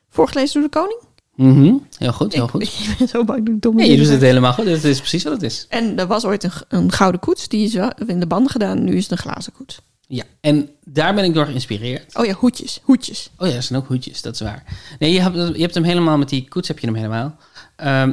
Voorgelezen 0.10 0.62
door 0.62 0.70
de 0.72 0.78
koning. 0.80 1.02
Mhm. 1.36 1.76
Heel 1.98 2.14
goed, 2.14 2.34
heel 2.34 2.44
Ik- 2.44 2.50
goed. 2.50 2.62
Ik 2.90 2.96
ben 2.98 3.08
zo 3.08 3.24
bang 3.24 3.46
dat 3.46 3.56
ik 3.56 3.62
domme 3.62 3.82
Nee, 3.82 3.92
je 3.92 3.98
doet 3.98 4.08
het 4.08 4.22
helemaal 4.22 4.54
goed. 4.54 4.66
Het 4.66 4.84
is 4.84 4.98
precies 5.00 5.24
wat 5.24 5.34
het 5.34 5.44
is. 5.44 5.66
En 5.70 6.00
er 6.00 6.08
was 6.08 6.26
ooit 6.26 6.44
een, 6.44 6.52
een 6.68 6.92
gouden 6.92 7.20
koets, 7.22 7.48
die 7.48 7.66
is 7.66 7.74
in 8.08 8.20
de 8.20 8.28
banden 8.28 8.52
gedaan. 8.52 8.84
Nu 8.84 8.96
is 8.96 9.04
het 9.04 9.12
een 9.12 9.18
glazen 9.18 9.54
koets. 9.54 9.82
Ja, 10.16 10.24
en 10.42 10.70
daar 10.84 11.14
ben 11.14 11.24
ik 11.24 11.34
door 11.34 11.46
geïnspireerd. 11.46 12.16
Oh 12.16 12.26
ja, 12.26 12.34
hoedjes, 12.34 12.80
hoedjes. 12.84 13.30
Oh 13.38 13.48
ja, 13.48 13.54
er 13.54 13.64
zijn 13.64 13.80
ook 13.80 13.88
hoedjes, 13.88 14.22
dat 14.22 14.34
is 14.34 14.40
waar. 14.40 14.64
Nee, 15.00 15.12
je 15.12 15.22
hebt, 15.22 15.36
je 15.36 15.62
hebt 15.62 15.74
hem 15.74 15.84
helemaal, 15.84 16.18
met 16.18 16.30
die 16.30 16.48
koets 16.48 16.68
heb 16.68 16.80
je 16.80 16.86
hem 16.86 16.96
helemaal. 16.96 17.38
Ehm, 17.76 18.12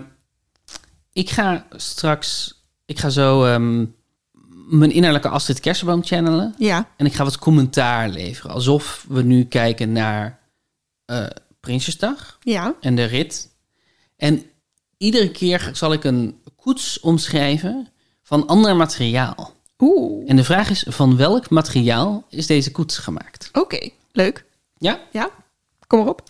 ik 1.12 1.30
ga 1.30 1.66
straks, 1.70 2.54
ik 2.86 2.98
ga 2.98 3.10
zo 3.10 3.44
ehm, 3.44 3.84
mijn 4.68 4.90
innerlijke 4.90 5.28
Astrid 5.28 5.60
Kersenboom 5.60 6.04
channelen. 6.04 6.54
Ja, 6.58 6.88
En 6.96 7.06
ik 7.06 7.14
ga 7.14 7.24
wat 7.24 7.38
commentaar 7.38 8.08
leveren. 8.08 8.54
Alsof 8.54 9.04
we 9.08 9.22
nu 9.22 9.44
kijken 9.44 9.92
naar 9.92 10.38
eh 11.04 11.26
Prinsjesdag 11.60 12.38
ja. 12.42 12.74
en 12.80 12.94
de 12.94 13.04
rit. 13.04 13.48
En 14.16 14.42
iedere 14.96 15.30
keer 15.30 15.70
zal 15.72 15.92
ik 15.92 16.04
een 16.04 16.40
koets 16.56 17.00
omschrijven 17.00 17.88
van 18.22 18.46
ander 18.46 18.76
materiaal. 18.76 19.54
Oeh, 19.80 20.30
En 20.30 20.36
de 20.36 20.44
vraag 20.44 20.70
is, 20.70 20.84
van 20.88 21.16
welk 21.16 21.50
materiaal 21.50 22.24
is 22.28 22.46
deze 22.46 22.70
koets 22.70 22.98
gemaakt? 22.98 23.48
oké, 23.52 23.90
leuk. 24.12 24.44
Ja? 24.78 25.00
Ja, 25.12 25.30
kom 25.86 25.98
maar 25.98 26.08
op. 26.08 26.22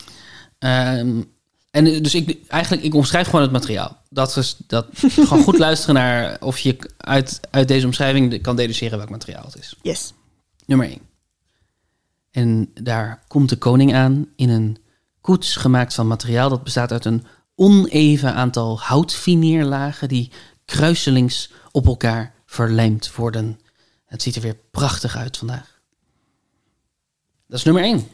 Ehm, 0.58 1.22
en 1.70 1.84
dus 1.84 2.14
ik, 2.14 2.38
eigenlijk, 2.48 2.82
ik 2.82 2.94
omschrijf 2.94 3.26
gewoon 3.26 3.42
het 3.42 3.52
materiaal. 3.52 3.96
Dat 4.08 4.36
is 4.36 4.56
dat, 4.66 4.86
gewoon 5.00 5.42
goed 5.42 5.58
luisteren 5.58 5.94
naar 5.94 6.36
of 6.40 6.58
je 6.58 6.76
uit, 6.96 7.40
uit 7.50 7.68
deze 7.68 7.86
omschrijving 7.86 8.42
kan 8.42 8.56
deduceren 8.56 8.98
welk 8.98 9.10
materiaal 9.10 9.44
het 9.44 9.58
is. 9.58 9.76
Yes. 9.82 10.12
Nummer 10.66 10.86
1. 10.86 10.98
En 12.30 12.70
daar 12.74 13.22
komt 13.28 13.48
de 13.48 13.56
koning 13.56 13.94
aan 13.94 14.26
in 14.36 14.48
een 14.48 14.78
koets 15.20 15.56
gemaakt 15.56 15.94
van 15.94 16.06
materiaal 16.06 16.48
dat 16.48 16.64
bestaat 16.64 16.92
uit 16.92 17.04
een 17.04 17.24
oneven 17.54 18.34
aantal 18.34 18.80
houtfineerlagen 18.80 20.08
die 20.08 20.30
kruiselings 20.64 21.50
op 21.70 21.86
elkaar 21.86 22.34
verlijmd 22.50 23.14
worden. 23.16 23.60
Het 24.06 24.22
ziet 24.22 24.36
er 24.36 24.42
weer 24.42 24.56
prachtig 24.70 25.16
uit 25.16 25.36
vandaag. 25.36 25.80
Dat 27.46 27.58
is 27.58 27.64
nummer 27.64 27.82
1. 27.82 28.06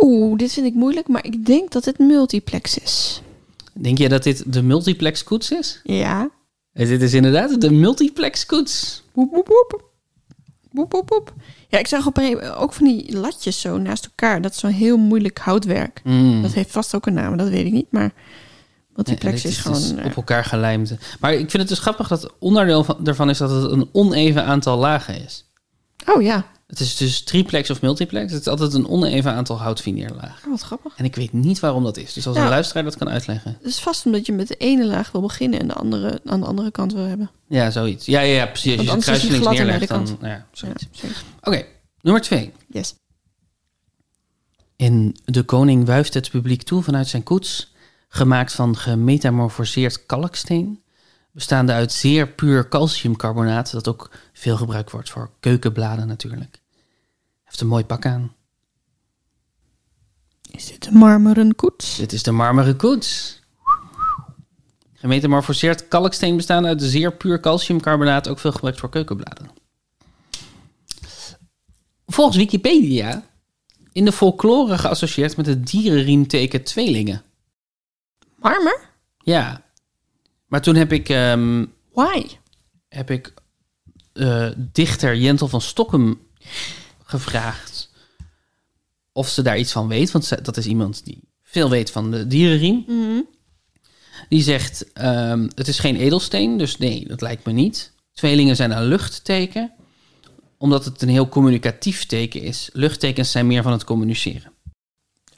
Oeh, 0.00 0.38
dit 0.38 0.52
vind 0.52 0.66
ik 0.66 0.74
moeilijk, 0.74 1.08
maar 1.08 1.24
ik 1.24 1.46
denk 1.46 1.70
dat 1.72 1.84
het 1.84 1.98
multiplex 1.98 2.78
is. 2.78 3.22
Denk 3.72 3.98
je 3.98 4.08
dat 4.08 4.22
dit 4.22 4.52
de 4.52 4.62
multiplex 4.62 5.24
koets 5.24 5.50
is? 5.50 5.80
Ja. 5.84 6.30
Eh, 6.72 6.88
Dit 6.88 7.02
is 7.02 7.14
inderdaad 7.14 7.60
de 7.60 7.70
multiplex 7.70 8.46
koets. 8.46 9.02
Woep, 9.12 9.30
woep, 9.34 9.46
woep. 9.48 9.84
Woep, 10.70 10.92
woep, 10.92 11.08
woep. 11.08 11.32
Ja, 11.68 11.78
ik 11.78 11.86
zag 11.86 12.06
op 12.06 12.16
een, 12.16 12.40
ook 12.42 12.72
van 12.72 12.86
die 12.86 13.16
latjes 13.16 13.60
zo 13.60 13.78
naast 13.78 14.04
elkaar. 14.04 14.42
Dat 14.42 14.52
is 14.52 14.58
zo'n 14.58 14.70
heel 14.70 14.96
moeilijk 14.96 15.38
houtwerk. 15.38 16.00
Mm. 16.04 16.42
Dat 16.42 16.52
heeft 16.52 16.70
vast 16.70 16.94
ook 16.94 17.06
een 17.06 17.14
naam, 17.14 17.36
dat 17.36 17.48
weet 17.48 17.66
ik 17.66 17.72
niet. 17.72 17.90
Maar 17.90 18.12
Ja, 18.96 19.02
dit 19.30 19.44
is 19.44 19.58
gewoon... 19.58 19.80
dus 19.80 19.94
eh, 19.94 20.04
op 20.04 20.16
elkaar 20.16 20.44
gelijmd. 20.44 20.94
Maar 21.20 21.32
ik 21.32 21.38
vind 21.50 21.52
het 21.52 21.68
dus 21.68 21.78
grappig 21.78 22.08
dat 22.08 22.32
onderdeel 22.38 22.84
van, 22.84 22.96
daarvan 23.00 23.30
is 23.30 23.38
dat 23.38 23.50
het 23.50 23.70
een 23.70 23.88
oneven 23.92 24.44
aantal 24.44 24.78
lagen 24.78 25.24
is. 25.24 25.44
oh 26.06 26.22
ja, 26.22 26.46
Het 26.66 26.80
is 26.80 26.96
dus 26.96 27.22
triplex 27.22 27.70
of 27.70 27.80
multiplex. 27.80 28.32
Het 28.32 28.40
is 28.40 28.46
altijd 28.48 28.74
een 28.74 28.88
oneven 28.88 29.32
aantal 29.32 29.58
houtfineerlagen. 29.58 30.44
Oh, 30.44 30.50
wat 30.50 30.60
grappig. 30.62 30.92
En 30.96 31.04
ik 31.04 31.14
weet 31.16 31.32
niet 31.32 31.60
waarom 31.60 31.82
dat 31.84 31.96
is. 31.96 32.12
Dus 32.12 32.26
als 32.26 32.34
Nou. 32.34 32.46
een 32.46 32.52
luisteraar 32.52 32.84
dat 32.84 32.96
kan 32.96 33.08
uitleggen. 33.08 33.56
Het 33.58 33.66
is 33.70 33.78
vast 33.78 34.06
omdat 34.06 34.26
je 34.26 34.32
met 34.32 34.48
de 34.48 34.56
ene 34.56 34.86
laag 34.86 35.12
wil 35.12 35.20
beginnen 35.20 35.60
en 35.60 35.68
de 35.68 35.74
andere 35.74 36.20
aan 36.24 36.40
de 36.40 36.46
andere 36.46 36.70
kant 36.70 36.92
wil 36.92 37.04
hebben. 37.04 37.30
Ja, 37.48 37.70
zoiets. 37.70 38.06
Ja, 38.06 38.20
ja, 38.20 38.34
ja 38.34 38.46
precies. 38.46 38.78
Als 38.78 38.86
Want 38.86 39.04
je 39.04 39.10
het 39.10 39.20
kruiselings 39.20 39.58
neerlegt, 39.58 39.88
dan... 39.88 40.18
Ja, 40.22 40.46
zoiets. 40.52 40.86
Ja. 40.90 41.08
Oké, 41.42 41.64
nummer 42.00 42.22
twee. 42.22 42.52
Yes. 42.70 42.94
En 44.76 45.14
de 45.24 45.42
koning 45.42 45.86
wuift 45.86 46.14
het 46.14 46.30
publiek 46.30 46.62
toe 46.62 46.82
vanuit 46.82 47.08
zijn 47.08 47.22
koets, 47.22 47.72
gemaakt 48.14 48.52
van 48.52 48.76
gemetamorfoseerd 48.76 50.06
kalksteen, 50.06 50.82
bestaande 51.30 51.72
uit 51.72 51.92
zeer 51.92 52.28
puur 52.28 52.68
calciumcarbonaat, 52.68 53.72
dat 53.72 53.88
ook 53.88 54.10
veel 54.32 54.56
gebruikt 54.56 54.90
wordt 54.90 55.10
voor 55.10 55.30
keukenbladen 55.40 56.06
natuurlijk. 56.06 56.62
Heeft 57.44 57.60
een 57.60 57.66
mooi 57.66 57.84
pak 57.84 58.06
aan. 58.06 58.34
Is 60.50 60.66
dit 60.66 60.86
een 60.86 60.94
marmeren 60.94 61.54
koets? 61.54 61.96
Dit 61.96 62.12
is 62.12 62.22
de 62.22 62.30
marmeren 62.30 62.76
koets. 62.76 63.40
Gemetamorfoseerd 64.92 65.88
kalksteen 65.88 66.36
bestaande 66.36 66.68
uit 66.68 66.82
zeer 66.82 67.12
puur 67.12 67.40
calciumcarbonaat, 67.40 68.28
ook 68.28 68.38
veel 68.38 68.52
gebruikt 68.52 68.80
voor 68.80 68.90
keukenbladen. 68.90 69.50
Volgens 72.06 72.36
Wikipedia 72.36 73.24
in 73.92 74.04
de 74.04 74.12
folklore 74.12 74.78
geassocieerd 74.78 75.36
met 75.36 75.46
het 75.46 75.66
dierenriemteken 75.66 76.62
tweelingen. 76.62 77.22
Marmer? 78.44 78.90
Ja. 79.18 79.62
Maar 80.46 80.62
toen 80.62 80.74
heb 80.74 80.92
ik, 80.92 81.08
ehm, 81.08 81.64
Why? 81.92 82.26
heb 82.88 83.10
ik 83.10 83.34
eh, 84.12 84.48
dichter 84.56 85.16
Jentel 85.16 85.48
van 85.48 85.60
Stokkem 85.60 86.20
gevraagd 87.04 87.90
of 89.12 89.28
ze 89.28 89.42
daar 89.42 89.58
iets 89.58 89.72
van 89.72 89.88
weet. 89.88 90.10
Want 90.10 90.24
ze- 90.24 90.42
dat 90.42 90.56
is 90.56 90.66
iemand 90.66 91.04
die 91.04 91.20
veel 91.42 91.70
weet 91.70 91.90
van 91.90 92.10
de 92.10 92.26
dierenriem. 92.26 92.84
Mhm. 92.86 93.20
Die 94.28 94.42
zegt, 94.42 94.92
ehm, 94.92 95.48
het 95.54 95.68
is 95.68 95.78
geen 95.78 95.96
edelsteen, 95.96 96.58
dus 96.58 96.76
nee, 96.78 97.08
dat 97.08 97.20
lijkt 97.20 97.44
me 97.44 97.52
niet. 97.52 97.92
Tweelingen 98.12 98.56
zijn 98.56 98.70
een 98.70 98.84
luchtteken, 98.84 99.72
omdat 100.58 100.84
het 100.84 101.02
een 101.02 101.08
heel 101.08 101.28
communicatief 101.28 102.06
teken 102.06 102.40
is. 102.42 102.70
Luchttekens 102.72 103.30
zijn 103.30 103.46
meer 103.46 103.62
van 103.62 103.72
het 103.72 103.84
communiceren. 103.84 104.52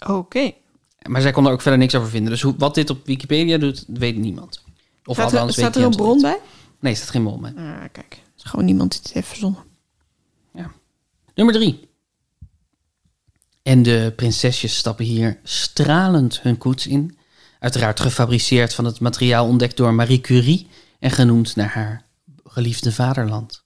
Oké. 0.07 0.53
Maar 1.09 1.21
zij 1.21 1.33
kon 1.33 1.47
er 1.47 1.53
ook 1.53 1.61
verder 1.61 1.81
niks 1.81 1.95
over 1.95 2.09
vinden. 2.09 2.31
Dus 2.31 2.43
hoe, 2.43 2.55
wat 2.59 2.75
dit 2.75 2.91
op 2.91 3.07
Wikipedia 3.07 3.59
doet, 3.59 3.85
weet 3.87 4.17
niemand. 4.17 4.63
Of 5.05 5.17
Staat 5.17 5.33
er, 5.33 5.53
staat 5.53 5.77
er 5.77 5.83
een 5.83 5.91
bron 5.91 6.21
bij? 6.21 6.39
Nee, 6.81 6.93
er 6.93 6.99
staat 6.99 7.11
geen 7.11 7.25
bron 7.25 7.41
bij. 7.41 7.53
Ah, 7.57 7.81
kijk. 7.93 8.21
Het 8.35 8.45
is 8.45 8.51
gewoon 8.51 8.65
niemand 8.65 8.91
die 8.91 9.01
het 9.03 9.13
heeft 9.13 9.29
verzonnen. 9.29 9.65
Nummer 11.37 11.55
drie. 11.55 11.89
En 13.63 13.83
de 13.83 14.13
prinsesjes 14.17 14.77
stappen 14.77 15.05
hier 15.05 15.39
stralend 15.43 16.43
hun 16.43 16.59
koets 16.59 16.87
in. 16.87 17.19
Uiteraard 17.59 18.01
gefabriceerd 18.01 18.75
van 18.75 18.85
het 18.85 19.01
materiaal 19.01 19.47
ontdekt 19.47 19.77
door 19.77 19.95
Marie 19.95 20.21
Curie 20.21 20.67
en 20.99 21.11
genoemd 21.11 21.57
naar 21.57 21.69
haar 21.69 22.05
geliefde 22.45 22.93
vaderland. 22.93 23.65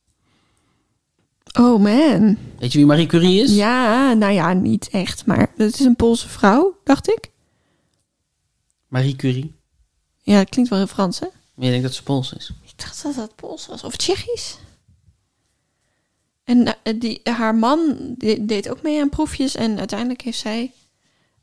Oh 1.59 1.82
man. 1.82 2.36
Weet 2.59 2.72
je 2.72 2.78
wie 2.78 2.86
Marie 2.86 3.07
Curie 3.07 3.43
is? 3.43 3.55
Ja, 3.55 4.12
nou 4.12 4.32
ja, 4.32 4.53
niet 4.53 4.88
echt. 4.91 5.26
Maar 5.26 5.53
het 5.57 5.74
is 5.74 5.86
een 5.86 5.97
Poolse 5.97 6.28
vrouw, 6.28 6.78
dacht 6.84 7.09
ik. 7.09 7.30
Marie 8.91 9.16
Curie. 9.16 9.55
Ja, 10.22 10.38
dat 10.38 10.49
klinkt 10.49 10.70
wel 10.70 10.78
heel 10.78 10.88
Frans, 10.88 11.18
hè? 11.18 11.26
Maar 11.55 11.64
je 11.64 11.70
denkt 11.70 11.86
dat 11.86 11.95
ze 11.95 12.03
Pools 12.03 12.32
is. 12.32 12.53
Ik 12.62 12.72
dacht 12.76 13.03
dat 13.03 13.14
dat 13.14 13.34
Pools 13.34 13.66
was. 13.66 13.84
Of 13.84 13.97
Tsjechisch. 13.97 14.59
En 16.45 16.76
eh, 16.82 17.01
die, 17.01 17.20
haar 17.22 17.55
man 17.55 18.14
die 18.18 18.45
deed 18.45 18.68
ook 18.68 18.82
mee 18.82 19.01
aan 19.01 19.09
proefjes. 19.09 19.55
En 19.55 19.78
uiteindelijk 19.78 20.20
heeft 20.20 20.38
zij 20.38 20.72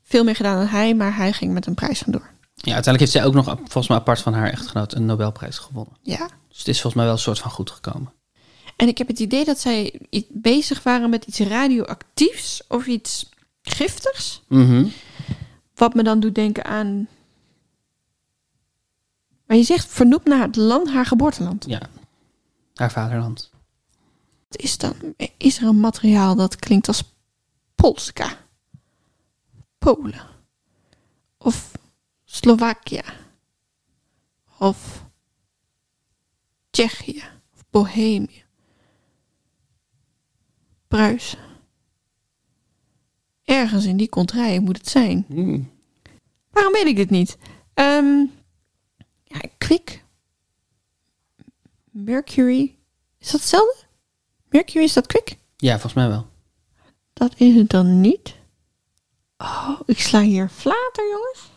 veel 0.03 0.23
meer 0.23 0.35
gedaan 0.35 0.57
dan 0.57 0.67
hij. 0.67 0.95
Maar 0.95 1.15
hij 1.15 1.33
ging 1.33 1.53
met 1.53 1.65
een 1.65 1.73
prijs 1.73 1.99
vandoor. 1.99 2.29
Ja, 2.53 2.73
uiteindelijk 2.73 2.99
heeft 2.99 3.11
zij 3.11 3.25
ook 3.25 3.33
nog, 3.33 3.45
volgens 3.57 3.87
mij 3.87 3.97
apart 3.97 4.21
van 4.21 4.33
haar 4.33 4.51
echtgenoot, 4.51 4.93
een 4.93 5.05
Nobelprijs 5.05 5.57
gewonnen. 5.57 5.97
Ja. 6.01 6.29
Dus 6.47 6.57
het 6.57 6.67
is 6.67 6.81
volgens 6.81 6.93
mij 6.93 7.03
wel 7.03 7.13
een 7.13 7.19
soort 7.19 7.39
van 7.39 7.51
goed 7.51 7.71
gekomen. 7.71 8.11
En 8.75 8.87
ik 8.87 8.97
heb 8.97 9.07
het 9.07 9.19
idee 9.19 9.45
dat 9.45 9.59
zij 9.59 9.99
bezig 10.29 10.83
waren 10.83 11.09
met 11.09 11.25
iets 11.25 11.39
radioactiefs. 11.39 12.61
Of 12.67 12.85
iets 12.85 13.29
giftigs. 13.61 14.41
Mhm. 14.47 14.85
Wat 15.75 15.93
me 15.93 16.03
dan 16.03 16.19
doet 16.19 16.35
denken 16.35 16.65
aan... 16.65 17.07
Maar 19.47 19.57
je 19.57 19.63
zegt 19.63 19.87
vernoemd 19.87 20.25
naar 20.25 20.41
het 20.41 20.55
land, 20.55 20.89
haar 20.89 21.05
geboorteland. 21.05 21.65
Ja, 21.67 21.81
haar 22.73 22.91
vaderland. 22.91 23.51
Wat 24.47 24.61
is 24.61 24.77
dan? 24.77 24.93
Is 25.37 25.57
er 25.57 25.67
een 25.67 25.79
materiaal 25.79 26.35
dat 26.35 26.55
klinkt 26.55 26.87
als 26.87 27.15
Polska? 27.75 28.37
Polen? 29.77 30.27
Of 31.37 31.71
Slovakia? 32.23 33.03
Of 34.59 35.05
Tsjechië? 36.69 37.23
Of 37.53 37.63
Bohemië? 37.69 38.43
Pruisen? 40.87 41.39
Ergens 43.43 43.85
in 43.85 43.97
die 43.97 44.09
contraien 44.09 44.63
moet 44.63 44.77
het 44.77 44.89
zijn. 44.89 45.25
Mm. 45.27 45.71
Waarom 46.49 46.73
weet 46.73 46.85
ik 46.85 46.95
dit 46.95 47.09
niet? 47.09 47.37
Ehm 47.73 48.25
ja, 49.27 49.39
kwik. 49.57 50.03
Mercury. 51.91 52.75
Is 53.19 53.31
dat 53.31 53.39
hetzelfde? 53.39 53.75
Mercury, 54.49 54.83
is 54.83 54.93
dat 54.93 55.07
kwik? 55.07 55.37
Ja, 55.57 55.71
volgens 55.71 55.93
mij 55.93 56.07
wel. 56.07 56.27
Dat 57.13 57.33
is 57.37 57.55
het 57.55 57.69
dan 57.69 58.01
niet. 58.01 58.35
Oh, 59.37 59.79
ik 59.85 59.99
sla 59.99 60.21
hier 60.21 60.49
flater, 60.49 61.09
jongens. 61.09 61.49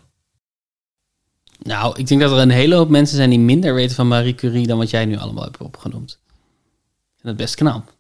Nou, 1.62 1.99
ik 1.99 2.07
denk 2.07 2.21
dat 2.21 2.31
er 2.31 2.39
een 2.39 2.51
hele 2.51 2.75
hoop 2.75 2.89
mensen 2.89 3.16
zijn 3.16 3.31
die 3.31 3.39
minder 3.39 3.75
weten 3.75 3.97
van 3.97 4.09
Marie 4.09 4.35
Curie 4.35 4.66
dan 4.66 4.79
wat 4.79 4.91
jij 4.91 5.05
nu 5.05 5.16
allemaal 5.16 5.45
hebt 5.45 5.59
opgenoemd. 5.59 6.11
Ik 6.11 7.16
vind 7.16 7.29
het 7.29 7.37
best 7.37 7.55
knap. 7.55 7.95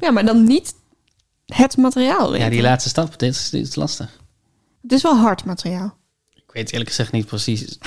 Ja, 0.00 0.10
maar 0.10 0.24
dan 0.24 0.44
niet 0.44 0.74
het 1.46 1.76
materiaal. 1.76 2.36
Ja, 2.36 2.48
die 2.48 2.62
laatste 2.62 2.88
stap, 2.88 3.18
dit 3.18 3.34
is, 3.34 3.50
dit 3.50 3.66
is 3.66 3.74
lastig. 3.74 4.18
Het 4.82 4.92
is 4.92 5.02
wel 5.02 5.16
hard 5.16 5.44
materiaal. 5.44 5.96
Ik 6.34 6.52
weet 6.52 6.70
eerlijk 6.70 6.90
gezegd 6.90 7.12
niet 7.12 7.26
precies. 7.26 7.78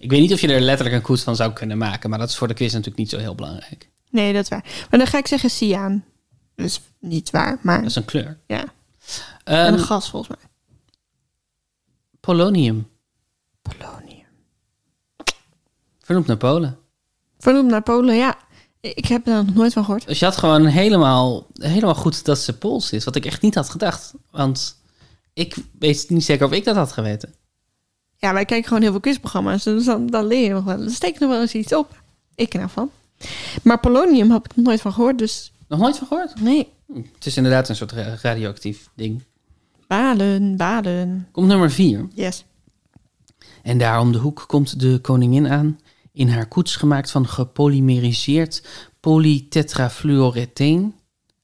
Ik 0.00 0.10
weet 0.10 0.20
niet 0.20 0.32
of 0.32 0.40
je 0.40 0.52
er 0.52 0.60
letterlijk 0.60 0.96
een 0.96 1.02
koets 1.02 1.22
van 1.22 1.36
zou 1.36 1.52
kunnen 1.52 1.78
maken, 1.78 2.10
maar 2.10 2.18
dat 2.18 2.28
is 2.28 2.36
voor 2.36 2.48
de 2.48 2.54
quiz 2.54 2.70
natuurlijk 2.72 2.98
niet 2.98 3.10
zo 3.10 3.18
heel 3.18 3.34
belangrijk. 3.34 3.88
Nee, 4.10 4.32
dat 4.32 4.42
is 4.42 4.48
waar. 4.48 4.64
Maar 4.90 4.98
dan 4.98 5.08
ga 5.08 5.18
ik 5.18 5.26
zeggen 5.26 5.50
cyaan. 5.50 6.04
Dat 6.54 6.66
is 6.66 6.80
niet 6.98 7.30
waar, 7.30 7.58
maar 7.62 7.78
Dat 7.80 7.90
is 7.90 7.96
een 7.96 8.04
kleur. 8.04 8.38
ja. 8.46 8.64
Ehm, 9.44 9.66
en 9.66 9.72
een 9.72 9.78
gas 9.78 10.10
volgens 10.10 10.36
mij. 10.36 10.50
polonium, 12.20 12.88
Polonium. 13.62 14.26
vernoemd 16.00 16.26
naar 16.26 16.36
Polen. 16.36 16.78
Vernoemd 17.38 17.70
naar 17.70 17.82
Polen, 17.82 18.16
ja. 18.16 18.38
Ik 18.80 19.04
heb 19.04 19.26
er 19.26 19.44
nog 19.44 19.54
nooit 19.54 19.72
van 19.72 19.84
gehoord. 19.84 20.06
Dus 20.06 20.18
je 20.18 20.24
had 20.24 20.36
gewoon 20.36 20.66
helemaal, 20.66 21.46
helemaal 21.52 21.94
goed 21.94 22.24
dat 22.24 22.38
ze 22.38 22.58
Pools 22.58 22.92
is, 22.92 23.04
wat 23.04 23.16
ik 23.16 23.26
echt 23.26 23.42
niet 23.42 23.54
had 23.54 23.68
gedacht. 23.70 24.14
Want 24.30 24.76
ik 25.32 25.56
weet 25.78 26.04
niet 26.08 26.24
zeker 26.24 26.46
of 26.46 26.52
ik 26.52 26.64
dat 26.64 26.76
had 26.76 26.92
geweten. 26.92 27.34
Ja, 28.20 28.32
wij 28.32 28.44
kijken 28.44 28.66
gewoon 28.68 28.82
heel 28.82 28.90
veel 28.90 29.00
quizprogramma's. 29.00 29.62
Dus 29.64 29.84
dan, 29.84 30.06
dan 30.06 30.26
leer 30.26 30.42
je 30.44 30.50
nog 30.52 30.64
wel. 30.64 30.78
Dan 30.78 30.90
steek 30.90 31.12
je 31.14 31.20
nog 31.20 31.30
wel 31.30 31.40
eens 31.40 31.54
iets 31.54 31.74
op. 31.74 32.02
Ik 32.34 32.52
er 32.52 32.58
nou 32.58 32.70
van. 32.70 32.90
Maar 33.62 33.80
polonium 33.80 34.30
heb 34.30 34.44
ik 34.44 34.56
nog 34.56 34.64
nooit 34.66 34.80
van 34.80 34.92
gehoord, 34.92 35.18
dus 35.18 35.52
Nog 35.68 35.78
nooit 35.80 35.98
van 35.98 36.06
gehoord? 36.06 36.40
nee. 36.40 36.68
Hm, 36.86 37.02
Het 37.14 37.26
is 37.26 37.36
inderdaad 37.36 37.68
een 37.68 37.76
soort 37.76 37.92
ra- 37.92 38.18
radioactief 38.22 38.88
ding. 38.94 39.22
Balen, 39.86 40.56
balen. 40.56 41.28
Komt 41.32 41.46
nummer 41.46 41.70
vier. 41.70 42.08
Yes. 42.14 42.44
En 43.62 43.78
daar 43.78 44.00
om 44.00 44.12
de 44.12 44.18
hoek 44.18 44.44
komt 44.46 44.80
de 44.80 44.98
koningin 45.02 45.48
aan, 45.48 45.78
in 46.12 46.28
haar 46.28 46.46
koets 46.46 46.76
gemaakt 46.76 47.10
van 47.10 47.28
gepolymeriseerd 47.28 48.62
polytetrafluoreteen. 49.00 50.94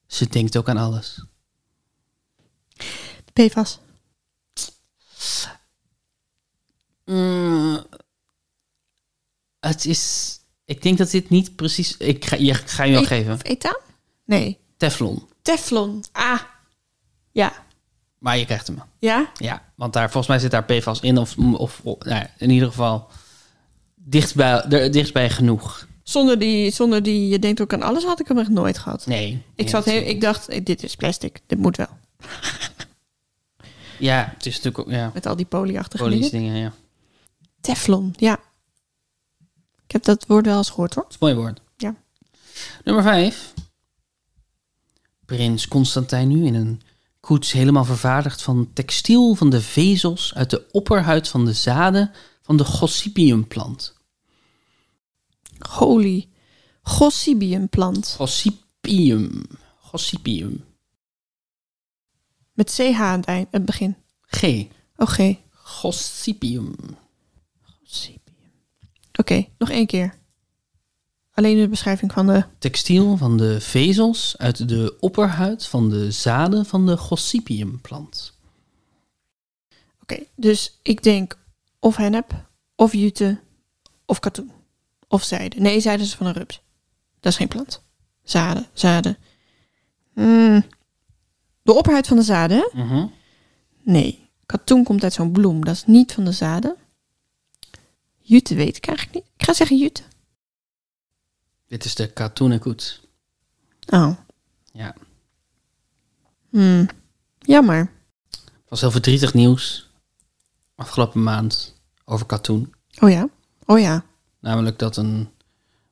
Ze 0.07 0.29
denkt 0.29 0.57
ook 0.57 0.69
aan 0.69 0.77
alles. 0.77 1.25
PFAS. 3.33 3.79
Mm, 7.07 7.85
het 9.61 9.85
is... 9.85 10.35
Ik 10.65 10.83
denk 10.83 10.99
dat 10.99 11.11
dit 11.11 11.29
niet 11.29 11.57
precies... 11.57 11.97
Ik 11.97 12.25
ga 12.25 12.37
je, 12.37 12.55
ga 12.55 12.85
je 12.85 12.93
wel 12.93 13.03
E- 13.03 13.07
geven. 13.07 13.41
Ethaan? 13.43 13.81
Nee. 14.25 14.59
Teflon. 14.77 15.23
Teflon. 15.43 16.05
Ah. 16.13 16.41
Ja. 17.33 17.53
Maar 18.19 18.39
je 18.39 18.45
krijgt 18.45 18.67
hem. 18.67 18.83
Ja? 18.99 19.31
Ja, 19.35 19.63
want 19.75 19.93
daar, 19.93 20.11
volgens 20.11 20.27
mij 20.27 20.39
zit 20.39 20.51
daar 20.51 20.65
PFAS 20.65 21.01
in. 21.01 21.19
Of, 21.19 21.37
of, 21.39 21.81
nou 21.85 22.27
in 22.39 22.51
ieder 22.51 22.69
geval 22.69 23.09
dichtbij, 23.95 24.63
er, 24.63 24.91
dichtbij 24.91 25.31
genoeg. 25.31 25.87
Zonder 26.03 26.39
die, 26.39 26.71
zonder 26.71 27.03
die, 27.03 27.29
je 27.29 27.39
denkt 27.39 27.61
ook 27.61 27.73
aan 27.73 27.83
alles, 27.83 28.05
had 28.05 28.21
ik 28.21 28.29
hem 28.29 28.39
echt 28.39 28.49
nooit 28.49 28.79
gehad. 28.79 29.07
Nee. 29.07 29.43
Ik, 29.55 29.69
zat 29.69 29.85
heel, 29.85 30.03
ik 30.03 30.21
dacht, 30.21 30.49
eh, 30.49 30.65
dit 30.65 30.83
is 30.83 30.97
plastic. 30.97 31.41
Dit 31.47 31.59
moet 31.59 31.77
wel. 31.77 31.99
Ja, 33.99 34.33
het 34.37 34.47
is 34.47 34.55
natuurlijk 34.57 34.79
ook... 34.79 34.91
Ja, 34.91 35.11
Met 35.15 35.27
al 35.27 35.37
die 35.37 35.47
polieachtige 35.47 36.31
dingen, 36.31 36.57
ja. 36.57 36.73
Teflon, 37.67 38.15
ja. 38.17 38.41
Ik 39.85 39.93
heb 39.93 40.03
dat 40.03 40.27
woord 40.27 40.47
wel 40.47 40.57
eens 40.57 40.71
gehoord 40.71 40.95
hoor. 40.95 41.03
Dat 41.03 41.13
is 41.13 41.21
een 41.21 41.27
mooi 41.27 41.41
woord. 41.41 41.61
Ja. 41.77 41.95
Nummer 42.85 43.03
vijf. 43.03 43.55
Prins 45.25 45.69
Constantijn 45.69 46.29
nu 46.29 46.47
in 46.47 46.55
een 46.55 46.81
koets 47.21 47.53
helemaal 47.53 47.85
vervaardigd 47.85 48.43
van 48.43 48.71
textiel 48.73 49.35
van 49.35 49.51
de 49.51 49.61
vezels 49.61 50.35
uit 50.35 50.51
de 50.51 50.67
opperhuid 50.71 51.29
van 51.29 51.45
de 51.45 51.53
zaden 51.53 52.13
van 52.43 52.57
de 52.57 52.65
gossypiumplant. 52.65 53.95
Holy. 55.59 56.29
Gossypiumplant. 56.83 58.15
Gossypium. 58.17 59.43
Gossypium. 59.81 60.65
Met 62.53 62.75
CH 62.75 63.01
aan 63.01 63.19
het, 63.19 63.29
eind, 63.29 63.49
het 63.51 63.65
begin. 63.65 63.97
G. 64.21 64.67
Oké. 64.97 65.39
Gossypium. 65.51 66.75
Oké, 69.19 69.47
nog 69.59 69.71
één 69.71 69.87
keer. 69.87 70.15
Alleen 71.33 71.57
de 71.57 71.69
beschrijving 71.69 72.13
van 72.13 72.27
de... 72.27 72.45
Textiel 72.59 73.17
van 73.17 73.37
de 73.37 73.61
vezels 73.61 74.35
uit 74.39 74.69
de 74.69 74.97
opperhuid 75.01 75.67
van 75.67 75.91
de 75.91 76.11
zaden 76.11 76.67
van 76.67 76.87
de 76.87 76.97
gossypiumplant. 76.97 78.39
Oké, 80.03 80.19
dus 80.35 80.79
ik 80.83 81.03
denk 81.03 81.39
of 81.79 81.97
hennep, 81.97 82.47
of 82.75 82.93
jute, 82.93 83.41
of 84.05 84.19
katoen. 84.19 84.53
Of 85.09 85.23
zijde. 85.23 85.61
Nee, 85.61 85.81
zijde 85.81 86.03
is 86.03 86.15
van 86.15 86.27
een 86.27 86.33
rups. 86.33 86.63
Dat 87.21 87.33
is 87.33 87.39
geen 87.39 87.49
plant. 87.49 87.83
Zaden, 88.23 88.67
zaden. 88.73 89.17
Hmm. 90.15 90.65
De 91.63 91.73
opperhuid 91.73 92.07
van 92.07 92.17
de 92.17 92.23
zaden? 92.23 92.71
Mhm. 92.73 93.07
Nee. 93.83 94.29
Katoen 94.47 94.85
komt 94.85 95.03
uit 95.03 95.13
zo'n 95.13 95.33
bloem. 95.33 95.65
Dat 95.65 95.75
is 95.75 95.85
niet 95.87 96.13
van 96.13 96.25
de 96.25 96.33
zaden. 96.33 96.77
Jute 98.29 98.55
weet 98.55 98.77
ik 98.77 98.87
eigenlijk 98.87 99.17
niet. 99.19 99.33
Ik 99.37 99.45
ga 99.45 99.53
zeggen 99.53 99.79
jute. 99.79 100.03
Dit 101.67 101.85
is 101.85 101.95
de 101.95 102.13
katoenen 102.13 102.59
koets. 102.59 103.01
Oh. 103.87 104.17
Ja. 104.73 104.95
Hmm. 106.51 106.89
Jammer. 107.39 107.91
Het 108.31 108.69
was 108.69 108.81
heel 108.81 108.91
verdrietig 108.91 109.35
nieuws 109.35 109.91
afgelopen 110.75 111.23
maand 111.23 111.75
over 112.05 112.27
katoen. 112.27 112.75
Oh 113.01 113.11
ja? 113.11 113.29
Oh 113.65 113.79
ja. 113.81 114.05
Namelijk 114.41 114.79
dat 114.79 114.97
een 114.97 115.29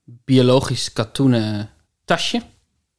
biologisch 0.05 0.93
katoenen 0.93 1.71
tasje, 2.05 2.43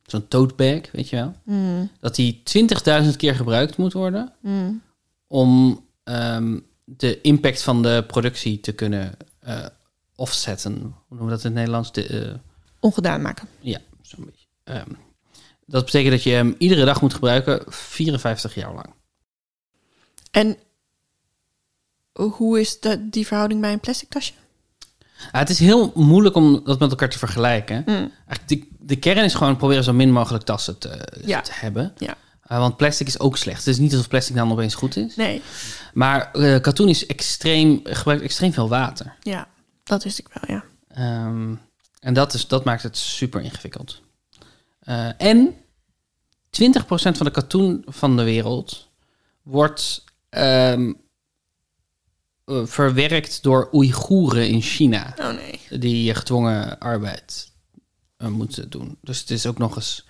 zo'n 0.04 0.28
tote 0.28 0.56
bag, 0.56 0.92
weet 0.92 1.10
je 1.10 1.16
wel, 1.16 1.36
Hmm. 1.46 1.90
dat 2.00 2.16
die 2.16 2.42
20.000 2.44 3.16
keer 3.18 3.36
gebruikt 3.36 3.78
moet 3.78 3.94
worden 3.94 4.34
Hmm. 4.42 4.82
om 5.28 5.84
ehm, 6.04 6.60
de 6.86 7.22
impact 7.22 7.62
van 7.62 7.82
de 7.82 8.04
productie 8.08 8.60
te 8.60 8.72
kunnen 8.72 9.18
eh, 9.40 9.66
offsetten. 10.16 10.74
Hoe 10.82 11.18
noemen 11.18 11.26
we 11.26 11.32
dat 11.32 11.40
in 11.44 11.46
het 11.46 11.56
Nederlands? 11.56 11.92
De, 11.92 12.08
eh, 12.08 12.34
Ongedaan 12.80 13.22
maken. 13.22 13.48
ja, 13.60 13.80
zo'n 14.02 14.26
beetje. 14.26 14.46
Ehm, 14.64 14.90
dat 15.66 15.86
betekent 15.86 16.12
dat 16.12 16.24
je 16.24 16.30
hem 16.32 16.56
iedere 16.58 16.86
dag 16.86 17.02
moet 17.02 17.14
gebruiken, 17.14 17.64
54 17.68 18.56
jaar 18.56 18.74
lang. 18.74 18.94
En 20.32 20.58
hoe 22.14 22.60
is 22.60 22.80
de, 22.80 23.10
die 23.10 23.28
verhouding 23.28 23.62
bij 23.62 23.74
een 23.74 23.80
plastic 23.80 24.10
tasje? 24.10 24.34
Ja, 25.32 25.40
het 25.40 25.50
is 25.50 25.60
heel 25.60 25.92
moeilijk 25.96 26.36
om 26.36 26.62
dat 26.64 26.80
met 26.80 26.90
elkaar 26.90 27.10
te 27.10 27.18
vergelijken. 27.18 27.86
Eigenlijk 27.86 28.48
de, 28.48 28.68
de 28.80 28.96
kern 28.96 29.24
is 29.24 29.34
gewoon 29.34 29.58
proberen 29.58 29.84
zo 29.84 29.94
min 29.94 30.12
mogelijk 30.12 30.44
tassen 30.44 30.78
te, 30.78 31.22
Ja. 31.26 31.42
te 31.42 31.52
hebben. 31.54 31.94
Ja. 31.98 32.18
Uh, 32.52 32.58
want 32.58 32.78
plastic 32.78 33.08
is 33.08 33.20
ook 33.20 33.38
slecht. 33.38 33.58
Het 33.58 33.68
is 33.68 33.78
niet 33.78 33.92
alsof 33.92 34.08
plastic 34.08 34.36
dan 34.36 34.52
opeens 34.52 34.76
goed 34.76 34.96
is. 34.96 35.16
Nee. 35.16 35.42
Maar 35.94 36.32
eh, 36.32 36.62
katoen 36.62 36.90
is 36.90 37.06
extreem, 37.06 37.80
gebruikt 37.84 38.24
extreem 38.24 38.54
veel 38.54 38.70
water. 38.70 39.16
Ja, 39.22 39.48
dat 39.84 40.04
wist 40.04 40.20
ik 40.20 40.28
wel, 40.34 40.56
ja. 40.56 40.64
Ehm, 40.88 41.56
en 42.00 42.14
dat, 42.14 42.34
is, 42.34 42.48
dat 42.48 42.64
maakt 42.64 42.84
het 42.84 42.98
super 42.98 43.42
ingewikkeld. 43.42 44.02
Eh, 44.80 45.22
en 45.22 45.56
20% 46.50 47.18
van 47.18 47.26
de 47.26 47.32
katoen 47.32 47.84
van 47.88 48.18
de 48.18 48.24
wereld 48.24 48.90
wordt 49.42 50.04
ehm, 50.30 50.94
eh, 52.46 52.66
verwerkt 52.66 53.44
door 53.44 53.70
Oeigoeren 53.74 54.48
in 54.50 54.62
China. 54.62 55.14
Oh 55.20 55.32
nee. 55.32 55.80
Die 55.80 56.14
gedwongen 56.16 56.80
arbeid 56.80 57.52
eh, 58.18 58.28
moeten 58.28 58.70
doen. 58.70 58.98
Dus 59.02 59.20
het 59.20 59.30
is 59.30 59.46
ook 59.46 59.58
nog 59.58 59.76
eens 59.76 60.06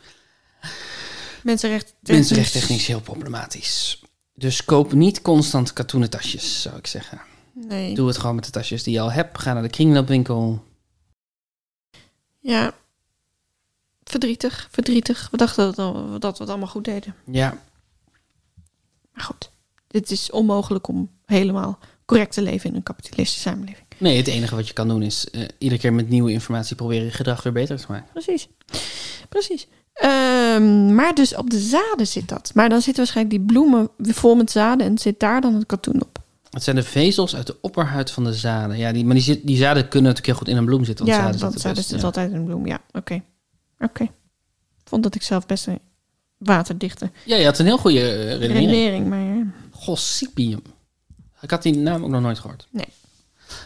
Mensenrecht. 1.46 1.94
mensenrechttechnisch 2.02 2.88
heel 2.88 3.02
problematisch. 3.02 4.02
Dus 4.34 4.66
koop 4.66 4.94
niet 4.94 5.22
constant 5.22 5.74
katoenen 5.74 6.10
tasjes, 6.10 6.62
zou 6.62 6.78
ik 6.78 6.88
zeggen. 6.88 7.22
Nee. 7.54 7.96
Doe 7.96 8.08
het 8.08 8.18
gewoon 8.18 8.36
met 8.36 8.46
de 8.46 8.52
tasjes 8.52 8.84
die 8.84 8.94
je 8.94 9.00
al 9.00 9.12
hebt. 9.12 9.40
Ga 9.40 9.54
naar 9.54 9.62
de 9.62 9.70
kringloopwinkel. 9.70 10.64
Ja. 12.40 12.74
Verdrietig, 14.04 14.68
verdrietig. 14.72 15.28
We 15.32 15.38
dachten 15.38 15.66
dat, 15.66 15.78
al- 15.80 16.20
dat 16.20 16.38
we 16.38 16.44
het 16.44 16.50
allemaal 16.50 16.68
goed 16.70 16.84
deden. 16.86 17.16
Ja, 17.32 17.58
Maar 19.14 19.24
goed, 19.24 19.50
dit 19.88 20.12
is 20.12 20.32
onmogelijk 20.32 20.88
om 20.88 21.12
helemaal 21.26 21.80
correct 22.06 22.34
te 22.34 22.42
leven 22.42 22.70
in 22.70 22.76
een 22.76 22.84
kapitalistische 22.84 23.50
samenleving. 23.50 23.86
nee, 23.98 24.18
het 24.18 24.28
enige 24.28 24.56
wat 24.56 24.68
je 24.68 24.74
kan 24.74 24.88
doen 24.88 25.02
is 25.02 25.30
eh, 25.30 25.48
iedere 25.58 25.82
keer 25.82 25.94
met 25.94 26.10
nieuwe 26.10 26.32
informatie 26.32 26.76
proberen 26.76 27.06
je 27.06 27.12
gedrag 27.12 27.44
weer 27.44 27.54
beter 27.54 27.78
te 27.78 27.86
maken. 27.90 28.10
Precies. 28.14 28.48
Precies. 29.30 29.68
Ehm, 29.96 30.96
maar 30.96 31.14
dus 31.14 31.36
op 31.36 31.50
de 31.50 31.60
zaden 31.60 32.08
zit 32.08 32.30
dat. 32.30 32.52
Maar 32.54 32.70
dan 32.70 32.82
zitten 32.82 33.04
waarschijnlijk 33.04 33.38
die 33.38 33.46
bloemen 33.46 33.90
vol 34.00 34.36
met 34.36 34.52
zaden 34.52 34.88
en 34.88 34.98
zit 34.98 35.20
daar 35.20 35.42
dan 35.42 35.54
het 35.54 35.66
katoen 35.66 36.02
op. 36.02 36.24
Het 36.50 36.64
zijn 36.64 36.76
de 36.76 36.84
vezels 36.84 37.36
uit 37.36 37.48
de 37.48 37.58
opperhuid 37.62 38.12
van 38.12 38.24
de 38.24 38.34
zaden. 38.34 38.78
Ja, 38.78 38.92
die, 38.92 39.06
maar 39.06 39.14
die, 39.14 39.24
zit, 39.24 39.48
die 39.48 39.58
zaden 39.58 39.88
kunnen 39.88 40.12
natuurlijk 40.12 40.26
heel 40.26 40.36
goed 40.36 40.48
in 40.48 40.58
een 40.58 40.66
bloem 40.66 40.86
zitten. 40.86 41.06
Want 41.06 41.18
ja, 41.18 41.24
zaden 41.24 41.40
zitten 41.40 41.60
zaden 41.60 41.84
zit 41.84 42.00
ja. 42.00 42.06
altijd 42.06 42.32
in 42.32 42.36
een 42.36 42.46
bloem. 42.46 42.66
Ja, 42.68 42.82
oké. 42.92 43.22
Oké. 43.80 44.08
Vond 44.84 45.04
dat 45.04 45.16
ik 45.16 45.24
zelf 45.24 45.46
best 45.46 45.68
een 45.68 45.80
waterdichte 46.38 47.12
Ja, 47.24 47.36
je 47.36 47.46
had 47.46 47.60
een 47.60 47.66
heel 47.66 47.78
goede 47.78 48.00
eh, 48.00 48.16
redenering. 48.16 48.54
redenering, 48.54 49.08
maar 49.08 49.20
ja. 49.20 49.44
Gossypium. 49.72 50.62
Ik 51.42 51.50
had 51.50 51.64
die 51.64 51.78
naam 51.78 52.04
ook 52.04 52.10
nog 52.10 52.22
nooit 52.22 52.40
gehoord. 52.40 52.68
Nee. 52.70 52.88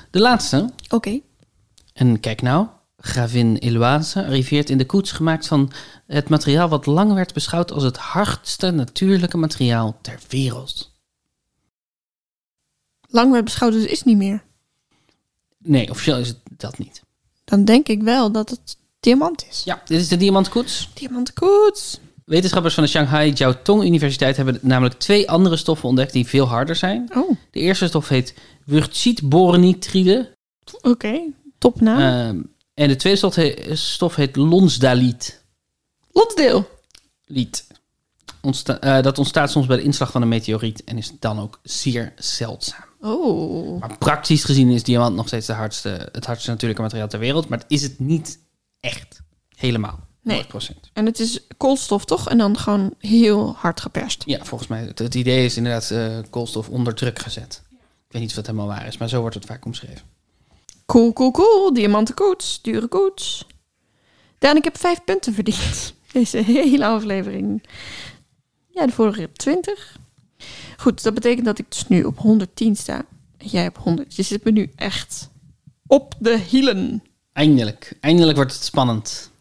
De 0.10 0.20
laatste. 0.20 0.70
Oké. 0.90 1.20
En 1.94 2.20
kijk 2.20 2.42
nou, 2.42 2.68
gravin 3.00 3.56
Eloise 3.56 4.26
arriveert 4.26 4.70
in 4.70 4.78
de 4.78 4.86
koets 4.86 5.12
gemaakt 5.12 5.48
van 5.48 5.72
het 6.08 6.30
materiaal 6.30 6.68
wat 6.70 6.86
lang 6.86 7.14
werd 7.14 7.34
beschouwd 7.34 7.72
als 7.72 7.84
het 7.84 7.98
hardste 7.98 8.72
natuurlijke 8.72 9.38
materiaal 9.38 9.98
ter 10.02 10.20
wereld. 10.30 10.92
Lang 13.08 13.32
werd 13.32 13.44
beschouwd, 13.44 13.72
dus 13.74 13.86
is 13.86 14.04
niet 14.04 14.18
meer. 14.18 14.44
Nee, 15.58 15.90
officieel 15.90 16.18
is 16.18 16.28
het 16.28 16.38
dat 16.58 16.78
niet. 16.78 17.02
Dan 17.44 17.66
denk 17.66 17.88
ik 17.88 18.02
wel 18.02 18.32
dat 18.32 18.50
het 18.50 18.78
diamant 19.00 19.46
is. 19.50 19.62
Ja, 19.66 19.82
dit 19.86 20.00
is 20.02 20.08
de 20.08 20.18
diamantkoets. 20.18 20.90
Diamantkoets. 20.94 22.00
Wetenschappers 22.26 22.74
van 22.74 22.84
de 22.84 22.90
Shanghai 22.90 23.32
Jiao 23.32 23.54
Tong 23.64 23.84
Universiteit 23.84 24.36
hebben 24.38 24.60
namelijk 24.62 25.00
twee 25.00 25.30
andere 25.30 25.58
stoffen 25.58 25.88
ontdekt 25.90 26.14
die 26.14 26.28
veel 26.28 26.46
harder 26.46 26.76
zijn. 26.76 27.10
Oh, 27.16 27.32
De 27.52 27.60
eerste 27.60 27.88
stof 27.88 28.08
heet 28.08 28.34
wurtzietbornitride. 28.66 30.36
oké. 30.82 31.22
Topnaam. 31.58 32.00
Ehm, 32.00 32.42
en 32.80 32.88
de 32.88 32.96
tweede 32.96 33.18
stof, 33.18 33.36
he- 33.36 33.76
stof 33.76 34.16
heet 34.16 34.36
lonsdaliet. 34.36 35.44
Lotsdeel. 36.12 36.70
Liet. 37.26 37.68
Ontsta- 38.42 38.80
eh, 38.80 39.04
dat 39.04 39.18
ontstaat 39.18 39.52
soms 39.52 39.66
bij 39.66 39.78
de 39.78 39.84
inslag 39.84 40.12
van 40.12 40.22
een 40.22 40.28
meteoriet 40.28 40.84
en 40.84 40.98
is 40.98 41.12
dan 41.20 41.40
ook 41.40 41.60
zeer 41.64 42.14
zeldzaam. 42.18 42.84
Oh. 43.02 43.80
Maar 43.80 43.98
praktisch 43.98 44.44
gezien 44.44 44.70
is 44.70 44.84
diamant 44.84 45.16
nog 45.16 45.28
steeds 45.28 45.46
de 45.48 45.54
hardste, 45.54 46.10
het 46.12 46.26
hardste 46.26 46.50
natuurlijke 46.50 46.82
materiaal 46.84 47.08
ter 47.08 47.20
wereld. 47.20 47.48
Maar 47.50 47.58
het 47.58 47.68
is 47.72 47.82
het 47.82 48.00
niet 48.00 48.40
echt. 48.80 49.22
Helemaal. 49.56 50.00
Nee. 50.22 50.38
100%. 50.38 50.90
En 50.94 51.06
het 51.06 51.20
is 51.20 51.40
koolstof 51.58 52.06
toch? 52.06 52.30
En 52.30 52.38
dan 52.38 52.58
gewoon 52.58 52.94
heel 52.98 53.54
hard 53.58 53.82
geperst. 53.82 54.24
Ja, 54.26 54.44
volgens 54.44 54.70
mij. 54.70 54.84
Het, 54.84 55.00
het 55.00 55.16
idee 55.16 55.46
is 55.46 55.58
inderdaad 55.58 55.92
eh, 55.92 56.18
koolstof 56.30 56.70
onder 56.70 56.96
druk 56.96 57.20
gezet. 57.20 57.62
Ik 57.72 58.16
weet 58.16 58.22
niet 58.22 58.30
of 58.30 58.36
dat 58.36 58.46
helemaal 58.46 58.68
waar 58.68 58.88
is, 58.88 58.98
maar 58.98 59.10
zo 59.10 59.20
wordt 59.22 59.36
het 59.36 59.46
vaak 59.46 59.66
omschreven. 59.66 60.02
Cool, 60.90 61.14
cool, 61.14 61.32
cool. 61.32 61.74
Diamantenkoets. 61.74 62.62
Dure 62.62 62.88
koets. 62.88 63.48
Daan, 64.38 64.56
ik 64.56 64.64
heb 64.64 64.78
vijf 64.78 65.04
punten 65.04 65.34
verdiend. 65.34 65.94
Deze 66.12 66.38
hele 66.38 66.86
aflevering. 66.86 67.64
Ja, 68.68 68.86
de 68.86 68.92
vorige 68.92 69.24
op 69.24 69.38
20. 69.38 69.98
Goed, 70.78 71.04
dat 71.04 71.14
betekent 71.14 71.46
dat 71.46 71.60
ik 71.60 71.66
dus 71.70 71.88
nu 71.88 72.04
op 72.04 72.18
110 72.18 72.76
sta. 72.76 73.06
En 73.38 73.48
jij 73.48 73.68
op 73.68 73.78
100. 73.78 74.16
Je 74.16 74.24
zit 74.24 74.44
me 74.44 74.52
nu 74.52 74.72
echt 74.76 75.30
op 75.88 76.16
de 76.20 76.38
hielen. 76.38 77.04
Eindelijk. 77.34 77.98
Eindelijk 78.00 78.38
wordt 78.38 78.54
het 78.54 78.64
spannend. 78.64 79.32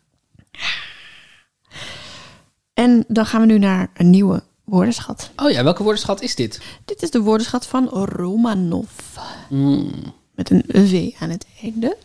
En 2.75 3.05
dan 3.09 3.27
gaan 3.27 3.41
we 3.41 3.47
nu 3.47 3.59
naar 3.59 3.91
een 3.95 4.11
nieuwe 4.11 4.43
woordenschat. 4.65 5.31
Oh 5.37 5.51
ja, 5.51 5.63
welke 5.63 5.83
woordenschat 5.83 6.23
is 6.23 6.35
dit? 6.35 6.61
Dit 6.85 7.03
is 7.03 7.11
de 7.11 7.21
woordenschat 7.21 7.67
van 7.67 7.89
Romanov. 7.89 9.17
Mm. 9.49 10.17
Met 10.39 10.51
een 10.51 10.65
V 10.69 11.11
aan 11.21 11.31
het 11.31 11.47
einde. 11.63 11.97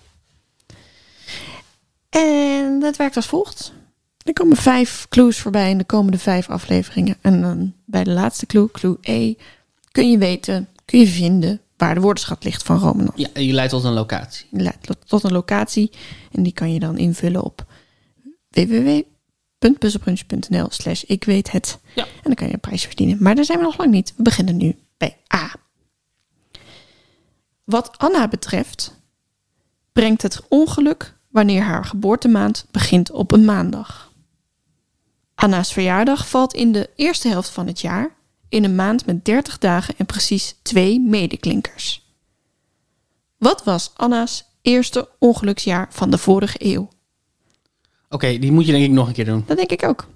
En 2.09 2.79
dat 2.79 2.95
werkt 2.97 3.15
als 3.15 3.25
volgt. 3.25 3.73
Er 4.17 4.33
komen 4.33 4.57
vijf 4.57 5.05
clues 5.09 5.37
voorbij 5.39 5.69
in 5.69 5.77
de 5.77 5.83
komende 5.83 6.17
vijf 6.17 6.49
afleveringen. 6.49 7.17
En 7.21 7.41
dan 7.41 7.73
bij 7.85 8.03
de 8.03 8.11
laatste 8.11 8.45
clue, 8.45 8.71
clue 8.71 8.97
E, 9.01 9.33
kun 9.91 10.11
je 10.11 10.17
weten, 10.17 10.67
kun 10.85 10.99
je 10.99 11.07
vinden 11.07 11.61
waar 11.77 11.95
de 11.95 12.01
woordenschat 12.01 12.43
ligt 12.43 12.63
van 12.63 12.79
Romanov. 12.79 13.17
Ja, 13.17 13.27
en 13.33 13.45
je 13.45 13.53
leidt 13.53 13.71
tot 13.71 13.83
een 13.83 13.93
locatie. 13.93 14.45
Je 14.51 14.59
leidt 14.61 14.89
tot- 15.07 15.23
een 15.23 15.31
locatie 15.31 15.91
en 16.31 16.43
die 16.43 16.53
kan 16.53 16.73
je 16.73 16.79
dan 16.79 16.97
invullen 16.97 17.43
op 17.43 17.65
www.puzzelbrunch.nl 18.49 20.65
slash 20.69 21.03
ik 21.03 21.23
weet 21.23 21.51
het. 21.51 21.79
Ja. 21.95 22.03
En 22.03 22.09
dan 22.23 22.33
kan 22.35 22.47
je 22.47 22.53
een 22.53 22.59
prijsje 22.59 22.87
verdienen. 22.87 23.17
Maar 23.19 23.35
daar 23.35 23.45
zijn 23.45 23.57
we 23.57 23.63
nog 23.63 23.77
lang 23.77 23.91
niet. 23.91 24.13
We 24.17 24.23
beginnen 24.23 24.57
nu 24.57 24.75
bij 24.97 25.17
A. 25.35 25.55
Wat 27.63 27.97
Anna 27.97 28.27
betreft 28.27 29.01
brengt 29.91 30.21
het 30.21 30.41
ongeluk 30.47 31.15
wanneer 31.29 31.61
haar 31.61 31.85
geboortemaand 31.85 32.65
begint 32.71 33.11
op 33.11 33.31
een 33.31 33.45
maandag. 33.45 34.11
Anna's 35.35 35.73
verjaardag 35.73 36.27
valt 36.29 36.53
in 36.53 36.71
de 36.71 36.89
eerste 36.95 37.27
helft 37.27 37.49
van 37.49 37.67
het 37.67 37.81
jaar 37.81 38.15
in 38.49 38.63
een 38.63 38.75
maand 38.75 39.05
met 39.05 39.25
30 39.25 39.57
dagen 39.57 39.95
en 39.97 40.05
precies 40.05 40.55
twee 40.61 40.99
medeklinkers. 40.99 42.05
Wat 43.37 43.63
was 43.63 43.91
Anna's 43.95 44.45
eerste 44.61 45.09
ongeluksjaar 45.19 45.87
van 45.89 46.09
de 46.09 46.17
vorige 46.17 46.65
eeuw? 46.65 46.89
Oké, 48.09 48.37
die 48.37 48.51
moet 48.51 48.65
je 48.65 48.71
denk 48.71 48.83
ik 48.83 48.91
nog 48.91 49.07
een 49.07 49.13
keer 49.13 49.25
doen. 49.25 49.43
Dat 49.47 49.57
denk 49.57 49.71
ik 49.71 49.83
ook. 49.83 50.07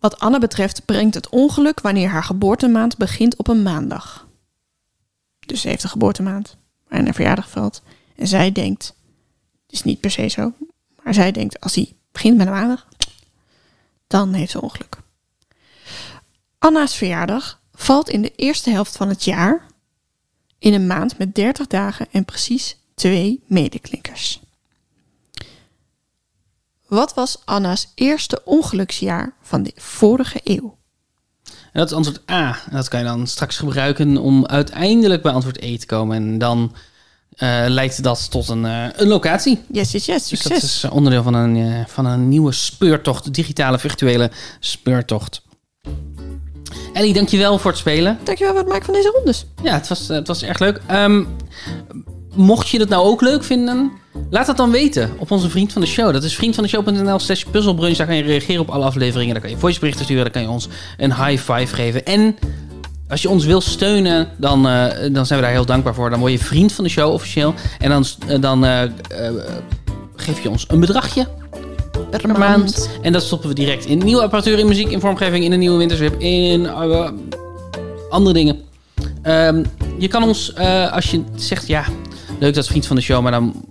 Wat 0.00 0.18
Anne 0.18 0.38
betreft 0.38 0.84
brengt 0.84 1.14
het 1.14 1.28
ongeluk 1.28 1.80
wanneer 1.80 2.08
haar 2.08 2.24
geboortemaand 2.24 2.96
begint 2.96 3.36
op 3.36 3.48
een 3.48 3.62
maandag. 3.62 4.27
Dus 5.48 5.60
ze 5.60 5.68
heeft 5.68 5.82
een 5.82 5.88
geboortemaand 5.88 6.56
waarin 6.88 7.04
haar 7.04 7.14
verjaardag 7.14 7.50
valt. 7.50 7.82
En 8.16 8.26
zij 8.26 8.52
denkt, 8.52 8.94
het 9.66 9.72
is 9.72 9.82
niet 9.82 10.00
per 10.00 10.10
se 10.10 10.28
zo, 10.28 10.52
maar 11.02 11.14
zij 11.14 11.32
denkt 11.32 11.60
als 11.60 11.74
hij 11.74 11.96
begint 12.12 12.36
met 12.36 12.46
een 12.46 12.52
maandag, 12.52 12.88
dan 14.06 14.32
heeft 14.32 14.50
ze 14.50 14.60
ongeluk. 14.60 14.98
Anna's 16.58 16.94
verjaardag 16.94 17.60
valt 17.72 18.08
in 18.08 18.22
de 18.22 18.34
eerste 18.34 18.70
helft 18.70 18.96
van 18.96 19.08
het 19.08 19.24
jaar 19.24 19.66
in 20.58 20.74
een 20.74 20.86
maand 20.86 21.18
met 21.18 21.34
30 21.34 21.66
dagen 21.66 22.06
en 22.10 22.24
precies 22.24 22.78
twee 22.94 23.44
medeklinkers. 23.46 24.40
Wat 26.86 27.14
was 27.14 27.42
Anna's 27.44 27.92
eerste 27.94 28.44
ongeluksjaar 28.44 29.36
van 29.42 29.62
de 29.62 29.72
vorige 29.76 30.40
eeuw? 30.44 30.78
En 31.78 31.84
dat 31.84 31.92
is 31.92 31.96
antwoord 31.96 32.30
A. 32.30 32.58
En 32.70 32.76
dat 32.76 32.88
kan 32.88 33.00
je 33.00 33.06
dan 33.06 33.26
straks 33.26 33.56
gebruiken 33.56 34.16
om 34.16 34.46
uiteindelijk 34.46 35.22
bij 35.22 35.32
antwoord 35.32 35.62
E 35.62 35.76
te 35.76 35.86
komen. 35.86 36.16
En 36.16 36.38
dan 36.38 36.74
eh, 37.36 37.64
leidt 37.66 38.02
dat 38.02 38.30
tot 38.30 38.48
een, 38.48 38.64
eh, 38.64 38.84
een 38.96 39.08
locatie. 39.08 39.60
Yes, 39.72 39.92
yes, 39.92 40.06
yes. 40.06 40.28
Dus 40.28 40.40
Succes. 40.40 40.60
dat 40.60 40.62
is 40.62 40.84
eh, 40.84 40.92
onderdeel 40.92 41.22
van 41.22 41.34
een, 41.34 41.84
van 41.88 42.06
een 42.06 42.28
nieuwe 42.28 42.52
speurtocht. 42.52 43.34
Digitale, 43.34 43.78
virtuele 43.78 44.30
speurtocht. 44.60 45.42
Ellie, 46.92 47.14
dankjewel 47.14 47.58
voor 47.58 47.70
het 47.70 47.80
spelen. 47.80 48.18
Dankjewel 48.24 48.52
voor 48.52 48.62
het 48.62 48.72
maken 48.72 48.84
van 48.84 48.94
deze 48.94 49.12
rondes. 49.16 49.46
Ja, 49.62 49.74
het 49.74 49.88
was, 49.88 50.08
het 50.08 50.26
was 50.26 50.42
erg 50.42 50.58
leuk. 50.58 50.80
Ehm, 50.86 51.24
mocht 52.34 52.68
je 52.68 52.78
dat 52.78 52.88
nou 52.88 53.06
ook 53.06 53.20
leuk 53.20 53.44
vinden, 53.44 53.92
laat 54.30 54.46
dat 54.46 54.56
dan 54.56 54.70
weten 54.70 55.10
op 55.18 55.30
onze 55.30 55.50
vriend 55.50 55.72
van 55.72 55.82
de 55.82 55.88
show. 55.88 56.12
Dat 56.12 56.24
is 56.24 56.34
vriendvandeshow.nl 56.34 57.18
slash 57.18 57.44
puzzelbrunch. 57.50 57.96
Daar 57.96 58.06
kan 58.06 58.16
je 58.16 58.22
reageren 58.22 58.60
op 58.60 58.68
alle 58.68 58.84
afleveringen. 58.84 59.32
Daar 59.32 59.42
kan 59.42 59.50
je 59.50 59.58
voiceberichten 59.58 60.04
sturen. 60.04 60.22
Daar 60.22 60.32
kan 60.32 60.42
je 60.42 60.48
ons 60.48 60.68
een 60.96 61.14
high 61.14 61.52
five 61.52 61.74
geven. 61.74 62.04
En 62.04 62.36
als 63.08 63.22
je 63.22 63.28
ons 63.28 63.44
wil 63.44 63.60
steunen, 63.60 64.28
dan, 64.36 64.68
eh, 64.68 65.12
dan 65.12 65.26
zijn 65.26 65.38
we 65.38 65.44
daar 65.44 65.54
heel 65.54 65.66
dankbaar 65.66 65.94
voor. 65.94 66.10
Dan 66.10 66.18
word 66.18 66.32
je 66.32 66.38
vriend 66.38 66.72
van 66.72 66.84
de 66.84 66.90
show 66.90 67.12
officieel. 67.12 67.54
En 67.78 67.88
dan, 67.88 68.04
eh, 68.28 68.40
dan 68.40 68.64
eh, 68.64 68.82
geef 70.16 70.42
je 70.42 70.50
ons 70.50 70.64
een 70.68 70.80
bedragje 70.80 71.26
Per, 72.10 72.20
per 72.20 72.38
maand. 72.38 72.90
En 73.02 73.12
dat 73.12 73.22
stoppen 73.22 73.48
we 73.48 73.54
direct 73.54 73.84
in 73.84 73.98
nieuwe 73.98 74.22
apparatuur, 74.22 74.58
in 74.58 74.66
muziek, 74.66 74.90
in 74.90 75.00
vormgeving, 75.00 75.44
in 75.44 75.52
een 75.52 75.58
nieuwe 75.58 75.76
winterswip, 75.76 76.20
in 76.20 76.68
andere 78.10 78.34
dingen. 78.34 78.60
Ehm, 79.22 79.64
je 79.98 80.08
kan 80.08 80.22
ons, 80.22 80.54
als 80.90 81.10
je 81.10 81.22
zegt, 81.34 81.66
ja, 81.66 81.84
leuk 82.38 82.54
dat 82.54 82.66
vriend 82.66 82.86
van 82.86 82.96
de 82.96 83.02
show, 83.02 83.22
maar 83.22 83.32
dan, 83.32 83.64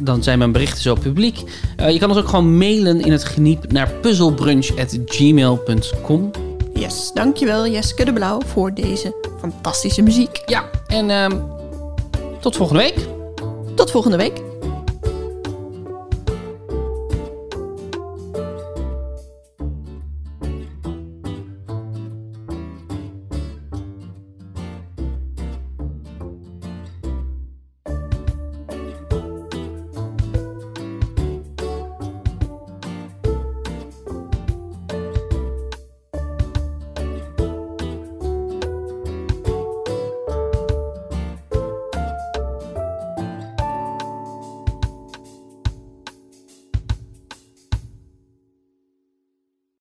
dan 0.00 0.22
zijn 0.22 0.38
mijn 0.38 0.52
berichten 0.52 0.82
zo 0.82 0.94
publiek. 0.94 1.42
Eh, 1.76 1.90
je 1.90 1.98
kan 1.98 2.08
ons 2.08 2.18
ook 2.18 2.28
gewoon 2.28 2.56
mailen 2.56 3.00
in 3.00 3.12
het 3.12 3.24
geniep 3.24 3.72
naar 3.72 3.90
puzzelbrunch.gmail.com. 3.90 6.30
Yes, 6.74 7.10
dankjewel 7.14 7.66
Jeske 7.66 8.04
de 8.04 8.12
Blauw 8.12 8.40
voor 8.46 8.74
deze 8.74 9.14
fantastische 9.40 10.02
muziek. 10.02 10.42
Ja, 10.46 10.64
en 10.86 11.10
ehm, 11.10 11.36
tot 12.40 12.56
volgende 12.56 12.82
week. 12.82 12.96
Tot 13.74 13.90
volgende 13.90 14.16
week. 14.16 14.55